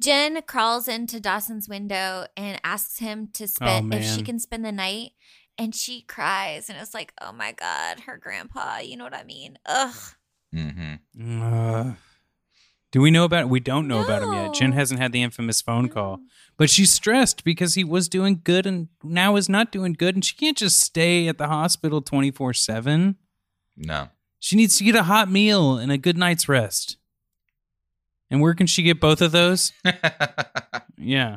Jen 0.00 0.42
crawls 0.42 0.88
into 0.88 1.20
Dawson's 1.20 1.68
window 1.68 2.26
and 2.36 2.60
asks 2.62 2.98
him 2.98 3.28
to 3.34 3.48
spend 3.48 3.92
if 3.94 4.04
she 4.04 4.22
can 4.22 4.38
spend 4.38 4.64
the 4.64 4.72
night, 4.72 5.12
and 5.58 5.74
she 5.74 6.02
cries, 6.02 6.68
and 6.68 6.78
it's 6.80 6.94
like, 6.94 7.12
oh 7.20 7.32
my 7.32 7.52
god, 7.52 8.00
her 8.00 8.16
grandpa. 8.16 8.78
You 8.78 8.96
know 8.96 9.04
what 9.04 9.14
I 9.14 9.24
mean? 9.24 9.58
Ugh. 9.66 9.94
Mm-hmm. 10.54 11.42
Uh, 11.42 11.92
do 12.92 13.00
we 13.00 13.10
know 13.10 13.24
about 13.24 13.42
it? 13.42 13.48
We 13.48 13.60
don't 13.60 13.88
know 13.88 14.02
about 14.02 14.22
him 14.22 14.32
yet. 14.32 14.54
Jen 14.54 14.72
hasn't 14.72 15.00
had 15.00 15.12
the 15.12 15.22
infamous 15.22 15.60
phone 15.60 15.88
call. 15.88 16.20
But 16.56 16.70
she's 16.70 16.90
stressed 16.90 17.44
because 17.44 17.74
he 17.74 17.84
was 17.84 18.08
doing 18.08 18.40
good 18.42 18.64
and 18.66 18.88
now 19.02 19.36
is 19.36 19.48
not 19.48 19.70
doing 19.70 19.92
good. 19.92 20.14
And 20.14 20.24
she 20.24 20.34
can't 20.34 20.56
just 20.56 20.80
stay 20.80 21.28
at 21.28 21.36
the 21.36 21.48
hospital 21.48 22.00
24 22.00 22.54
7. 22.54 23.16
No. 23.76 24.08
She 24.38 24.56
needs 24.56 24.78
to 24.78 24.84
get 24.84 24.94
a 24.94 25.02
hot 25.02 25.30
meal 25.30 25.76
and 25.76 25.92
a 25.92 25.98
good 25.98 26.16
night's 26.16 26.48
rest. 26.48 26.96
And 28.30 28.40
where 28.40 28.54
can 28.54 28.66
she 28.66 28.82
get 28.82 29.00
both 29.00 29.20
of 29.20 29.32
those? 29.32 29.72
Yeah. 30.98 31.36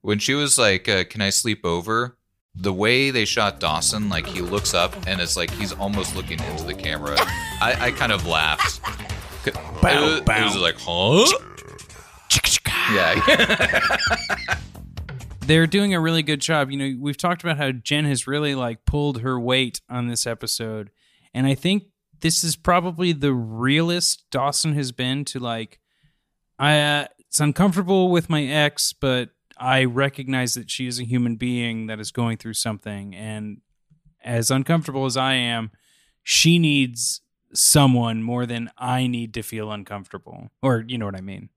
when 0.00 0.18
she 0.18 0.32
was 0.34 0.58
like, 0.58 0.88
uh, 0.88 1.04
"Can 1.04 1.20
I 1.20 1.28
sleep 1.30 1.60
over?" 1.64 2.16
The 2.56 2.72
way 2.72 3.10
they 3.10 3.24
shot 3.24 3.58
Dawson, 3.60 4.08
like 4.08 4.26
he 4.26 4.40
looks 4.40 4.74
up 4.74 4.94
and 5.06 5.20
it's 5.20 5.36
like 5.36 5.50
he's 5.50 5.72
almost 5.72 6.14
looking 6.14 6.40
into 6.42 6.64
the 6.64 6.74
camera. 6.74 7.16
I, 7.60 7.76
I 7.86 7.90
kind 7.90 8.12
of 8.12 8.26
laughed. 8.26 8.80
It 9.46 9.54
was, 10.00 10.20
it 10.20 10.26
was 10.26 10.56
like, 10.56 10.76
huh? 10.78 11.26
Yeah. 12.94 14.56
They're 15.40 15.66
doing 15.66 15.92
a 15.92 16.00
really 16.00 16.22
good 16.22 16.40
job. 16.40 16.70
You 16.70 16.78
know, 16.78 16.96
we've 16.98 17.18
talked 17.18 17.42
about 17.42 17.58
how 17.58 17.70
Jen 17.70 18.06
has 18.06 18.26
really 18.26 18.54
like 18.54 18.86
pulled 18.86 19.20
her 19.20 19.38
weight 19.38 19.82
on 19.90 20.08
this 20.08 20.26
episode. 20.26 20.90
And 21.34 21.46
I 21.46 21.54
think 21.54 21.84
this 22.20 22.42
is 22.42 22.56
probably 22.56 23.12
the 23.12 23.34
realest 23.34 24.24
Dawson 24.30 24.72
has 24.74 24.92
been 24.92 25.26
to 25.26 25.38
like 25.38 25.78
I 26.58 26.80
uh, 26.80 27.06
it's 27.18 27.40
uncomfortable 27.40 28.10
with 28.10 28.30
my 28.30 28.44
ex, 28.44 28.92
but 28.92 29.30
I 29.58 29.84
recognize 29.84 30.54
that 30.54 30.70
she 30.70 30.86
is 30.86 30.98
a 30.98 31.04
human 31.04 31.36
being 31.36 31.86
that 31.86 32.00
is 32.00 32.10
going 32.10 32.38
through 32.38 32.54
something 32.54 33.14
and 33.14 33.60
as 34.24 34.50
uncomfortable 34.50 35.04
as 35.04 35.16
I 35.16 35.34
am, 35.34 35.70
she 36.22 36.58
needs 36.58 37.20
someone 37.52 38.22
more 38.22 38.46
than 38.46 38.70
I 38.76 39.06
need 39.06 39.34
to 39.34 39.42
feel 39.42 39.70
uncomfortable. 39.70 40.50
Or 40.62 40.84
you 40.86 40.98
know 40.98 41.06
what 41.06 41.16
I 41.16 41.20
mean. 41.20 41.50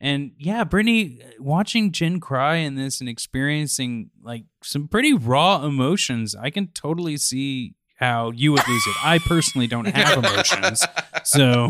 And 0.00 0.32
yeah, 0.38 0.64
Brittany, 0.64 1.20
watching 1.38 1.92
Jen 1.92 2.20
cry 2.20 2.56
in 2.56 2.74
this 2.74 3.00
and 3.00 3.08
experiencing 3.08 4.10
like 4.22 4.44
some 4.62 4.88
pretty 4.88 5.12
raw 5.12 5.64
emotions, 5.64 6.34
I 6.34 6.50
can 6.50 6.68
totally 6.68 7.16
see 7.18 7.74
how 7.96 8.30
you 8.30 8.52
would 8.52 8.66
lose 8.66 8.86
it. 8.86 8.96
I 9.04 9.18
personally 9.18 9.66
don't 9.66 9.84
have 9.84 10.18
emotions. 10.24 10.86
So, 11.24 11.68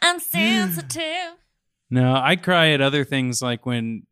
I'm 0.00 0.16
hmm. 0.16 0.20
sensitive. 0.20 1.36
No, 1.90 2.14
I 2.14 2.36
cry 2.36 2.70
at 2.70 2.80
other 2.80 3.04
things 3.04 3.42
like 3.42 3.66
when, 3.66 4.06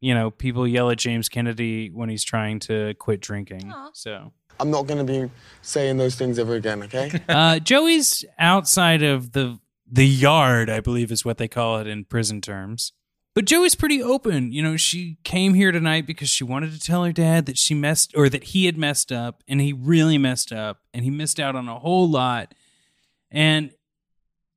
you 0.00 0.14
know, 0.14 0.30
people 0.30 0.66
yell 0.66 0.90
at 0.90 0.98
James 0.98 1.28
Kennedy 1.28 1.90
when 1.90 2.08
he's 2.08 2.24
trying 2.24 2.58
to 2.60 2.94
quit 2.94 3.20
drinking. 3.20 3.72
Aw. 3.72 3.90
So, 3.94 4.32
I'm 4.58 4.70
not 4.70 4.86
going 4.86 5.04
to 5.04 5.10
be 5.10 5.30
saying 5.62 5.96
those 5.96 6.16
things 6.16 6.38
ever 6.38 6.54
again, 6.54 6.82
okay? 6.84 7.10
uh, 7.28 7.58
Joey's 7.58 8.24
outside 8.38 9.02
of 9.02 9.32
the 9.32 9.58
the 9.92 10.06
yard, 10.06 10.70
I 10.70 10.78
believe 10.78 11.10
is 11.10 11.24
what 11.24 11.38
they 11.38 11.48
call 11.48 11.78
it 11.78 11.88
in 11.88 12.04
prison 12.04 12.40
terms. 12.40 12.92
But 13.34 13.44
Joey's 13.44 13.74
pretty 13.74 14.02
open. 14.02 14.52
You 14.52 14.62
know, 14.62 14.76
she 14.76 15.18
came 15.24 15.54
here 15.54 15.72
tonight 15.72 16.06
because 16.06 16.28
she 16.28 16.44
wanted 16.44 16.72
to 16.72 16.80
tell 16.80 17.04
her 17.04 17.12
dad 17.12 17.46
that 17.46 17.58
she 17.58 17.74
messed 17.74 18.12
or 18.16 18.28
that 18.28 18.44
he 18.44 18.66
had 18.66 18.76
messed 18.76 19.10
up 19.12 19.42
and 19.48 19.60
he 19.60 19.72
really 19.72 20.18
messed 20.18 20.52
up 20.52 20.80
and 20.92 21.04
he 21.04 21.10
missed 21.10 21.40
out 21.40 21.56
on 21.56 21.68
a 21.68 21.78
whole 21.78 22.08
lot. 22.08 22.54
And 23.30 23.70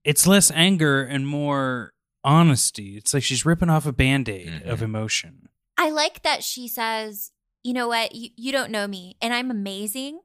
it's 0.04 0.28
less 0.28 0.52
anger 0.52 1.04
and 1.04 1.28
more 1.28 1.93
honesty. 2.24 2.98
It's 2.98 3.14
like 3.14 3.24
she's 3.24 3.46
ripping 3.46 3.70
off 3.70 3.86
a 3.86 3.92
band-aid 3.92 4.64
of 4.66 4.80
Mhm. 4.80 4.84
emotion. 4.84 5.50
I 5.78 5.90
like 5.90 6.22
that 6.24 6.44
she 6.44 6.68
says, 6.68 7.32
you 7.64 7.74
know 7.74 7.88
what? 7.88 8.14
You, 8.16 8.30
you 8.36 8.52
don't 8.52 8.72
know 8.72 8.88
me, 8.88 9.16
and 9.22 9.34
I'm 9.34 9.50
amazing, 9.52 10.22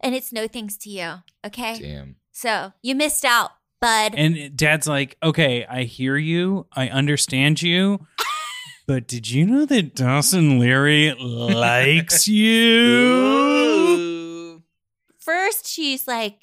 and 0.00 0.14
it's 0.14 0.32
no 0.32 0.46
thanks 0.48 0.76
to 0.78 0.90
you. 0.90 1.14
Okay. 1.44 1.78
Damn. 1.78 2.16
So 2.32 2.72
you 2.82 2.94
missed 2.94 3.24
out, 3.24 3.52
bud. 3.80 4.14
And 4.14 4.56
dad's 4.56 4.86
like, 4.86 5.16
okay, 5.22 5.64
I 5.66 5.84
hear 5.84 6.16
you. 6.16 6.66
I 6.72 6.88
understand 6.88 7.62
you. 7.62 8.06
But 8.88 9.08
did 9.08 9.28
you 9.28 9.44
know 9.44 9.66
that 9.66 9.96
Dawson 9.96 10.60
Leary 10.60 11.12
likes 11.14 12.28
you? 13.26 14.62
First, 15.18 15.66
she's 15.66 16.06
like, 16.06 16.38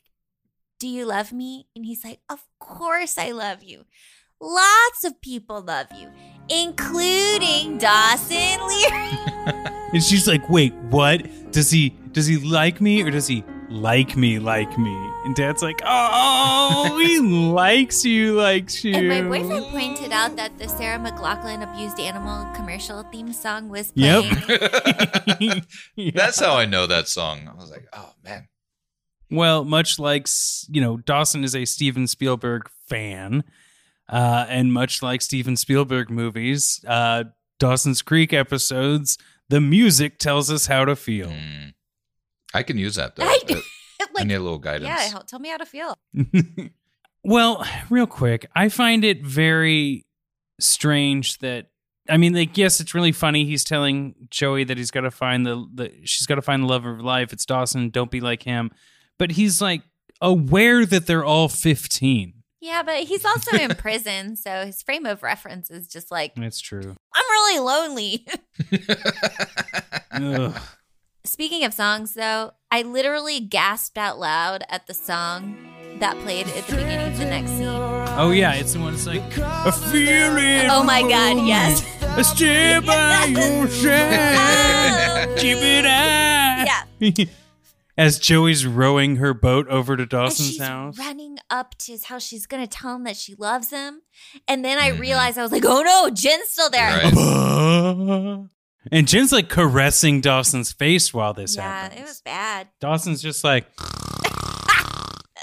Do 0.78 0.90
you 0.90 1.06
love 1.06 1.32
me? 1.32 1.68
And 1.76 1.86
he's 1.86 2.04
like, 2.04 2.20
Of 2.30 2.42
course 2.60 3.18
I 3.18 3.32
love 3.32 3.64
you. 3.64 3.86
Lots 4.44 5.06
of 5.06 5.22
people 5.22 5.62
love 5.62 5.88
you, 5.98 6.10
including 6.50 7.78
Dawson 7.78 8.60
Leary. 8.68 9.70
And 9.94 10.04
she's 10.04 10.28
like, 10.28 10.50
wait, 10.50 10.74
what? 10.90 11.22
Does 11.52 11.70
he 11.70 11.90
does 12.14 12.26
he 12.26 12.38
like 12.38 12.82
me 12.82 13.04
or 13.04 13.12
does 13.12 13.28
he 13.28 13.44
like 13.70 14.18
me 14.18 14.40
like 14.40 14.76
me? 14.76 14.96
And 15.24 15.36
dad's 15.36 15.62
like, 15.62 15.82
oh, 15.86 16.98
he 17.00 17.20
likes 17.54 18.04
you, 18.04 18.34
likes 18.34 18.84
you. 18.84 18.96
and 18.96 19.08
my 19.08 19.22
boyfriend 19.22 19.66
pointed 19.68 20.12
out 20.12 20.36
that 20.36 20.58
the 20.58 20.68
Sarah 20.68 20.98
McLachlan 20.98 21.62
abused 21.62 22.00
animal 22.00 22.52
commercial 22.56 23.04
theme 23.04 23.32
song 23.32 23.70
was 23.70 23.92
playing. 23.92 24.36
Yep. 24.48 25.38
playing. 25.38 26.12
That's 26.16 26.40
how 26.40 26.56
I 26.56 26.66
know 26.66 26.88
that 26.88 27.08
song. 27.08 27.48
I 27.48 27.54
was 27.54 27.70
like, 27.70 27.86
oh 27.94 28.14
man. 28.24 28.48
Well, 29.30 29.64
much 29.64 30.00
like 30.00 30.28
you 30.70 30.82
know, 30.82 30.98
Dawson 30.98 31.44
is 31.44 31.56
a 31.56 31.66
Steven 31.66 32.08
Spielberg 32.08 32.68
fan, 32.90 33.44
uh, 34.14 34.46
and 34.48 34.72
much 34.72 35.02
like 35.02 35.22
Steven 35.22 35.58
Spielberg 35.58 36.10
movies, 36.10 36.80
uh, 36.88 37.24
Dawson's 37.60 38.02
Creek 38.02 38.32
episodes, 38.32 39.18
the 39.50 39.60
music 39.60 40.20
tells 40.20 40.52
us 40.52 40.68
how 40.68 40.86
to 40.86 40.96
feel. 40.96 41.28
Mm. 41.30 41.74
I 42.54 42.64
can 42.64 42.78
use 42.78 42.96
that 42.96 43.16
though. 43.16 43.24
I- 43.26 43.40
Uh, 43.50 44.06
I 44.18 44.24
need 44.26 44.36
a 44.36 44.40
little 44.40 44.60
guidance. 44.60 44.88
yeah, 44.90 45.10
help- 45.10 45.28
tell 45.28 45.40
me 45.40 45.50
how 45.50 45.58
to 45.58 45.66
feel. 45.66 45.98
well, 47.24 47.66
real 47.90 48.08
quick, 48.08 48.46
I 48.56 48.70
find 48.70 49.04
it 49.04 49.24
very 49.26 50.06
strange 50.60 51.40
that 51.40 51.68
I 52.10 52.18
mean, 52.18 52.34
like, 52.34 52.58
yes, 52.58 52.82
it's 52.82 52.94
really 52.94 53.14
funny. 53.14 53.46
He's 53.46 53.64
telling 53.64 54.14
Joey 54.30 54.66
that 54.66 54.78
he's 54.78 54.92
got 54.92 55.02
to 55.02 55.12
find 55.12 55.46
the, 55.46 55.66
the 55.74 55.92
she's 56.04 56.28
got 56.28 56.36
to 56.36 56.42
find 56.42 56.64
the 56.64 56.68
love 56.68 56.86
of 56.86 56.98
her 56.98 57.02
life. 57.02 57.32
It's 57.32 57.46
Dawson. 57.46 57.90
Don't 57.92 58.12
be 58.12 58.20
like 58.20 58.44
him. 58.44 58.72
But 59.18 59.32
he's 59.32 59.62
like 59.62 59.84
aware 60.20 60.86
that 60.86 61.08
they're 61.08 61.24
all 61.24 61.48
fifteen. 61.48 62.43
Yeah, 62.64 62.82
but 62.82 63.00
he's 63.04 63.26
also 63.26 63.58
in 63.58 63.76
prison, 63.76 64.38
so 64.38 64.66
his 64.66 64.82
frame 64.82 65.06
of 65.06 65.22
reference 65.22 65.70
is 65.70 65.86
just 65.86 66.10
like, 66.10 66.32
It's 66.38 66.62
true. 66.62 66.96
I'm 67.14 67.24
really 67.30 67.60
lonely. 67.60 68.26
Ugh. 70.14 70.62
Speaking 71.26 71.66
of 71.66 71.74
songs, 71.74 72.14
though, 72.14 72.52
I 72.72 72.84
literally 72.84 73.42
gasped 73.42 73.98
out 73.98 74.18
loud 74.18 74.64
at 74.70 74.88
the 74.88 74.94
song 74.94 75.58
that 76.00 76.18
played 76.20 76.48
at 76.48 76.66
the 76.68 76.76
beginning 76.78 77.12
of 77.12 77.18
the 77.18 77.26
next 77.26 77.52
scene. 77.52 77.68
Oh 77.68 78.32
yeah, 78.32 78.54
it's 78.54 78.72
the 78.72 78.80
one 78.80 78.94
that's 78.94 79.08
like 79.08 79.38
a 79.38 79.72
feeling. 79.74 80.70
Oh 80.70 80.86
my 80.86 81.02
God, 81.02 81.46
yes. 81.46 81.86
A 82.18 82.24
step 82.24 82.86
by 82.86 83.26
your 83.26 83.68
side. 83.68 85.38
Keep 85.38 85.58
it 85.58 85.86
out. 85.86 86.86
Yeah. 87.02 87.26
As 87.96 88.18
Joey's 88.18 88.66
rowing 88.66 89.18
her 89.18 89.34
boat 89.36 89.68
over 89.68 89.96
to 89.96 90.02
And 90.04 90.10
Dawson's 90.10 90.50
she's 90.54 90.62
house. 90.62 90.98
running 90.98 91.38
up 91.52 91.76
to 91.80 91.92
his 91.92 92.06
house. 92.06 92.24
She's 92.24 92.48
going 92.48 92.64
to 92.64 92.68
tell 92.68 92.96
him 92.96 93.04
that 93.04 93.16
she 93.16 93.36
loves 93.36 93.70
him. 93.70 94.02
And 94.48 94.66
then 94.66 94.80
I 94.80 94.92
Mhm. 94.94 95.00
realized 95.00 95.38
I 95.38 95.44
was 95.44 95.52
like, 95.52 95.64
oh 95.66 95.84
no, 95.84 96.10
Jen's 96.10 96.50
still 96.50 96.72
there. 96.72 96.90
Right. 97.14 98.48
And 98.92 99.08
Jen's 99.08 99.32
like 99.32 99.48
caressing 99.48 100.22
Dawson's 100.22 100.72
face 100.74 101.14
while 101.14 101.34
this 101.34 101.56
yeah, 101.56 101.62
happens. 101.62 101.96
Yeah, 101.96 102.02
it 102.04 102.08
was 102.08 102.22
bad. 102.22 102.68
Dawson's 102.82 103.22
just 103.22 103.44
like 103.44 103.66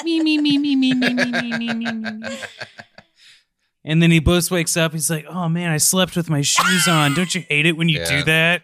me 0.05 0.21
me 0.21 0.39
me 0.39 0.59
me 0.59 0.75
me 0.77 0.93
me 0.95 1.15
me 1.15 1.25
me 1.25 1.53
me 1.53 1.73
me 1.75 1.93
me. 1.93 2.39
And 3.85 4.03
then 4.03 4.11
he 4.11 4.19
both 4.21 4.51
wakes 4.51 4.77
up. 4.77 4.93
He's 4.93 5.09
like, 5.09 5.25
"Oh 5.27 5.49
man, 5.49 5.71
I 5.71 5.79
slept 5.79 6.17
with 6.17 6.29
my 6.29 6.43
shoes 6.43 6.87
on. 6.87 7.15
Don't 7.15 7.35
you 7.35 7.43
hate 7.49 7.65
it 7.65 7.77
when 7.79 7.89
you 7.89 8.01
Yeah. 8.01 8.09
do 8.19 8.23
that?" 8.25 8.63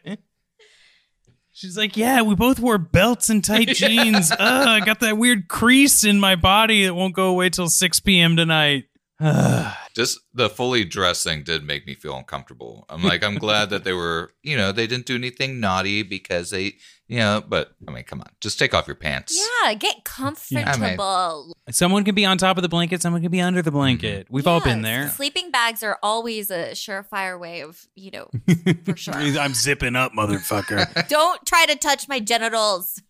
She's 1.56 1.74
like, 1.74 1.96
"Yeah, 1.96 2.20
we 2.20 2.34
both 2.34 2.60
wore 2.60 2.76
belts 2.76 3.30
and 3.30 3.42
tight 3.42 3.68
jeans. 3.68 4.30
Ugh, 4.30 4.38
I 4.38 4.80
got 4.80 5.00
that 5.00 5.16
weird 5.16 5.48
crease 5.48 6.04
in 6.04 6.20
my 6.20 6.36
body 6.36 6.84
that 6.84 6.92
won't 6.92 7.14
go 7.14 7.28
away 7.28 7.48
till 7.48 7.70
6 7.70 8.00
p.m. 8.00 8.36
tonight." 8.36 8.84
Ugh. 9.20 9.74
Just 9.96 10.20
the 10.34 10.50
fully 10.50 10.84
dressed 10.84 11.24
thing 11.24 11.42
did 11.42 11.64
make 11.64 11.86
me 11.86 11.94
feel 11.94 12.14
uncomfortable. 12.18 12.84
I'm 12.90 13.02
like, 13.02 13.24
I'm 13.24 13.34
glad 13.38 13.70
that 13.70 13.84
they 13.84 13.94
were, 13.94 14.34
you 14.42 14.54
know, 14.54 14.70
they 14.70 14.86
didn't 14.86 15.06
do 15.06 15.14
anything 15.14 15.58
naughty 15.58 16.02
because 16.02 16.50
they, 16.50 16.74
you 17.08 17.16
know, 17.16 17.42
but 17.48 17.72
I 17.88 17.92
mean, 17.92 18.04
come 18.04 18.20
on, 18.20 18.28
just 18.42 18.58
take 18.58 18.74
off 18.74 18.86
your 18.86 18.96
pants. 18.96 19.34
Yeah, 19.64 19.72
get 19.72 20.04
comfortable. 20.04 21.56
someone 21.70 22.04
can 22.04 22.14
be 22.14 22.26
on 22.26 22.36
top 22.36 22.58
of 22.58 22.62
the 22.62 22.68
blanket. 22.68 23.00
Someone 23.00 23.22
can 23.22 23.30
be 23.30 23.40
under 23.40 23.62
the 23.62 23.70
mm-hmm. 23.70 23.78
blanket. 23.78 24.26
We've 24.28 24.46
all 24.46 24.60
been 24.60 24.82
there. 24.82 25.08
Sleeping 25.08 25.50
bags 25.50 25.82
are 25.82 25.98
always 26.02 26.50
a 26.50 26.72
surefire 26.72 27.40
way 27.40 27.62
of, 27.62 27.88
you 27.94 28.10
know, 28.10 28.28
for 28.84 28.98
sure. 28.98 29.14
I'm 29.14 29.54
zipping 29.54 29.96
up, 29.96 30.12
motherfucker. 30.12 31.08
Don't 31.08 31.46
try 31.46 31.64
to 31.64 31.74
touch 31.74 32.06
my 32.06 32.20
genitals. 32.20 33.00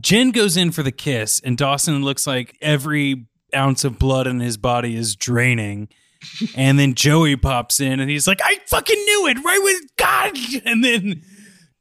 Jen 0.00 0.32
goes 0.32 0.56
in 0.56 0.72
for 0.72 0.82
the 0.82 0.90
kiss, 0.90 1.40
and 1.44 1.56
Dawson 1.56 2.02
looks 2.02 2.26
like 2.26 2.56
every 2.60 3.28
ounce 3.54 3.84
of 3.84 3.98
blood 3.98 4.26
in 4.26 4.40
his 4.40 4.56
body 4.56 4.94
is 4.96 5.16
draining. 5.16 5.88
and 6.56 6.78
then 6.78 6.94
Joey 6.94 7.36
pops 7.36 7.78
in, 7.80 8.00
and 8.00 8.10
he's 8.10 8.26
like, 8.26 8.40
"I 8.42 8.58
fucking 8.66 8.98
knew 9.04 9.26
it, 9.28 9.36
right 9.44 9.60
with 9.62 9.96
God." 9.96 10.36
And 10.64 10.82
then 10.84 11.22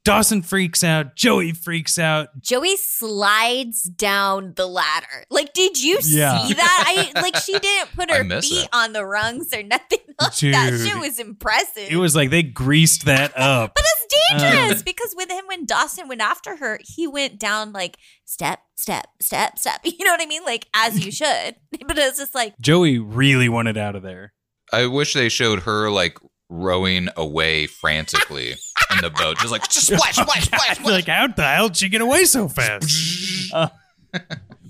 Dawson 0.06 0.42
freaks 0.42 0.84
out. 0.84 1.16
Joey 1.16 1.52
freaks 1.54 1.98
out. 2.00 2.30
Joey 2.40 2.78
slides 2.78 3.82
down 3.84 4.54
the 4.56 4.66
ladder. 4.68 5.26
Like, 5.30 5.54
did 5.54 5.82
you 5.82 5.98
Yeah. 6.04 6.46
see 6.46 6.54
that? 6.54 6.84
I 7.16 7.20
like 7.22 7.36
she 7.38 7.58
didn't 7.60 7.94
put 7.96 8.10
her 8.16 8.24
feet 8.42 8.64
it. 8.66 8.70
on 8.72 8.94
the 8.94 9.06
rungs 9.06 9.54
or 9.54 9.64
nothing 9.64 10.00
like 10.08 10.18
that. 10.20 10.70
Dude. 10.72 10.88
Shit 10.88 10.98
was 11.00 11.20
impressive. 11.20 11.90
It 11.90 11.98
was 11.98 12.16
like 12.16 12.30
they 12.30 12.44
greased 12.44 13.06
that 13.06 13.38
up. 13.38 13.74
but 13.76 13.84
it's 14.10 14.44
Uh. 14.44 14.50
dangerous 14.52 14.84
because 14.84 15.14
with 15.18 15.30
him, 15.30 15.44
when 15.48 15.66
Dawson 15.66 16.08
went 16.08 16.22
after 16.22 16.56
her, 16.58 16.80
he 16.84 17.08
went 17.08 17.40
down 17.40 17.72
like 17.74 17.98
step, 18.26 18.60
step, 18.76 19.08
step, 19.22 19.58
step. 19.60 19.82
You 19.84 20.06
know 20.06 20.12
what 20.12 20.22
I 20.22 20.26
mean? 20.26 20.44
Like 20.44 20.68
as 20.74 21.04
you 21.06 21.12
should. 21.22 21.56
But 21.88 21.98
it's 21.98 22.18
just 22.20 22.36
like 22.36 22.58
Joey 22.60 22.98
really 23.00 23.50
wanted 23.50 23.78
out 23.78 23.96
of 23.96 24.04
there. 24.04 24.34
I 24.74 24.88
wish 24.88 25.14
they 25.14 25.30
showed 25.30 25.62
her 25.62 25.90
like 25.90 26.18
rowing 26.50 27.10
away 27.18 27.68
frantically 27.68 28.52
in 28.92 29.02
the 29.02 29.10
boat, 29.10 29.38
just 29.38 29.52
like 29.52 29.66
splash, 29.72 30.16
splash, 30.16 30.46
splash, 30.46 30.78
splash. 30.78 30.80
like, 30.86 31.08
how 31.08 31.28
the 31.28 31.44
hell 31.44 31.68
did 31.68 31.78
she 31.78 31.90
get 31.90 32.02
away 32.02 32.26
so 32.26 32.48
fast? 32.48 33.54
Uh, 33.54 33.68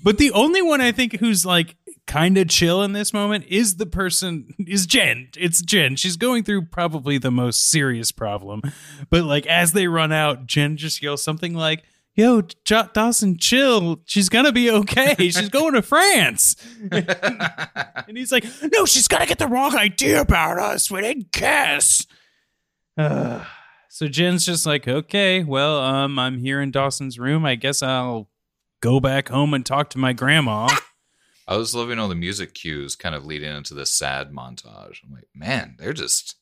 but 0.04 0.18
the 0.18 0.32
only 0.32 0.62
one 0.62 0.82
I 0.82 0.92
think 0.92 1.18
who's 1.20 1.46
like 1.46 1.76
kind 2.08 2.38
of 2.38 2.48
chill 2.48 2.82
in 2.82 2.94
this 2.94 3.14
moment 3.14 3.46
is 3.48 3.76
the 3.76 3.86
person 3.86 4.54
is 4.66 4.86
Jen. 4.86 5.30
It's 5.38 5.62
Jen. 5.62 5.96
She's 5.96 6.18
going 6.18 6.44
through 6.44 6.68
probably 6.68 7.18
the 7.18 7.32
most 7.32 7.70
serious 7.70 8.12
problem. 8.12 8.62
But 9.10 9.26
like 9.26 9.46
as 9.46 9.74
they 9.74 9.88
run 9.88 10.12
out, 10.12 10.48
Jen 10.48 10.78
just 10.78 11.04
yells 11.04 11.22
something 11.22 11.54
like, 11.54 11.84
"Yo, 12.16 12.42
J- 12.66 12.90
Dawson, 12.94 13.38
chill. 13.38 14.02
She's 14.06 14.30
gonna 14.30 14.52
be 14.52 14.72
okay. 14.72 15.16
She's 15.18 15.50
going 15.50 15.74
to 15.74 15.82
France." 15.82 16.56
and 16.92 18.18
he's 18.18 18.32
like, 18.32 18.46
"No, 18.72 18.86
she's 18.86 19.08
gotta 19.08 19.26
get 19.26 19.38
the 19.38 19.48
wrong 19.48 19.76
idea 19.76 20.22
about 20.22 20.58
us. 20.58 20.90
We 20.90 21.02
didn't 21.02 21.32
kiss." 21.32 22.08
Uh, 22.98 23.44
so 23.90 24.08
Jen's 24.08 24.46
just 24.46 24.66
like, 24.66 24.88
okay, 24.88 25.44
well, 25.44 25.80
um, 25.80 26.18
I'm 26.18 26.40
here 26.40 26.62
in 26.62 26.72
Dawson's 26.72 27.20
room. 27.20 27.46
I 27.46 27.56
guess 27.56 27.84
I'll 27.84 28.30
go 28.82 29.00
back 29.00 29.30
home 29.30 29.54
and 29.54 29.66
talk 29.66 29.90
to 29.92 29.98
my 29.98 30.14
grandma. 30.14 30.68
I 31.48 31.56
was 31.56 31.74
loving 31.74 31.98
all 31.98 32.10
the 32.10 32.16
music 32.16 32.54
cues 32.54 32.96
kind 32.96 33.16
of 33.16 33.26
leading 33.26 33.56
into 33.56 33.74
this 33.74 33.92
sad 33.92 34.32
montage. 34.32 35.00
I'm 35.04 35.14
like, 35.14 35.30
man, 35.34 35.76
they're 35.80 35.94
just 35.94 36.36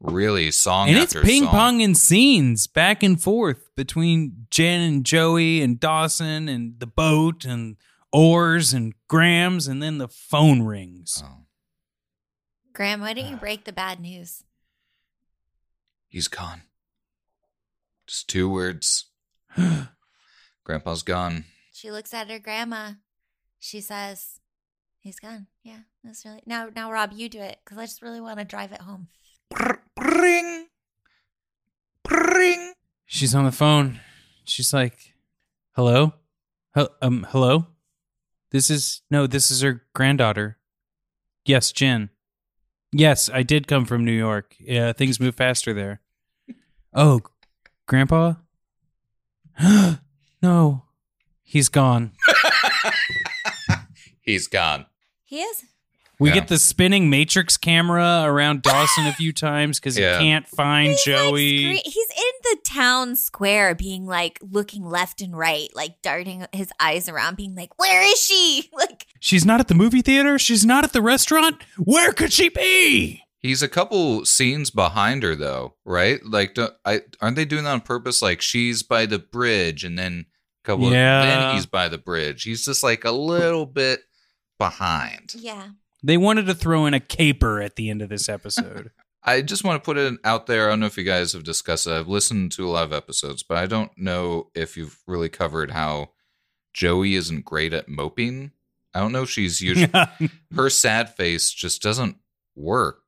really 0.00 0.50
song 0.50 0.88
and 0.88 0.98
it's 0.98 1.14
ping 1.14 1.44
song. 1.44 1.52
pong 1.52 1.82
and 1.82 1.96
scenes 1.96 2.66
back 2.66 3.02
and 3.02 3.22
forth 3.22 3.68
between 3.76 4.46
Jen 4.50 4.80
and 4.80 5.04
Joey 5.04 5.60
and 5.60 5.78
Dawson 5.78 6.48
and 6.48 6.80
the 6.80 6.86
boat 6.86 7.44
and 7.44 7.76
oars 8.12 8.72
and 8.72 8.94
Grams, 9.08 9.68
and 9.68 9.82
then 9.82 9.98
the 9.98 10.08
phone 10.08 10.62
rings. 10.62 11.22
Oh, 11.24 11.46
Graham, 12.72 13.00
why 13.00 13.14
didn't 13.14 13.30
you 13.30 13.36
ah. 13.36 13.40
break 13.40 13.64
the 13.64 13.72
bad 13.72 14.00
news? 14.00 14.44
he's 16.12 16.28
gone. 16.28 16.62
Just 18.06 18.28
two 18.28 18.48
words. 18.48 19.06
Grandpa's 20.64 21.02
gone. 21.02 21.46
She 21.72 21.90
looks 21.90 22.12
at 22.12 22.30
her 22.30 22.38
grandma. 22.38 22.92
She 23.64 23.80
says, 23.80 24.40
"He's 24.98 25.20
gone." 25.20 25.46
Yeah, 25.62 25.82
that's 26.02 26.24
really 26.24 26.42
now. 26.46 26.68
Now, 26.74 26.90
Rob, 26.90 27.12
you 27.14 27.28
do 27.28 27.40
it 27.40 27.58
because 27.64 27.78
I 27.78 27.84
just 27.84 28.02
really 28.02 28.20
want 28.20 28.40
to 28.40 28.44
drive 28.44 28.72
it 28.72 28.80
home. 28.80 29.06
Ring. 29.96 30.66
Ring. 32.10 32.72
She's 33.06 33.36
on 33.36 33.44
the 33.44 33.52
phone. 33.52 34.00
She's 34.42 34.72
like, 34.74 35.14
"Hello, 35.76 36.14
Hel- 36.74 36.96
um, 37.00 37.24
hello. 37.30 37.68
This 38.50 38.68
is 38.68 39.02
no, 39.12 39.28
this 39.28 39.52
is 39.52 39.60
her 39.60 39.84
granddaughter. 39.94 40.58
Yes, 41.44 41.70
Jen. 41.70 42.10
Yes, 42.90 43.30
I 43.32 43.44
did 43.44 43.68
come 43.68 43.84
from 43.84 44.04
New 44.04 44.10
York. 44.10 44.56
Yeah, 44.58 44.92
things 44.92 45.20
move 45.20 45.36
faster 45.36 45.72
there. 45.72 46.00
Oh, 46.94 47.20
Grandpa? 47.86 48.34
no, 50.42 50.82
he's 51.42 51.68
gone. 51.70 52.12
He's 54.22 54.46
gone. 54.48 54.86
He 55.24 55.40
is. 55.40 55.64
We 56.18 56.28
Yeah. 56.28 56.34
get 56.36 56.48
the 56.48 56.58
spinning 56.58 57.10
matrix 57.10 57.56
camera 57.56 58.22
around 58.24 58.62
Dawson 58.62 59.06
a 59.06 59.12
few 59.12 59.32
times 59.32 59.80
because 59.80 59.98
Yeah. 59.98 60.18
he 60.18 60.24
can't 60.26 60.46
find 60.48 60.90
He's 60.90 60.98
like 60.98 61.16
Joey. 61.16 61.76
scre- 61.78 61.82
he's 61.90 62.10
in 62.10 62.32
the 62.44 62.56
town 62.64 63.16
square, 63.16 63.74
being 63.74 64.06
like 64.06 64.38
looking 64.40 64.84
left 64.84 65.20
and 65.20 65.36
right, 65.36 65.68
like 65.74 66.00
darting 66.02 66.46
his 66.52 66.70
eyes 66.78 67.08
around, 67.08 67.36
being 67.36 67.56
like, 67.56 67.76
"Where 67.78 68.02
is 68.02 68.20
she?" 68.20 68.68
Like, 68.76 69.06
She's 69.18 69.44
not 69.44 69.58
at 69.58 69.66
the 69.68 69.74
movie 69.74 70.02
theater. 70.02 70.38
She's 70.38 70.64
not 70.64 70.84
at 70.84 70.92
the 70.92 71.02
restaurant. 71.02 71.60
Where 71.76 72.12
could 72.12 72.32
she 72.32 72.48
be? 72.50 73.22
He's 73.40 73.62
a 73.62 73.68
couple 73.68 74.24
scenes 74.24 74.70
behind 74.70 75.24
her 75.24 75.34
though, 75.34 75.74
right? 75.84 76.20
Like, 76.24 76.54
do, 76.54 76.68
I 76.84 77.00
aren't 77.20 77.34
they 77.34 77.44
doing 77.44 77.64
that 77.64 77.70
on 77.72 77.80
purpose? 77.80 78.22
Like, 78.22 78.40
she's 78.40 78.84
by 78.84 79.06
the 79.06 79.18
bridge, 79.18 79.82
and 79.82 79.98
then 79.98 80.26
a 80.62 80.66
couple. 80.66 80.92
Yeah. 80.92 81.22
then 81.24 81.54
he's 81.56 81.66
by 81.66 81.88
the 81.88 81.98
bridge. 81.98 82.44
He's 82.44 82.64
just 82.64 82.84
like 82.84 83.04
a 83.04 83.10
little 83.10 83.66
bit 83.66 84.00
behind. 84.62 85.34
yeah, 85.36 85.68
They 86.02 86.16
wanted 86.16 86.46
to 86.46 86.54
throw 86.54 86.86
in 86.86 86.94
a 86.94 87.00
caper 87.00 87.60
at 87.60 87.76
the 87.76 87.90
end 87.90 88.00
of 88.02 88.08
this 88.08 88.28
episode. 88.28 88.90
I 89.24 89.40
just 89.42 89.62
want 89.64 89.82
to 89.82 89.84
put 89.84 89.98
it 89.98 90.14
out 90.24 90.46
there. 90.46 90.66
I 90.66 90.70
don't 90.70 90.80
know 90.80 90.86
if 90.86 90.96
you 90.96 91.04
guys 91.04 91.32
have 91.32 91.44
discussed 91.44 91.86
it. 91.86 91.92
I've 91.92 92.08
listened 92.08 92.50
to 92.52 92.66
a 92.66 92.70
lot 92.70 92.84
of 92.84 92.92
episodes, 92.92 93.42
but 93.42 93.56
I 93.56 93.66
don't 93.66 93.90
know 93.96 94.48
if 94.54 94.76
you've 94.76 94.98
really 95.06 95.28
covered 95.28 95.70
how 95.70 96.10
Joey 96.72 97.14
isn't 97.14 97.44
great 97.44 97.72
at 97.72 97.88
moping. 97.88 98.50
I 98.94 99.00
don't 99.00 99.12
know 99.12 99.22
if 99.22 99.30
she's 99.30 99.60
usually 99.70 99.90
her 100.54 100.70
sad 100.70 101.14
face 101.14 101.50
just 101.52 101.82
doesn't 101.82 102.16
work. 102.56 102.98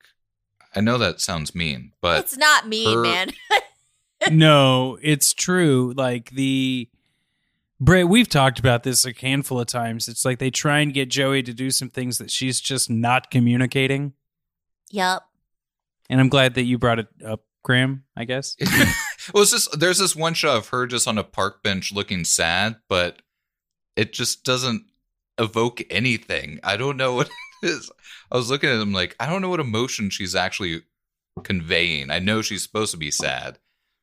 I 0.76 0.80
know 0.80 0.98
that 0.98 1.20
sounds 1.20 1.54
mean, 1.54 1.92
but 2.00 2.20
it's 2.24 2.36
not 2.36 2.66
mean, 2.68 2.96
her- 2.96 3.02
man. 3.02 3.30
no, 4.30 4.98
it's 5.02 5.32
true. 5.34 5.94
Like 5.96 6.30
the 6.30 6.88
Bray, 7.84 8.02
we've 8.02 8.28
talked 8.28 8.58
about 8.58 8.82
this 8.82 9.04
a 9.04 9.12
handful 9.12 9.60
of 9.60 9.66
times. 9.66 10.08
It's 10.08 10.24
like 10.24 10.38
they 10.38 10.50
try 10.50 10.78
and 10.78 10.94
get 10.94 11.10
Joey 11.10 11.42
to 11.42 11.52
do 11.52 11.70
some 11.70 11.90
things 11.90 12.16
that 12.16 12.30
she's 12.30 12.58
just 12.58 12.88
not 12.88 13.30
communicating. 13.30 14.14
yup. 14.90 15.28
And 16.08 16.18
I'm 16.20 16.28
glad 16.30 16.54
that 16.54 16.62
you 16.64 16.78
brought 16.78 16.98
it 16.98 17.08
up, 17.26 17.44
Graham, 17.62 18.04
I 18.16 18.24
guess. 18.24 18.56
well, 19.34 19.42
it's 19.42 19.50
just 19.52 19.78
there's 19.78 19.98
this 19.98 20.14
one 20.16 20.32
shot 20.34 20.56
of 20.56 20.68
her 20.68 20.86
just 20.86 21.06
on 21.08 21.18
a 21.18 21.24
park 21.24 21.62
bench 21.62 21.92
looking 21.92 22.24
sad, 22.24 22.76
but 22.88 23.20
it 23.96 24.12
just 24.14 24.44
doesn't 24.44 24.84
evoke 25.38 25.82
anything. 25.90 26.60
I 26.62 26.76
don't 26.78 26.96
know 26.96 27.14
what 27.14 27.28
it 27.62 27.66
is. 27.68 27.90
I 28.30 28.36
was 28.36 28.48
looking 28.50 28.70
at 28.70 28.80
him 28.80 28.92
like 28.94 29.14
I 29.20 29.26
don't 29.26 29.42
know 29.42 29.48
what 29.50 29.60
emotion 29.60 30.08
she's 30.10 30.34
actually 30.34 30.82
conveying. 31.42 32.10
I 32.10 32.18
know 32.18 32.40
she's 32.42 32.62
supposed 32.62 32.92
to 32.92 32.98
be 32.98 33.10
sad, 33.10 33.58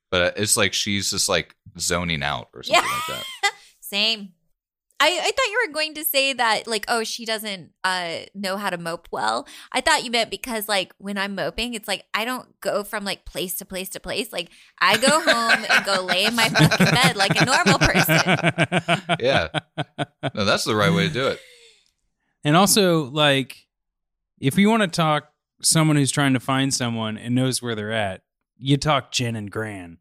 but 0.10 0.38
it's 0.38 0.58
like 0.58 0.74
she's 0.74 1.12
just 1.12 1.30
like 1.30 1.56
zoning 1.80 2.24
out 2.24 2.50
or 2.54 2.62
something 2.64 2.84
Yeah. 2.84 2.92
like 2.92 3.08
that. 3.08 3.26
Same. 3.92 4.30
I, 5.02 5.08
I 5.08 5.32
thought 5.32 5.52
you 5.52 5.64
were 5.68 5.74
going 5.74 5.96
to 5.96 6.06
say 6.06 6.32
that 6.34 6.68
like 6.68 6.86
oh 6.88 7.04
she 7.04 7.26
doesn't 7.26 7.72
uh 7.84 8.20
know 8.36 8.56
how 8.56 8.70
to 8.70 8.78
mope 8.78 9.08
well. 9.12 9.48
I 9.72 9.82
thought 9.82 10.04
you 10.06 10.12
meant 10.12 10.30
because 10.30 10.70
like 10.70 10.94
when 11.00 11.18
I'm 11.18 11.34
moping 11.34 11.74
it's 11.74 11.88
like 11.88 12.06
I 12.14 12.24
don't 12.24 12.48
go 12.62 12.84
from 12.84 13.04
like 13.04 13.26
place 13.26 13.56
to 13.56 13.66
place 13.66 13.90
to 13.90 14.00
place. 14.00 14.32
Like 14.32 14.50
I 14.80 14.98
go 14.98 15.20
home 15.20 15.66
and 15.70 15.86
go 15.86 16.04
lay 16.04 16.26
in 16.26 16.36
my 16.36 16.50
fucking 16.50 16.86
bed 16.86 17.16
like 17.16 17.40
a 17.42 17.46
normal 17.46 17.80
person. 17.80 19.18
Yeah. 19.20 19.50
No, 20.34 20.46
that's 20.46 20.64
the 20.64 20.76
right 20.76 20.94
way 20.94 21.08
to 21.08 21.14
do 21.14 21.28
it. 21.28 21.40
And 22.44 22.56
also, 22.56 23.04
like, 23.04 23.68
if 24.40 24.58
you 24.58 24.70
want 24.70 24.82
to 24.84 24.88
talk 24.88 25.32
someone 25.62 25.96
who's 25.96 26.12
trying 26.12 26.34
to 26.34 26.40
find 26.40 26.74
someone 26.74 27.18
and 27.18 27.36
knows 27.36 27.62
where 27.62 27.76
they're 27.76 27.92
at, 27.92 28.22
you 28.58 28.78
talk 28.78 29.12
Jen 29.12 29.36
and 29.36 29.52
Gran. 29.52 29.98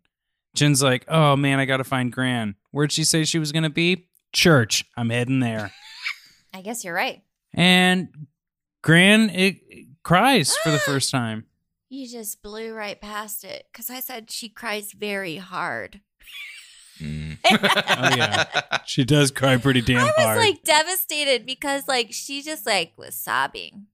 Jen's 0.55 0.83
like, 0.83 1.05
oh 1.09 1.37
man, 1.37 1.59
I 1.59 1.65
got 1.65 1.79
to 1.79 1.85
find 1.85 2.13
Gran. 2.13 2.55
Where'd 2.71 2.93
she 2.93 3.05
say 3.05 3.25
she 3.25 3.39
was 3.39 3.53
going 3.53 3.63
to 3.65 3.71
be? 3.71 4.09
Church. 4.33 4.85
I'm 4.97 5.11
heading 5.11 5.41
there. 5.41 5.73
I 6.55 6.63
guess 6.63 6.85
you're 6.85 6.95
right. 6.95 7.23
and 7.55 8.09
Gran 8.83 9.31
it, 9.31 9.61
it 9.69 9.87
cries 10.03 10.57
for 10.59 10.71
the 10.71 10.79
first 10.87 11.11
time. 11.11 11.45
You 11.89 12.09
just 12.09 12.43
blew 12.43 12.73
right 12.73 13.01
past 13.01 13.45
it 13.45 13.67
because 13.73 13.91
I 13.91 14.01
said 14.01 14.31
she 14.31 14.49
cries 14.49 14.93
very 14.93 15.37
hard. 15.37 16.01
Mm. 17.01 17.39
Oh, 17.53 18.17
yeah. 18.17 18.79
She 18.87 19.05
does 19.05 19.31
cry 19.31 19.57
pretty 19.57 19.81
damn 19.81 19.99
hard. 20.01 20.13
I 20.17 20.21
was 20.21 20.25
hard. 20.27 20.39
like 20.39 20.63
devastated 20.63 21.47
because 21.47 21.89
like 21.89 22.13
she 22.13 22.43
just 22.43 22.67
like 22.67 22.93
was 22.97 23.15
sobbing. 23.17 23.87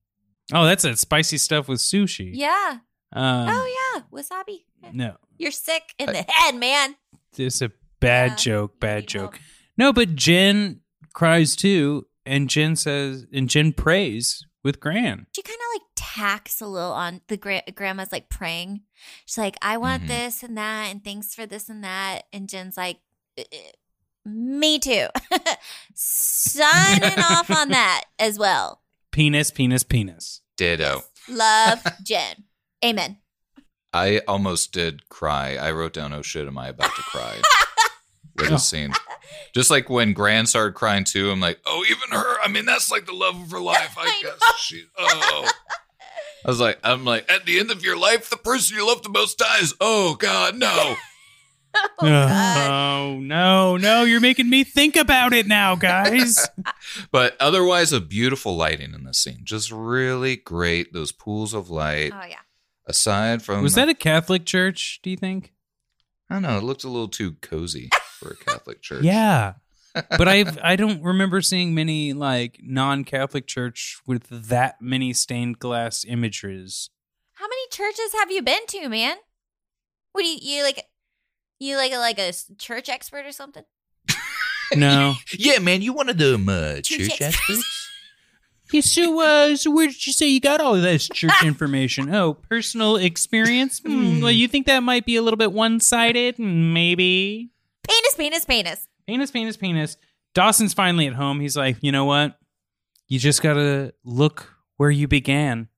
oh, 0.52 0.64
that's 0.64 0.82
that 0.82 0.98
spicy 0.98 1.38
stuff 1.38 1.68
with 1.68 1.78
sushi. 1.78 2.30
Yeah. 2.34 2.78
Um, 3.12 3.48
oh 3.48 3.94
yeah, 3.96 4.02
wasabi. 4.12 4.64
No, 4.92 5.16
You're 5.38 5.50
sick 5.52 5.94
in 5.98 6.06
the 6.06 6.24
head, 6.28 6.54
man. 6.56 6.96
it's 7.38 7.62
a 7.62 7.70
bad 8.06 8.30
Yeah, 8.32 8.36
joke. 8.36 8.80
Bad 8.80 8.96
need 9.02 9.08
joke. 9.08 9.34
help. 9.34 9.42
No, 9.78 9.92
but 9.92 10.14
Jen 10.14 10.80
cries 11.14 11.54
too, 11.56 12.06
and 12.24 12.48
Jen 12.48 12.76
says, 12.76 13.26
and 13.32 13.48
Jen 13.48 13.72
prays 13.72 14.44
with 14.64 14.80
Gran. 14.80 15.26
She 15.34 15.42
kind 15.42 15.54
of 15.56 15.74
like 15.80 15.82
tacks 15.96 16.60
a 16.60 16.66
little 16.66 16.92
on 16.92 17.20
the 17.28 17.36
gra- 17.36 17.62
grandma's 17.74 18.10
like 18.12 18.28
praying. 18.28 18.80
She's 19.26 19.38
like, 19.38 19.56
I 19.62 19.76
want 19.76 20.04
Mhm. 20.04 20.08
this 20.08 20.42
and 20.42 20.56
that, 20.56 20.88
and 20.90 21.04
thanks 21.04 21.34
for 21.34 21.46
this 21.46 21.68
and 21.68 21.84
that. 21.84 22.22
And 22.32 22.48
Jen's 22.48 22.76
like, 22.76 22.98
"Uh, 23.38 23.42
uh, 23.52 24.28
me 24.28 24.78
too. 24.78 25.06
Signing 25.94 27.18
off 27.18 27.50
on 27.50 27.68
that 27.70 28.04
as 28.18 28.38
well. 28.38 28.82
Penis, 29.12 29.50
penis, 29.50 29.84
penis. 29.84 30.40
Ditto. 30.56 31.02
Love 31.28 31.82
Jen. 32.02 32.44
Amen. 32.84 33.18
I 33.92 34.18
almost 34.28 34.72
did 34.72 35.08
cry. 35.08 35.56
I 35.56 35.70
wrote 35.70 35.92
down, 35.94 36.12
"Oh 36.12 36.22
shit, 36.22 36.46
am 36.46 36.58
I 36.58 36.68
about 36.68 36.94
to 36.96 37.02
cry?" 37.02 37.40
with 38.38 38.48
Oh. 38.48 38.50
the 38.54 38.58
scene. 38.58 38.92
Just 39.54 39.70
like 39.70 39.88
when 39.88 40.12
Gran 40.12 40.46
started 40.46 40.74
crying 40.74 41.04
too, 41.04 41.30
I'm 41.30 41.40
like, 41.40 41.58
"Oh, 41.66 41.84
even 41.88 42.10
her." 42.10 42.40
I 42.42 42.48
mean, 42.48 42.64
that's 42.66 42.90
like 42.90 43.06
the 43.06 43.12
love 43.12 43.40
of 43.40 43.50
her 43.50 43.60
life. 43.60 43.94
I, 43.98 44.02
I 44.04 44.22
guess 44.22 44.58
she. 44.58 44.84
Oh. 44.98 45.50
I 46.44 46.48
was 46.48 46.60
like, 46.60 46.78
I'm 46.84 47.04
like, 47.04 47.30
at 47.30 47.44
the 47.44 47.58
end 47.58 47.70
of 47.72 47.82
your 47.84 47.98
life, 47.98 48.30
the 48.30 48.36
person 48.36 48.76
you 48.76 48.86
love 48.86 49.02
the 49.02 49.08
most 49.08 49.38
dies. 49.38 49.74
Oh 49.80 50.14
God, 50.14 50.56
no. 50.56 50.96
Oh, 51.78 51.82
oh, 52.00 52.06
God. 52.06 52.70
Oh, 52.70 53.18
no, 53.20 53.76
no, 53.76 54.04
you're 54.04 54.18
making 54.20 54.48
me 54.48 54.64
think 54.64 54.96
about 54.96 55.34
it 55.34 55.46
now, 55.46 55.74
guys. 55.76 56.48
but 57.12 57.36
otherwise, 57.38 57.92
a 57.92 58.00
beautiful 58.00 58.56
lighting 58.56 58.94
in 58.94 59.04
this 59.04 59.18
scene. 59.18 59.40
Just 59.44 59.70
really 59.70 60.36
great. 60.36 60.94
Those 60.94 61.12
pools 61.12 61.52
of 61.52 61.68
light. 61.68 62.12
Oh, 62.14 62.26
yeah. 62.26 62.36
Aside 62.86 63.42
from 63.42 63.62
Was 63.62 63.74
that 63.74 63.90
a 63.90 63.94
Catholic 63.94 64.46
church, 64.46 65.00
do 65.02 65.10
you 65.10 65.18
think? 65.18 65.52
I 66.30 66.36
don't 66.36 66.44
know. 66.44 66.56
It 66.56 66.64
looked 66.64 66.84
a 66.84 66.88
little 66.88 67.08
too 67.08 67.32
cozy 67.42 67.90
for 68.18 68.30
a 68.30 68.36
Catholic 68.36 68.82
church. 68.82 69.04
Yeah. 69.04 69.54
But 70.18 70.28
I 70.28 70.44
I 70.62 70.76
don't 70.76 71.02
remember 71.02 71.40
seeing 71.40 71.74
many 71.74 72.12
like 72.12 72.58
non-Catholic 72.62 73.46
church 73.46 73.96
with 74.06 74.28
that 74.28 74.76
many 74.82 75.14
stained 75.14 75.58
glass 75.58 76.04
images. 76.06 76.90
How 77.34 77.46
many 77.46 77.62
churches 77.70 78.12
have 78.18 78.30
you 78.30 78.42
been 78.42 78.66
to, 78.68 78.90
man? 78.90 79.16
What 80.12 80.20
do 80.22 80.28
you, 80.28 80.38
you 80.42 80.62
like? 80.64 80.84
You 81.58 81.76
like 81.78 81.92
a, 81.92 81.96
like 81.96 82.18
a 82.18 82.28
s- 82.28 82.50
church 82.58 82.90
expert 82.90 83.24
or 83.24 83.32
something? 83.32 83.64
No. 84.74 85.14
Yeah, 85.32 85.60
man. 85.60 85.80
You 85.80 85.94
one 85.94 86.10
of 86.10 86.18
them 86.18 86.46
uh, 86.48 86.74
Church 86.82 86.86
church 87.08 87.20
experts. 87.22 87.32
experts? 87.48 87.88
Yeah, 88.72 88.80
so, 88.82 89.20
uh, 89.20 89.56
so 89.56 89.70
where 89.70 89.86
did 89.86 90.06
you 90.06 90.12
say 90.12 90.26
you 90.26 90.40
got 90.40 90.60
all 90.60 90.74
of 90.74 90.82
this 90.82 91.08
church 91.08 91.44
information? 91.44 92.12
Oh, 92.14 92.34
personal 92.34 92.96
experience? 92.96 93.78
Hmm, 93.78 94.20
well, 94.20 94.30
you 94.32 94.48
think 94.48 94.66
that 94.66 94.82
might 94.82 95.06
be 95.06 95.14
a 95.16 95.22
little 95.22 95.36
bit 95.38 95.52
one 95.52 95.78
sided? 95.78 96.38
Maybe. 96.38 97.50
Penis, 97.88 98.14
penis, 98.16 98.44
penis. 98.44 98.88
Penis, 99.06 99.30
penis, 99.30 99.56
penis. 99.56 99.96
Dawson's 100.34 100.74
finally 100.74 101.06
at 101.06 101.14
home. 101.14 101.40
He's 101.40 101.56
like, 101.56 101.76
you 101.80 101.92
know 101.92 102.04
what? 102.04 102.38
You 103.08 103.18
just 103.18 103.42
got 103.42 103.54
to 103.54 103.92
look 104.04 104.52
where 104.76 104.90
you 104.90 105.06
began. 105.08 105.68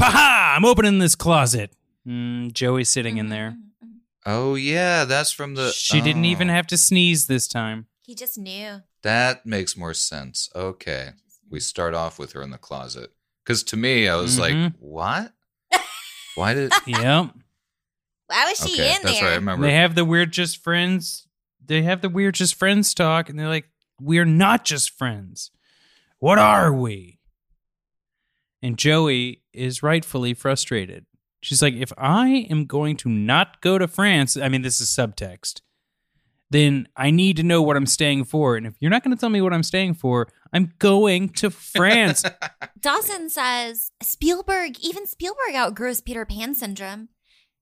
Paha! 0.00 0.56
I'm 0.56 0.64
opening 0.64 0.98
this 0.98 1.14
closet. 1.14 1.72
Mm, 2.06 2.52
Joey's 2.52 2.88
sitting 2.88 3.18
in 3.18 3.28
there. 3.28 3.56
Mhm. 3.84 3.88
Oh 4.26 4.54
yeah, 4.54 5.04
that's 5.04 5.30
from 5.32 5.54
the. 5.54 5.70
She 5.72 6.00
didn't 6.00 6.24
even 6.24 6.50
oh, 6.50 6.52
have 6.54 6.66
to 6.68 6.76
sneeze 6.76 7.26
this 7.26 7.46
time. 7.46 7.86
He 8.02 8.14
just 8.14 8.38
knew. 8.38 8.82
That 9.02 9.46
makes 9.46 9.76
more 9.76 9.94
sense. 9.94 10.48
Okay, 10.54 11.10
we 11.48 11.60
start 11.60 11.94
off 11.94 12.18
with 12.18 12.32
her 12.32 12.42
in 12.42 12.50
the 12.50 12.58
closet. 12.58 13.10
Because 13.44 13.62
to 13.64 13.76
me, 13.76 14.08
I 14.08 14.16
was 14.16 14.38
like, 14.38 14.52
Mhm. 14.54 14.74
what? 14.78 15.32
Why 16.34 16.54
did? 16.54 16.72
Yep. 16.86 17.30
Why 18.30 18.44
was 18.48 18.58
she 18.58 18.74
okay, 18.80 18.94
in 18.94 19.02
that's 19.02 19.18
there? 19.18 19.24
right. 19.24 19.32
I 19.32 19.36
remember. 19.36 19.66
They 19.66 19.74
have 19.74 19.96
the 19.96 20.04
weird 20.04 20.32
just 20.32 20.62
friends. 20.62 21.26
They 21.64 21.82
have 21.82 22.00
the 22.00 22.08
weird 22.08 22.36
just 22.36 22.54
friends 22.54 22.94
talk, 22.94 23.28
and 23.28 23.36
they're 23.38 23.48
like, 23.48 23.68
"We're 24.00 24.24
not 24.24 24.64
just 24.64 24.96
friends. 24.96 25.50
What 26.20 26.38
are 26.38 26.72
we?" 26.72 27.18
And 28.62 28.78
Joey 28.78 29.42
is 29.52 29.82
rightfully 29.82 30.32
frustrated. 30.34 31.06
She's 31.42 31.60
like, 31.60 31.74
"If 31.74 31.92
I 31.98 32.46
am 32.48 32.66
going 32.66 32.96
to 32.98 33.08
not 33.08 33.60
go 33.62 33.78
to 33.78 33.88
France, 33.88 34.36
I 34.36 34.48
mean, 34.48 34.62
this 34.62 34.80
is 34.80 34.88
subtext. 34.88 35.60
Then 36.50 36.86
I 36.96 37.10
need 37.10 37.36
to 37.36 37.42
know 37.42 37.62
what 37.62 37.76
I'm 37.76 37.86
staying 37.86 38.24
for, 38.24 38.56
and 38.56 38.66
if 38.66 38.74
you're 38.80 38.90
not 38.90 39.02
going 39.02 39.16
to 39.16 39.20
tell 39.20 39.30
me 39.30 39.40
what 39.40 39.52
I'm 39.52 39.62
staying 39.64 39.94
for, 39.94 40.28
I'm 40.52 40.72
going 40.78 41.30
to 41.30 41.50
France." 41.50 42.22
Dawson 42.80 43.28
says 43.28 43.90
Spielberg, 44.02 44.78
even 44.80 45.06
Spielberg 45.06 45.54
outgrows 45.56 46.00
Peter 46.00 46.24
Pan 46.24 46.54
syndrome. 46.54 47.08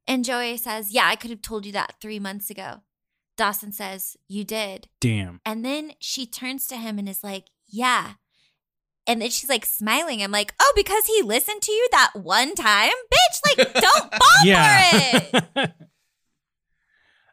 And 0.08 0.24
Joey 0.24 0.56
says, 0.56 0.90
Yeah, 0.92 1.06
I 1.06 1.14
could 1.14 1.30
have 1.30 1.42
told 1.42 1.66
you 1.66 1.72
that 1.72 1.94
three 2.00 2.18
months 2.18 2.48
ago. 2.50 2.80
Dawson 3.36 3.70
says, 3.70 4.16
You 4.26 4.42
did. 4.42 4.88
Damn. 5.00 5.40
And 5.46 5.64
then 5.64 5.92
she 6.00 6.26
turns 6.26 6.66
to 6.68 6.76
him 6.76 6.98
and 6.98 7.08
is 7.08 7.22
like, 7.22 7.44
Yeah. 7.68 8.14
And 9.06 9.22
then 9.22 9.30
she's 9.30 9.48
like 9.50 9.64
smiling. 9.66 10.22
I'm 10.22 10.32
like, 10.32 10.54
Oh, 10.60 10.72
because 10.74 11.04
he 11.06 11.22
listened 11.22 11.62
to 11.62 11.72
you 11.72 11.88
that 11.92 12.10
one 12.14 12.54
time? 12.54 12.90
Bitch, 13.12 13.56
like, 13.58 13.72
don't 13.74 14.14
fall 14.14 14.44
for 14.44 15.60
it. 15.60 15.72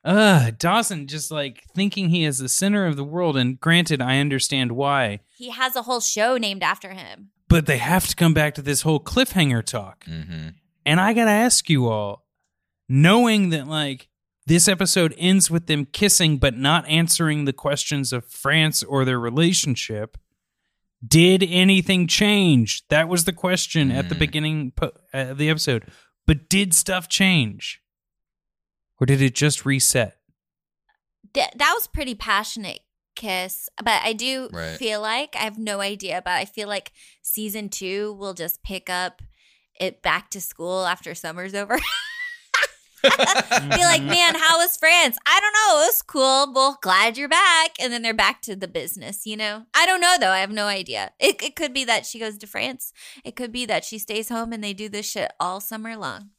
uh, 0.04 0.52
Dawson 0.58 1.08
just 1.08 1.32
like 1.32 1.64
thinking 1.74 2.10
he 2.10 2.24
is 2.26 2.38
the 2.40 2.50
center 2.50 2.86
of 2.86 2.96
the 2.96 3.04
world, 3.04 3.36
and 3.38 3.60
granted, 3.60 4.02
I 4.02 4.20
understand 4.20 4.74
why, 4.74 5.22
He 5.38 5.50
has 5.50 5.76
a 5.76 5.82
whole 5.84 6.02
show 6.02 6.38
named 6.38 6.62
after 6.64 6.92
him. 6.92 7.30
but 7.48 7.66
they 7.66 7.78
have 7.78 8.08
to 8.08 8.16
come 8.16 8.34
back 8.34 8.54
to 8.56 8.62
this 8.62 8.82
whole 8.82 9.00
cliffhanger 9.00 9.64
talk. 9.66 10.04
hmm 10.06 10.50
And 10.86 11.00
I 11.00 11.14
gotta 11.14 11.32
ask 11.32 11.70
you 11.70 11.88
all, 11.88 12.25
knowing 12.88 13.50
that 13.50 13.68
like 13.68 14.08
this 14.48 14.68
episode 14.68 15.14
ends 15.18 15.50
with 15.50 15.68
them 15.68 15.86
kissing 15.86 16.38
but 16.38 16.56
not 16.58 16.88
answering 16.88 17.46
the 17.46 17.54
questions 17.54 18.14
of 18.14 18.26
France 18.26 18.84
or 18.84 19.04
their 19.06 19.20
relationship, 19.20 20.18
did 21.06 21.44
anything 21.44 22.08
change? 22.08 22.88
That 22.90 23.08
was 23.10 23.26
the 23.26 23.34
question 23.34 23.92
at 23.92 24.10
the 24.10 24.16
Hmm. 24.16 24.20
beginning 24.20 24.74
uh, 24.82 24.90
of 25.14 25.38
the 25.38 25.50
episode. 25.50 25.86
But 26.28 26.50
did 26.50 26.74
stuff 26.74 27.08
change? 27.10 27.82
Or 29.00 29.06
did 29.06 29.22
it 29.22 29.36
just 29.36 29.66
reset? 29.66 30.18
Th- 31.34 31.50
that 31.56 31.72
was 31.76 31.88
pretty 31.88 32.16
passionate 32.16 32.80
kiss 33.16 33.70
but 33.82 34.02
i 34.04 34.12
do 34.12 34.50
Right. 34.52 34.76
feel 34.78 35.00
like 35.00 35.38
i 35.38 35.44
have 35.46 35.58
no 35.58 35.80
idea 35.80 36.22
but 36.26 36.32
i 36.34 36.44
feel 36.44 36.68
like 36.68 36.92
season 37.22 37.70
two 37.70 38.12
will 38.20 38.34
just 38.34 38.62
pick 38.62 38.90
up 38.90 39.22
it 39.80 40.02
back 40.02 40.30
to 40.32 40.42
school 40.42 40.86
after 40.86 41.16
summer's 41.16 41.56
over 41.56 41.80
be 43.76 43.84
like 43.84 44.04
man 44.04 44.36
how 44.36 44.58
was 44.58 44.78
france? 44.78 45.18
I 45.26 45.40
don't 45.40 45.54
know. 45.54 45.82
It 45.82 45.88
was 45.88 46.02
cool. 46.02 46.54
Well 46.54 46.78
glad 46.82 47.18
you're 47.18 47.30
back. 47.30 47.76
And 47.80 47.92
then 47.92 48.02
they're 48.02 48.14
back 48.14 48.42
to 48.44 48.56
the 48.56 48.68
business 48.68 49.26
you 49.26 49.38
know? 49.38 49.64
I 49.74 49.86
don't 49.86 50.02
know 50.02 50.16
though. 50.20 50.32
I 50.32 50.40
have 50.40 50.52
no 50.52 50.68
idea. 50.68 51.12
It, 51.20 51.42
it 51.42 51.56
could 51.56 51.74
be 51.74 51.86
that 51.86 52.06
she 52.06 52.20
goes 52.20 52.38
to 52.38 52.48
france. 52.48 52.94
It 53.24 53.36
could 53.36 53.52
be 53.52 53.66
that 53.66 53.86
she 53.86 53.98
stays 53.98 54.30
home 54.30 54.54
and 54.54 54.64
they 54.64 54.74
do 54.74 54.90
this 54.90 55.10
shit 55.10 55.32
all 55.40 55.60
summer 55.60 55.96
long 55.96 56.30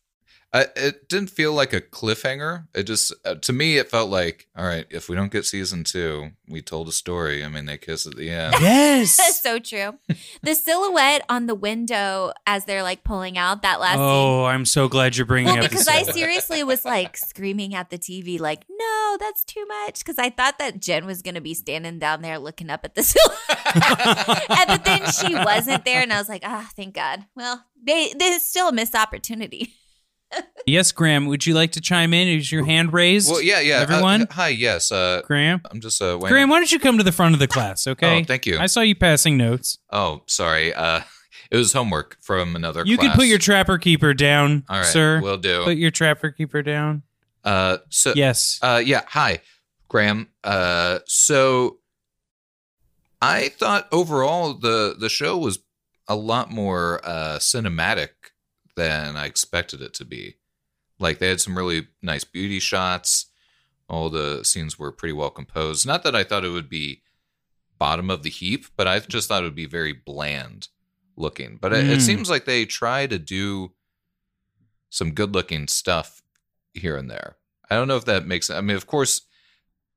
I, 0.53 0.67
it 0.75 1.09
didn't 1.09 1.29
feel 1.31 1.53
like 1.53 1.73
a 1.75 1.81
cliffhanger. 1.83 2.67
It 2.75 2.85
just 2.85 3.13
uh, 3.27 3.35
to 3.35 3.53
me 3.53 3.77
it 3.77 3.91
felt 3.91 4.11
like 4.11 4.47
all 4.57 4.65
right. 4.65 4.87
If 4.91 5.09
we 5.09 5.17
don't 5.17 5.31
get 5.31 5.45
season 5.45 5.85
two, 5.85 6.31
we 6.49 6.63
told 6.63 6.89
a 6.89 6.93
story. 6.93 7.45
I 7.45 7.49
mean, 7.49 7.67
they 7.67 7.77
kiss 7.77 8.07
at 8.07 8.17
the 8.17 8.31
end. 8.31 8.55
Yes. 8.61 9.17
That's 9.17 9.41
so 9.43 9.59
true. 9.59 9.99
The 10.43 10.55
silhouette 10.55 11.25
on 11.29 11.47
the 11.47 11.55
window 11.55 12.33
as 12.47 12.65
they're 12.65 12.83
like 12.83 13.05
pulling 13.05 13.37
out 13.37 13.63
that 13.63 13.81
last 13.81 13.95
scene. 13.97 14.01
oh, 14.03 14.45
I'm 14.47 14.65
so 14.65 14.89
glad 14.89 15.17
you're 15.17 15.27
bringing 15.27 15.55
Well, 15.55 15.65
up 15.65 15.71
because 15.71 15.87
the 15.87 15.93
I 15.93 16.03
seriously 16.05 16.63
was 16.65 16.85
like 16.85 17.17
screaming 17.17 17.75
at 17.75 17.91
the 17.91 17.99
TV, 17.99 18.41
like, 18.41 18.65
no, 18.71 19.17
that's 19.21 19.45
too 19.45 19.67
much. 19.67 19.99
Because 19.99 20.19
I 20.19 20.31
thought 20.31 20.59
that 20.59 20.81
Jen 20.81 21.05
was 21.05 21.21
going 21.23 21.35
to 21.35 21.41
be 21.43 21.53
standing 21.55 21.99
down 21.99 22.23
there 22.23 22.39
looking 22.39 22.71
up 22.71 22.85
at 22.85 22.95
the 22.95 23.03
silhouette. 23.03 24.51
and, 24.51 24.69
but 24.69 24.85
then 24.85 25.03
she 25.13 25.35
wasn't 25.35 25.85
there. 25.85 26.01
And 26.01 26.13
I 26.13 26.19
was 26.19 26.29
like, 26.29 26.43
ah, 26.45 26.71
thank 26.77 26.95
God. 26.95 27.27
Well, 27.35 27.65
they, 27.83 28.15
they 28.19 28.39
still 28.39 28.69
a 28.69 28.73
missed 28.73 28.95
opportunity. 28.95 29.75
Yes, 30.66 30.91
Graham, 30.91 31.27
would 31.27 31.47
you 31.47 31.55
like 31.55 31.72
to 31.72 31.81
chime 31.81 32.12
in? 32.12 32.27
Is 32.27 32.51
your 32.51 32.64
hand 32.64 32.93
raised? 32.93 33.31
Well, 33.31 33.41
yeah, 33.41 33.61
yeah. 33.61 33.79
uh, 33.79 33.83
Everyone? 33.83 34.27
hi, 34.31 34.49
yes. 34.49 34.91
Uh, 34.91 35.22
Graham? 35.24 35.61
I'm 35.70 35.81
just 35.81 36.03
uh, 36.03 36.18
waiting. 36.20 36.29
Graham, 36.35 36.49
why 36.51 36.59
don't 36.59 36.72
you 36.72 36.81
come 36.81 36.99
to 36.99 37.05
the 37.05 37.12
front 37.12 37.35
of 37.35 37.39
the 37.39 37.47
class, 37.47 37.87
okay? 37.87 38.20
Oh, 38.20 38.24
thank 38.24 38.47
you. 38.47 38.59
I 38.59 38.66
saw 38.66 38.81
you 38.81 38.97
passing 38.97 39.37
notes. 39.37 39.79
Oh, 39.91 40.22
sorry. 40.27 40.74
Uh, 40.74 41.03
it 41.53 41.57
was 41.57 41.72
homework 41.72 42.16
from 42.20 42.57
another. 42.57 42.83
You 42.85 42.97
class. 42.99 43.11
can 43.11 43.16
put 43.16 43.27
your 43.29 43.39
trapper 43.39 43.79
keeper 43.79 44.12
down, 44.12 44.64
All 44.68 44.79
right, 44.79 44.87
sir. 44.87 45.20
will 45.20 45.39
do. 45.39 45.62
Put 45.62 45.77
your 45.77 45.93
trapper 45.93 46.33
keeper 46.33 46.62
down. 46.62 47.05
Uh, 47.45 47.79
so 47.91 48.12
Yes. 48.16 48.59
Uh, 48.61 48.83
yeah. 48.85 49.03
Hi, 49.07 49.41
Graham. 49.87 50.29
Uh, 50.43 50.99
so 51.07 51.79
I 53.22 53.51
thought 53.51 53.87
overall 53.93 54.55
the 54.55 54.97
the 54.99 55.09
show 55.09 55.39
was 55.39 55.61
a 56.09 56.16
lot 56.16 56.51
more 56.51 57.01
uh, 57.05 57.39
cinematic 57.39 58.09
than 58.77 59.16
I 59.16 59.27
expected 59.27 59.81
it 59.83 59.95
to 59.95 60.05
be. 60.05 60.37
Like 60.99 61.18
they 61.18 61.29
had 61.29 61.41
some 61.41 61.57
really 61.57 61.89
nice 62.03 62.24
beauty 62.24 62.59
shots. 62.61 63.27
All 63.89 64.09
the 64.11 64.45
scenes 64.45 64.79
were 64.79 64.93
pretty 64.93 65.12
well 65.12 65.31
composed. 65.31 65.87
Not 65.87 66.03
that 66.05 66.14
I 66.16 66.24
thought 66.24 66.45
it 66.45 66.51
would 66.51 66.68
be 66.68 67.03
bottom 67.79 68.11
of 68.11 68.22
the 68.22 68.31
heap, 68.31 68.66
but 68.77 68.87
I 68.89 68.99
just 69.01 69.29
thought 69.29 69.43
it 69.43 69.47
would 69.47 69.55
be 69.55 69.66
very 69.66 69.93
bland 69.93 70.68
looking. 71.16 71.59
But 71.61 71.72
it, 71.72 71.89
it 71.91 71.99
Mm. 71.99 72.03
seems 72.03 72.31
like 72.31 72.45
they 72.45 72.64
try 72.64 73.07
to 73.07 73.18
do 73.18 73.72
some 74.91 75.12
good 75.12 75.35
looking 75.35 75.68
stuff 75.68 76.22
here 76.74 76.97
and 76.97 77.11
there. 77.11 77.37
I 77.70 77.74
don't 77.74 77.89
know 77.89 77.97
if 77.97 78.05
that 78.07 78.27
makes 78.27 78.49
I 78.51 78.61
mean, 78.61 78.77
of 78.77 78.87
course, 78.87 79.22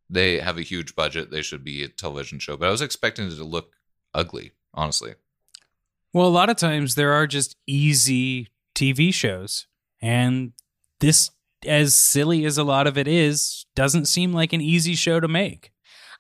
they 0.09 0.39
have 0.39 0.57
a 0.57 0.61
huge 0.63 0.95
budget. 0.95 1.30
They 1.32 1.41
should 1.41 1.63
be 1.63 1.84
a 1.84 1.88
television 1.88 2.39
show, 2.39 2.57
but 2.57 2.67
I 2.67 2.71
was 2.71 2.82
expecting 2.82 3.27
it 3.27 3.36
to 3.36 3.43
look 3.43 3.73
ugly, 4.13 4.51
honestly. 4.73 5.13
Well, 6.13 6.25
a 6.27 6.30
lot 6.30 6.49
of 6.49 6.57
times 6.57 6.95
there 6.95 7.13
are 7.13 7.27
just 7.27 7.55
easy 7.67 8.47
TV 8.80 9.13
shows, 9.13 9.67
and 10.01 10.53
this, 10.99 11.32
as 11.65 11.95
silly 11.97 12.45
as 12.45 12.57
a 12.57 12.63
lot 12.63 12.88
of 12.88 12.97
it 12.97 13.07
is, 13.07 13.65
doesn't 13.75 14.05
seem 14.05 14.34
like 14.34 14.53
an 14.53 14.61
easy 14.61 14.95
show 14.95 15.19
to 15.19 15.27
make. 15.27 15.71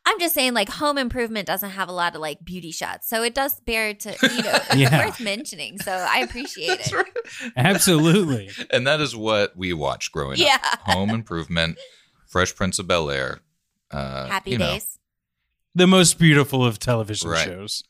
I'm 0.05 0.17
just 0.19 0.33
saying, 0.33 0.53
like, 0.53 0.69
Home 0.69 0.97
Improvement 0.97 1.45
doesn't 1.45 1.71
have 1.71 1.89
a 1.89 1.91
lot 1.91 2.15
of 2.15 2.21
like 2.21 2.43
beauty 2.43 2.71
shots. 2.71 3.07
So 3.09 3.21
it 3.21 3.35
does 3.35 3.59
bear 3.59 3.93
to, 3.93 4.15
you 4.33 4.43
know, 4.43 4.59
Yeah. 4.75 5.05
worth 5.05 5.19
mentioning. 5.19 5.77
So 5.79 5.91
I 5.91 6.19
appreciate 6.19 6.79
it. 6.91 7.51
Absolutely. 7.57 8.49
And 8.71 8.87
that 8.87 9.01
is 9.01 9.15
what 9.15 9.55
we 9.57 9.73
watched 9.73 10.11
growing 10.11 10.37
Yeah. 10.37 10.57
up. 10.63 10.79
Home 10.83 11.09
Improvement, 11.09 11.77
Fresh 12.27 12.55
Prince 12.55 12.79
of 12.79 12.87
Bel 12.87 13.09
Air. 13.11 13.39
Uh, 13.91 14.27
Happy 14.27 14.51
you 14.51 14.57
know. 14.57 14.71
days. 14.73 14.99
the 15.75 15.85
most 15.87 16.17
beautiful 16.17 16.63
of 16.65 16.79
television 16.79 17.29
Right. 17.31 17.45
shows. 17.45 17.83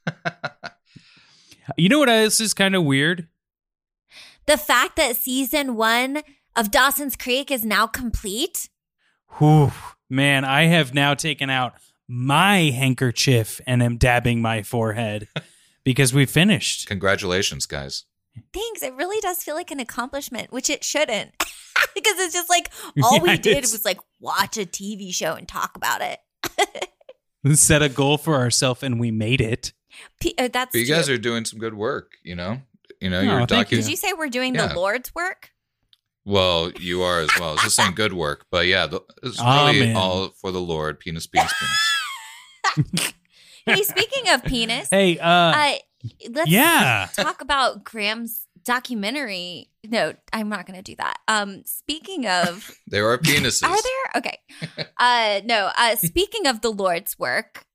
you 1.77 1.89
know 1.89 1.99
what 1.99 2.09
else 2.09 2.39
is 2.39 2.53
kind 2.53 2.75
of 2.75 2.83
weird? 2.83 3.27
The 4.49 4.57
fact 4.57 4.95
that 4.95 5.15
season 5.15 5.75
one 5.75 6.23
of 6.55 6.71
Dawson's 6.71 7.15
Creek 7.15 7.51
is 7.51 7.63
now 7.63 7.85
complete. 7.85 8.67
Whew, 9.37 9.71
man, 10.09 10.43
I 10.43 10.63
have 10.63 10.91
now 10.91 11.13
taken 11.13 11.51
out 11.51 11.75
my 12.07 12.71
handkerchief 12.71 13.61
and 13.67 13.83
am 13.83 13.97
dabbing 13.97 14.41
my 14.41 14.63
forehead 14.63 15.27
because 15.83 16.15
we 16.15 16.25
finished. 16.25 16.87
Congratulations, 16.87 17.67
guys. 17.67 18.05
Thanks. 18.51 18.81
It 18.81 18.95
really 18.95 19.21
does 19.21 19.43
feel 19.43 19.53
like 19.53 19.69
an 19.69 19.79
accomplishment, 19.79 20.51
which 20.51 20.71
it 20.71 20.83
shouldn't. 20.83 21.29
because 21.93 22.17
it's 22.17 22.33
just 22.33 22.49
like 22.49 22.71
all 23.03 23.17
Yeah, 23.17 23.21
we 23.21 23.37
did 23.37 23.61
was 23.61 23.85
like 23.85 23.99
watch 24.19 24.57
a 24.57 24.65
TV 24.65 25.13
show 25.13 25.35
and 25.35 25.47
talk 25.47 25.75
about 25.75 26.01
it. 26.01 26.17
Set 27.55 27.83
a 27.83 27.89
goal 27.89 28.17
for 28.17 28.33
ourselves 28.33 28.81
and 28.81 28.99
we 28.99 29.11
made 29.11 29.41
it. 29.41 29.73
P- 30.19 30.33
uh, 30.39 30.47
that's 30.51 30.71
But 30.71 30.79
you 30.79 30.87
true. 30.87 30.95
guys 30.95 31.07
are 31.07 31.19
doing 31.19 31.45
some 31.45 31.59
good 31.59 31.75
work, 31.75 32.13
you 32.23 32.35
know? 32.35 32.61
You 33.01 33.09
know, 33.09 33.23
No, 33.23 33.37
you're 33.39 33.47
thank 33.47 33.71
you. 33.71 33.77
Did 33.77 33.89
you 33.89 33.95
say 33.95 34.13
we're 34.13 34.29
doing 34.29 34.55
Yeah. 34.55 34.67
the 34.67 34.75
Lord's 34.75 35.13
work? 35.15 35.51
Well, 36.25 36.71
you 36.79 37.01
are 37.01 37.21
as 37.21 37.29
well. 37.39 37.53
It's 37.53 37.63
just 37.63 37.75
saying 37.77 37.93
good 37.95 38.13
work. 38.13 38.45
But 38.51 38.67
yeah, 38.67 38.85
the, 38.87 39.01
it's 39.23 39.39
really 39.43 39.81
Amen. 39.83 39.95
all 39.95 40.29
for 40.29 40.51
the 40.51 40.59
Lord. 40.61 40.99
Penis, 40.99 41.27
penis, 41.27 41.53
penis. 42.75 43.13
Hey, 43.65 43.83
speaking 43.83 44.29
of 44.33 44.43
penis, 44.43 44.89
Hey, 44.89 45.19
uh, 45.19 45.27
uh, 45.29 45.75
let's 46.31 46.49
yeah. 46.49 47.07
talk 47.13 47.41
about 47.41 47.83
Graham's 47.83 48.47
documentary. 48.65 49.69
No, 49.85 50.13
I'm 50.33 50.49
not 50.49 50.65
going 50.65 50.77
to 50.77 50.81
do 50.83 50.95
that. 50.97 51.19
Um, 51.27 51.61
speaking 51.65 52.25
of, 52.25 52.71
There 52.87 53.07
are 53.11 53.17
penises. 53.19 53.63
are 53.63 53.77
there? 53.81 54.11
Okay. 54.17 54.39
Uh, 54.97 55.41
no. 55.45 55.69
Uh, 55.77 55.95
speaking 55.97 56.47
of 56.47 56.61
the 56.61 56.71
Lord's 56.71 57.19
work, 57.19 57.65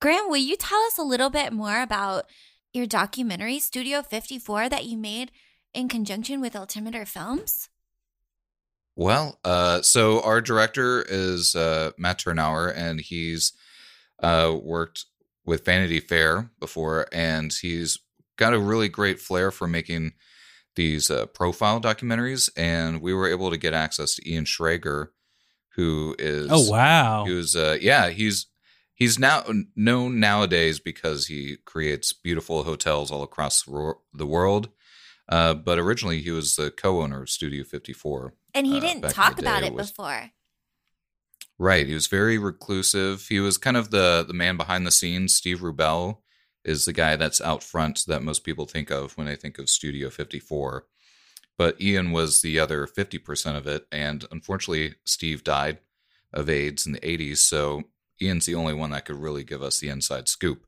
Graham, 0.00 0.28
will 0.28 0.36
you 0.38 0.56
tell 0.56 0.80
us 0.86 0.98
a 0.98 1.02
little 1.04 1.30
bit 1.30 1.52
more 1.52 1.80
about 1.80 2.24
your 2.72 2.86
documentary 2.86 3.58
Studio 3.58 4.02
54 4.02 4.68
that 4.68 4.84
you 4.86 4.96
made 4.96 5.30
in 5.74 5.88
conjunction 5.88 6.40
with 6.40 6.56
Altimeter 6.56 7.04
Films? 7.04 7.68
Well, 8.96 9.38
uh, 9.44 9.82
so 9.82 10.20
our 10.22 10.40
director 10.40 11.02
is 11.08 11.54
uh, 11.54 11.92
Matt 11.96 12.18
Tyrnauer, 12.18 12.72
and 12.76 13.00
he's 13.00 13.52
uh, 14.22 14.54
worked 14.60 15.06
with 15.44 15.64
Vanity 15.64 16.00
Fair 16.00 16.50
before, 16.60 17.06
and 17.12 17.52
he's 17.52 17.98
got 18.36 18.52
a 18.52 18.58
really 18.58 18.88
great 18.88 19.20
flair 19.20 19.50
for 19.50 19.66
making 19.66 20.12
these 20.76 21.10
uh, 21.10 21.26
profile 21.26 21.80
documentaries. 21.80 22.50
And 22.56 23.00
we 23.00 23.14
were 23.14 23.28
able 23.28 23.50
to 23.50 23.56
get 23.56 23.72
access 23.74 24.16
to 24.16 24.30
Ian 24.30 24.44
Schrager, 24.44 25.08
who 25.76 26.14
is 26.18 26.48
Oh 26.50 26.68
wow. 26.70 27.24
who's 27.26 27.56
uh, 27.56 27.78
yeah 27.80 28.10
he's 28.10 28.46
he's 29.00 29.18
now 29.18 29.44
known 29.74 30.20
nowadays 30.20 30.78
because 30.78 31.26
he 31.26 31.56
creates 31.64 32.12
beautiful 32.12 32.62
hotels 32.62 33.10
all 33.10 33.24
across 33.24 33.64
the 33.64 34.26
world. 34.26 34.68
Uh, 35.28 35.54
but 35.54 35.78
originally, 35.78 36.20
he 36.22 36.30
was 36.30 36.54
the 36.56 36.70
co-owner 36.70 37.22
of 37.22 37.30
Studio 37.30 37.64
54. 37.64 38.34
And 38.54 38.66
he 38.66 38.76
Uh, 38.78 38.80
didn't 38.80 39.10
talk 39.10 39.38
about 39.40 39.64
it 39.64 39.72
was- 39.74 39.90
before. 39.90 40.30
Right. 41.58 41.86
He 41.86 41.94
was 41.94 42.06
very 42.06 42.38
reclusive. 42.38 43.26
He 43.28 43.38
was 43.40 43.58
kind 43.58 43.76
of 43.76 43.90
the 43.90 44.24
the 44.26 44.32
man 44.34 44.56
behind 44.56 44.86
the 44.86 44.90
scenes. 44.90 45.34
Steve 45.34 45.58
Rubell 45.60 46.22
is 46.64 46.84
the 46.84 46.92
guy 46.92 47.16
that's 47.16 47.40
out 47.40 47.62
front 47.62 48.04
that 48.06 48.22
most 48.22 48.44
people 48.44 48.66
think 48.66 48.90
of 48.90 49.16
when 49.16 49.26
they 49.26 49.36
think 49.36 49.58
of 49.58 49.68
Studio 49.68 50.08
54. 50.10 50.86
But 51.58 51.78
Ian 51.80 52.12
was 52.12 52.40
the 52.40 52.58
other 52.58 52.86
50% 52.86 53.56
of 53.56 53.66
it. 53.66 53.86
And 53.92 54.26
unfortunately, 54.30 54.94
Steve 55.04 55.44
died 55.44 55.80
of 56.32 56.48
AIDS 56.48 56.86
in 56.86 56.92
the 56.92 57.00
80s. 57.06 57.38
So 57.44 57.84
Ian's 58.22 58.46
the 58.46 58.54
only 58.54 58.74
one 58.74 58.90
that 58.90 59.04
could 59.04 59.16
really 59.16 59.44
give 59.44 59.62
us 59.62 59.78
the 59.78 59.88
inside 59.88 60.28
scoop. 60.28 60.66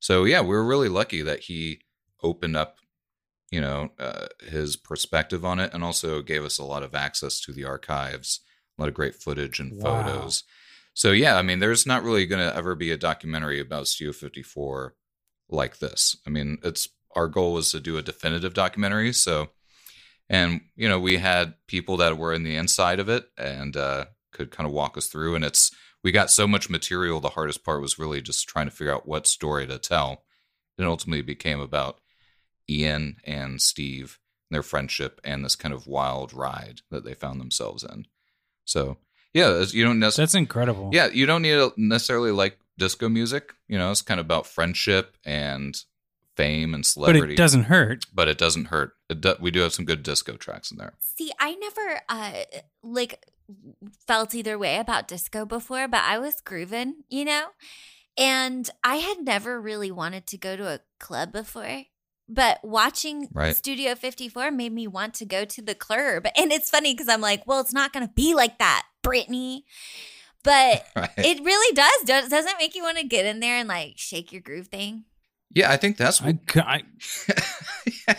So, 0.00 0.24
yeah, 0.24 0.40
we 0.40 0.48
were 0.48 0.64
really 0.64 0.88
lucky 0.88 1.22
that 1.22 1.40
he 1.40 1.80
opened 2.22 2.56
up, 2.56 2.76
you 3.50 3.60
know, 3.60 3.90
uh, 3.98 4.26
his 4.48 4.76
perspective 4.76 5.44
on 5.44 5.58
it 5.60 5.72
and 5.72 5.82
also 5.84 6.22
gave 6.22 6.44
us 6.44 6.58
a 6.58 6.64
lot 6.64 6.82
of 6.82 6.94
access 6.94 7.40
to 7.40 7.52
the 7.52 7.64
archives, 7.64 8.40
a 8.78 8.82
lot 8.82 8.88
of 8.88 8.94
great 8.94 9.14
footage 9.14 9.60
and 9.60 9.72
Wow. 9.76 10.02
photos. 10.02 10.44
So, 10.94 11.12
yeah, 11.12 11.36
I 11.36 11.42
mean, 11.42 11.58
there's 11.58 11.86
not 11.86 12.04
really 12.04 12.26
going 12.26 12.46
to 12.46 12.54
ever 12.56 12.74
be 12.74 12.90
a 12.90 12.96
documentary 12.96 13.60
about 13.60 13.88
Studio 13.88 14.12
54 14.12 14.94
like 15.48 15.78
this. 15.78 16.16
I 16.26 16.30
mean, 16.30 16.58
it's 16.62 16.88
our 17.16 17.28
goal 17.28 17.52
was 17.54 17.70
to 17.72 17.80
do 17.80 17.96
a 17.96 18.02
definitive 18.02 18.54
documentary. 18.54 19.12
So, 19.12 19.50
and 20.28 20.62
you 20.76 20.88
know, 20.88 20.98
we 20.98 21.16
had 21.16 21.54
people 21.66 21.96
that 21.98 22.18
were 22.18 22.32
in 22.32 22.44
the 22.44 22.56
inside 22.56 22.98
of 23.00 23.08
it 23.08 23.26
and 23.36 23.76
uh, 23.76 24.06
could 24.32 24.50
kind 24.50 24.66
of 24.66 24.72
walk 24.72 24.96
us 24.96 25.06
through. 25.06 25.34
And 25.34 25.44
it's 25.44 25.70
we 26.04 26.12
got 26.12 26.30
so 26.30 26.46
much 26.46 26.70
material. 26.70 27.18
The 27.18 27.30
hardest 27.30 27.64
part 27.64 27.80
was 27.80 27.98
really 27.98 28.20
just 28.20 28.46
trying 28.46 28.66
to 28.66 28.70
figure 28.70 28.94
out 28.94 29.08
what 29.08 29.26
story 29.26 29.66
to 29.66 29.78
tell. 29.78 30.22
It 30.78 30.84
ultimately 30.84 31.22
became 31.22 31.60
about 31.60 31.98
Ian 32.68 33.16
and 33.24 33.60
Steve, 33.60 34.18
their 34.50 34.62
friendship, 34.62 35.20
and 35.24 35.44
this 35.44 35.56
kind 35.56 35.72
of 35.72 35.86
wild 35.86 36.32
ride 36.32 36.82
that 36.90 37.04
they 37.04 37.14
found 37.14 37.40
themselves 37.40 37.82
in. 37.82 38.06
So, 38.64 38.98
yeah, 39.32 39.64
you 39.70 39.82
don't 39.82 39.98
necessarily. 39.98 40.26
That's 40.26 40.34
incredible. 40.34 40.90
Yeah, 40.92 41.06
you 41.06 41.26
don't 41.26 41.42
need 41.42 41.54
to 41.54 41.72
necessarily 41.76 42.30
like 42.30 42.58
disco 42.78 43.08
music. 43.08 43.54
You 43.66 43.78
know, 43.78 43.90
it's 43.90 44.02
kind 44.02 44.20
of 44.20 44.26
about 44.26 44.46
friendship 44.46 45.16
and 45.24 45.76
fame 46.36 46.74
and 46.74 46.84
celebrity. 46.84 47.12
but 47.12 47.18
celebrity. 47.18 47.34
it 47.34 47.36
doesn't 47.36 47.64
hurt. 47.64 48.06
But 48.12 48.28
it 48.28 48.38
doesn't 48.38 48.66
hurt. 48.66 48.94
It 49.08 49.20
do, 49.20 49.34
we 49.40 49.50
do 49.50 49.60
have 49.60 49.72
some 49.72 49.84
good 49.84 50.02
disco 50.02 50.36
tracks 50.36 50.70
in 50.70 50.78
there. 50.78 50.94
See, 51.00 51.32
I 51.38 51.54
never 51.54 52.00
uh 52.08 52.44
like 52.82 53.24
felt 54.06 54.34
either 54.34 54.58
way 54.58 54.78
about 54.78 55.08
disco 55.08 55.44
before, 55.44 55.88
but 55.88 56.02
I 56.02 56.18
was 56.18 56.40
grooving, 56.40 57.04
you 57.08 57.24
know? 57.24 57.46
And 58.16 58.70
I 58.84 58.96
had 58.96 59.18
never 59.24 59.60
really 59.60 59.90
wanted 59.90 60.26
to 60.28 60.38
go 60.38 60.56
to 60.56 60.66
a 60.68 60.80
club 61.00 61.32
before. 61.32 61.84
but 62.28 62.58
watching 62.64 63.28
Right. 63.34 63.54
Studio 63.56 63.94
54 63.94 64.50
made 64.50 64.72
me 64.72 64.86
want 64.86 65.12
to 65.14 65.26
go 65.26 65.44
to 65.44 65.60
the 65.62 65.74
club. 65.74 66.26
And 66.36 66.52
it's 66.52 66.70
funny 66.70 66.94
because 66.94 67.08
I'm 67.08 67.20
like, 67.20 67.46
well, 67.46 67.60
it's 67.60 67.72
not 67.74 67.92
going 67.92 68.06
to 68.06 68.12
be 68.14 68.34
like 68.34 68.58
that, 68.58 68.84
Brittany. 69.02 69.64
But 70.42 70.86
Right. 70.96 71.10
it 71.18 71.44
really 71.44 71.74
does. 71.74 72.02
Does- 72.06 72.28
Doesn't 72.30 72.58
make 72.58 72.74
you 72.74 72.82
want 72.82 72.98
to 72.98 73.04
get 73.06 73.26
in 73.26 73.40
there 73.40 73.56
and 73.58 73.68
like 73.68 73.94
shake 73.96 74.32
your 74.32 74.40
groove 74.42 74.68
thing? 74.68 75.04
yeah, 75.56 75.70
I 75.70 75.76
think 75.76 75.96
that's 75.98 76.20
I, 76.22 76.38
I, 76.56 76.82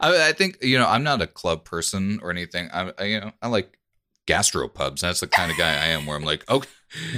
I, 0.00 0.28
I 0.28 0.32
think 0.32 0.58
you 0.62 0.78
know 0.78 0.86
I'm 0.86 1.02
not 1.02 1.20
a 1.22 1.26
club 1.26 1.64
person 1.64 2.18
or 2.22 2.30
anything. 2.30 2.70
I, 2.72 2.92
I 2.98 3.04
you 3.04 3.20
know 3.20 3.32
I 3.42 3.48
like 3.48 3.77
gastropubs. 4.28 5.00
That's 5.00 5.20
the 5.20 5.26
kind 5.26 5.50
of 5.50 5.56
guy 5.58 5.70
I 5.72 5.86
am. 5.88 6.06
Where 6.06 6.16
I'm 6.16 6.24
like, 6.24 6.48
okay, 6.50 6.68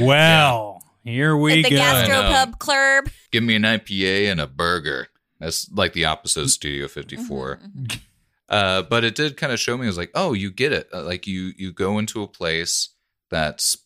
well, 0.01 0.83
here 1.05 1.37
we 1.37 1.59
At 1.65 1.71
the 1.71 1.77
go. 1.77 1.83
gastropub 1.83 2.59
club. 2.59 3.09
give 3.33 3.43
me 3.43 3.57
an 3.57 3.63
IPA 3.63 4.31
and 4.31 4.41
a 4.41 4.47
burger. 4.47 5.09
That's 5.39 5.71
like 5.73 5.93
the 5.93 6.05
opposite 6.05 6.43
of 6.43 6.51
Studio 6.51 6.87
54. 6.89 7.57
Mhm, 7.63 7.87
mhm. 7.87 8.01
Uh, 8.49 8.83
but 8.83 9.05
it 9.05 9.15
did 9.15 9.37
kind 9.37 9.53
of 9.53 9.61
show 9.61 9.77
me. 9.77 9.85
I 9.85 9.89
was 9.89 9.97
like, 9.97 10.11
oh, 10.15 10.33
you 10.33 10.51
get 10.51 10.73
it. 10.73 10.89
Uh, 10.93 11.03
Like 11.05 11.27
you 11.27 11.53
you 11.57 11.73
go 11.73 11.99
into 11.99 12.23
a 12.23 12.27
place 12.29 12.91
that's 13.31 13.77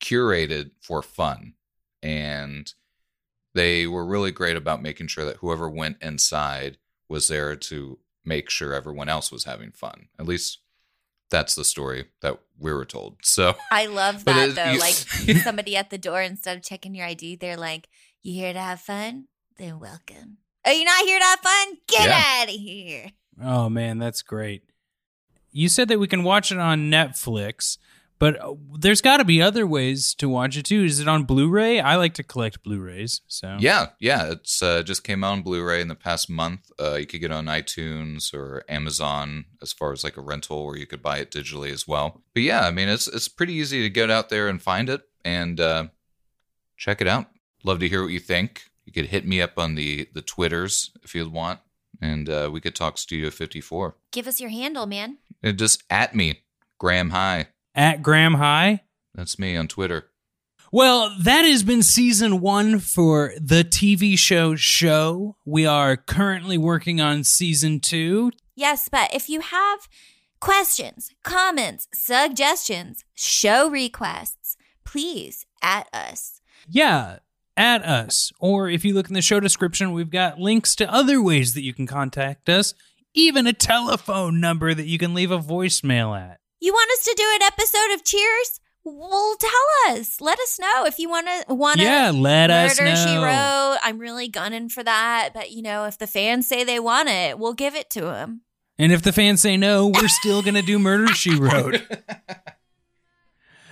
curated 0.00 0.70
for 0.80 1.02
fun, 1.02 1.54
and 2.02 2.72
they 3.54 3.86
were 3.86 4.06
really 4.06 4.30
great 4.30 4.56
about 4.56 4.82
making 4.82 5.08
sure 5.08 5.24
that 5.24 5.36
whoever 5.38 5.68
went 5.68 5.96
inside 6.00 6.78
was 7.08 7.28
there 7.28 7.56
to 7.56 7.98
make 8.24 8.50
sure 8.50 8.72
everyone 8.74 9.08
else 9.08 9.32
was 9.32 9.44
having 9.44 9.72
fun. 9.72 10.08
At 10.18 10.26
least 10.26 10.58
that's 11.30 11.54
the 11.54 11.64
story 11.64 12.06
that 12.22 12.38
we 12.58 12.72
were 12.72 12.84
told. 12.84 13.16
So 13.22 13.54
I 13.70 13.86
love 13.86 14.24
that 14.26 14.48
it- 14.50 14.54
though. 14.54 14.70
you- 14.72 14.80
like 14.80 14.94
somebody 15.42 15.76
at 15.76 15.90
the 15.90 15.98
door, 15.98 16.20
instead 16.22 16.56
of 16.56 16.62
checking 16.62 16.94
your 16.94 17.06
ID, 17.06 17.36
they're 17.36 17.56
like, 17.56 17.88
You 18.22 18.34
here 18.34 18.52
to 18.52 18.58
have 18.60 18.80
fun? 18.80 19.26
Then 19.56 19.78
welcome. 19.80 20.38
Are 20.64 20.72
you 20.72 20.84
not 20.84 21.04
here 21.04 21.18
to 21.18 21.24
have 21.24 21.40
fun? 21.40 21.74
Get 21.86 22.06
Yeah. 22.08 22.22
out 22.42 22.48
of 22.48 22.54
here. 22.54 23.06
Oh 23.42 23.68
man, 23.68 23.98
that's 23.98 24.22
great. 24.22 24.62
You 25.52 25.68
said 25.68 25.88
that 25.88 25.98
we 25.98 26.06
can 26.08 26.22
watch 26.24 26.52
it 26.52 26.58
on 26.58 26.90
Netflix, 26.90 27.78
but 28.18 28.40
uh, 28.42 28.54
there's 28.78 29.00
got 29.00 29.18
to 29.18 29.24
be 29.24 29.40
other 29.40 29.66
ways 29.66 30.14
to 30.14 30.28
watch 30.28 30.56
it 30.56 30.64
too. 30.64 30.84
Is 30.84 31.00
it 31.00 31.08
on 31.08 31.24
Blu-ray? 31.24 31.80
I 31.80 31.96
like 31.96 32.14
to 32.14 32.22
collect 32.22 32.62
Blu-rays, 32.62 33.20
so 33.26 33.56
Yeah, 33.60 33.88
yeah. 34.00 34.30
It's 34.32 34.62
uh, 34.62 34.82
just 34.82 35.04
came 35.04 35.22
out 35.22 35.32
on 35.32 35.42
Blu-ray 35.42 35.80
in 35.80 35.88
the 35.88 35.94
past 35.94 36.28
month. 36.28 36.70
Uh, 36.80 36.94
you 36.94 37.06
could 37.06 37.20
get 37.20 37.30
it 37.30 37.34
on 37.34 37.46
iTunes 37.46 38.34
or 38.34 38.64
Amazon 38.68 39.46
as 39.62 39.72
far 39.72 39.92
as 39.92 40.04
like 40.04 40.16
a 40.16 40.22
rental, 40.22 40.58
or 40.58 40.76
you 40.76 40.86
could 40.86 41.02
buy 41.02 41.18
it 41.18 41.30
digitally 41.30 41.72
as 41.72 41.86
well. 41.86 42.22
But 42.34 42.42
yeah, 42.42 42.66
I 42.66 42.70
mean, 42.70 42.88
it's 42.88 43.08
it's 43.08 43.28
pretty 43.28 43.54
easy 43.54 43.82
to 43.82 43.90
get 43.90 44.10
out 44.10 44.28
there 44.28 44.48
and 44.48 44.60
find 44.60 44.88
it 44.88 45.02
and 45.24 45.60
uh, 45.60 45.88
check 46.76 47.00
it 47.00 47.08
out. 47.08 47.26
Love 47.64 47.80
to 47.80 47.88
hear 47.88 48.02
what 48.02 48.12
you 48.12 48.20
think. 48.20 48.64
You 48.84 48.92
could 48.92 49.06
hit 49.06 49.26
me 49.26 49.40
up 49.40 49.58
on 49.58 49.74
the 49.74 50.08
the 50.14 50.22
Twitters 50.22 50.90
if 51.02 51.14
you'd 51.14 51.32
want, 51.32 51.60
and 52.00 52.28
uh, 52.28 52.50
we 52.52 52.60
could 52.60 52.74
talk 52.74 52.98
Studio 52.98 53.30
54. 53.30 53.96
Give 54.12 54.26
us 54.26 54.40
your 54.40 54.50
handle, 54.50 54.86
man. 54.86 55.18
And 55.42 55.58
just 55.58 55.84
at 55.90 56.14
me, 56.14 56.42
Graham 56.78 57.10
High. 57.10 57.48
At 57.78 58.02
Graham 58.02 58.34
High. 58.34 58.82
That's 59.14 59.38
me 59.38 59.56
on 59.56 59.68
Twitter. 59.68 60.10
Well, 60.70 61.14
that 61.20 61.42
has 61.42 61.62
been 61.62 61.82
season 61.82 62.40
one 62.40 62.80
for 62.80 63.32
the 63.40 63.64
TV 63.64 64.18
show 64.18 64.54
show. 64.56 65.36
We 65.46 65.64
are 65.64 65.96
currently 65.96 66.58
working 66.58 67.00
on 67.00 67.24
season 67.24 67.80
two. 67.80 68.32
Yes, 68.54 68.90
but 68.90 69.14
if 69.14 69.30
you 69.30 69.40
have 69.40 69.88
questions, 70.40 71.10
comments, 71.22 71.88
suggestions, 71.94 73.04
show 73.14 73.70
requests, 73.70 74.56
please 74.84 75.46
at 75.62 75.88
us. 75.94 76.42
Yeah, 76.68 77.20
at 77.56 77.82
us. 77.84 78.32
Or 78.40 78.68
if 78.68 78.84
you 78.84 78.92
look 78.92 79.08
in 79.08 79.14
the 79.14 79.22
show 79.22 79.40
description, 79.40 79.92
we've 79.92 80.10
got 80.10 80.40
links 80.40 80.74
to 80.76 80.92
other 80.92 81.22
ways 81.22 81.54
that 81.54 81.62
you 81.62 81.72
can 81.72 81.86
contact 81.86 82.48
us, 82.48 82.74
even 83.14 83.46
a 83.46 83.52
telephone 83.52 84.40
number 84.40 84.74
that 84.74 84.86
you 84.86 84.98
can 84.98 85.14
leave 85.14 85.30
a 85.30 85.38
voicemail 85.38 86.18
at. 86.18 86.40
You 86.60 86.72
want 86.72 86.90
us 86.92 87.04
to 87.04 87.14
do 87.16 87.24
an 87.34 87.42
episode 87.42 87.94
of 87.94 88.04
Cheers? 88.04 88.60
Well, 88.84 89.36
tell 89.38 89.96
us. 89.96 90.20
Let 90.20 90.40
us 90.40 90.58
know 90.58 90.86
if 90.86 90.98
you 90.98 91.08
want 91.08 91.26
to. 91.26 91.54
Want 91.54 91.78
to 91.78 91.84
Yeah, 91.84 92.10
let 92.10 92.50
us 92.50 92.78
Murder 92.80 92.90
know. 92.90 93.06
She 93.06 93.16
Wrote. 93.16 93.78
I'm 93.82 93.98
really 93.98 94.28
gunning 94.28 94.68
for 94.68 94.82
that, 94.82 95.30
but 95.34 95.50
you 95.50 95.62
know, 95.62 95.84
if 95.84 95.98
the 95.98 96.06
fans 96.06 96.48
say 96.48 96.64
they 96.64 96.80
want 96.80 97.08
it, 97.08 97.38
we'll 97.38 97.54
give 97.54 97.74
it 97.74 97.90
to 97.90 98.00
them. 98.00 98.42
And 98.78 98.92
if 98.92 99.02
the 99.02 99.12
fans 99.12 99.40
say 99.40 99.56
no, 99.56 99.88
we're 99.88 100.08
still 100.08 100.40
going 100.42 100.54
to 100.54 100.62
do 100.62 100.78
Murder 100.78 101.08
She 101.08 101.34
Wrote. 101.38 101.82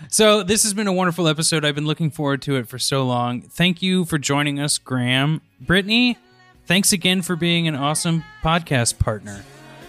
So, 0.08 0.42
this 0.42 0.62
has 0.62 0.74
been 0.74 0.86
a 0.86 0.92
wonderful 0.92 1.26
episode. 1.26 1.64
I've 1.64 1.74
been 1.74 1.86
looking 1.86 2.10
forward 2.10 2.42
to 2.42 2.56
it 2.56 2.68
for 2.68 2.78
so 2.78 3.04
long. 3.04 3.42
Thank 3.42 3.82
you 3.82 4.04
for 4.04 4.18
joining 4.18 4.60
us, 4.60 4.78
Graham. 4.78 5.40
Brittany, 5.60 6.18
thanks 6.66 6.92
again 6.92 7.22
for 7.22 7.34
being 7.34 7.66
an 7.66 7.74
awesome 7.74 8.22
podcast 8.42 8.98
partner. 8.98 9.44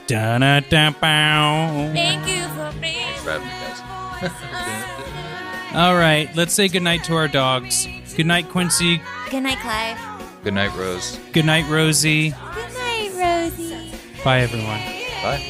Da-da-da-bow. 0.07 1.91
Thank 1.93 2.27
you 2.27 2.47
for 2.55 2.71
being. 2.79 2.95
Thanks 3.25 3.79
for 3.79 4.45
me. 4.45 5.77
All 5.77 5.95
right, 5.95 6.33
let's 6.35 6.53
say 6.53 6.67
goodnight 6.69 7.03
to 7.03 7.15
our 7.15 7.27
dogs. 7.27 7.87
Good 8.15 8.25
night, 8.25 8.49
Quincy. 8.49 9.01
Good 9.29 9.43
night, 9.43 9.59
Clive. 9.59 9.97
Good 10.43 10.53
night, 10.53 10.73
Rose. 10.75 11.19
Good 11.33 11.45
night, 11.45 11.65
Rosie. 11.69 12.29
Good 12.29 12.73
night, 12.73 13.11
Rosie. 13.13 13.91
Bye, 14.23 14.39
everyone. 14.39 14.79
Bye. 15.21 15.43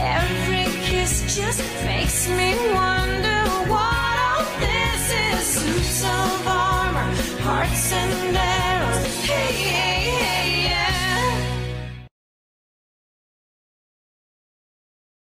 Every 0.00 0.66
kiss 0.84 1.34
just 1.36 1.62
makes 1.84 2.28
me 2.28 2.54
wonder 2.72 3.48
what 3.66 4.18
all 4.28 4.44
this 4.60 5.10
is. 5.10 5.46
Suits 5.46 6.04
of 6.04 6.46
armor, 6.46 7.10
hearts 7.40 7.92
and 7.92 8.36
arrows. 8.36 9.24
Hey, 9.24 9.97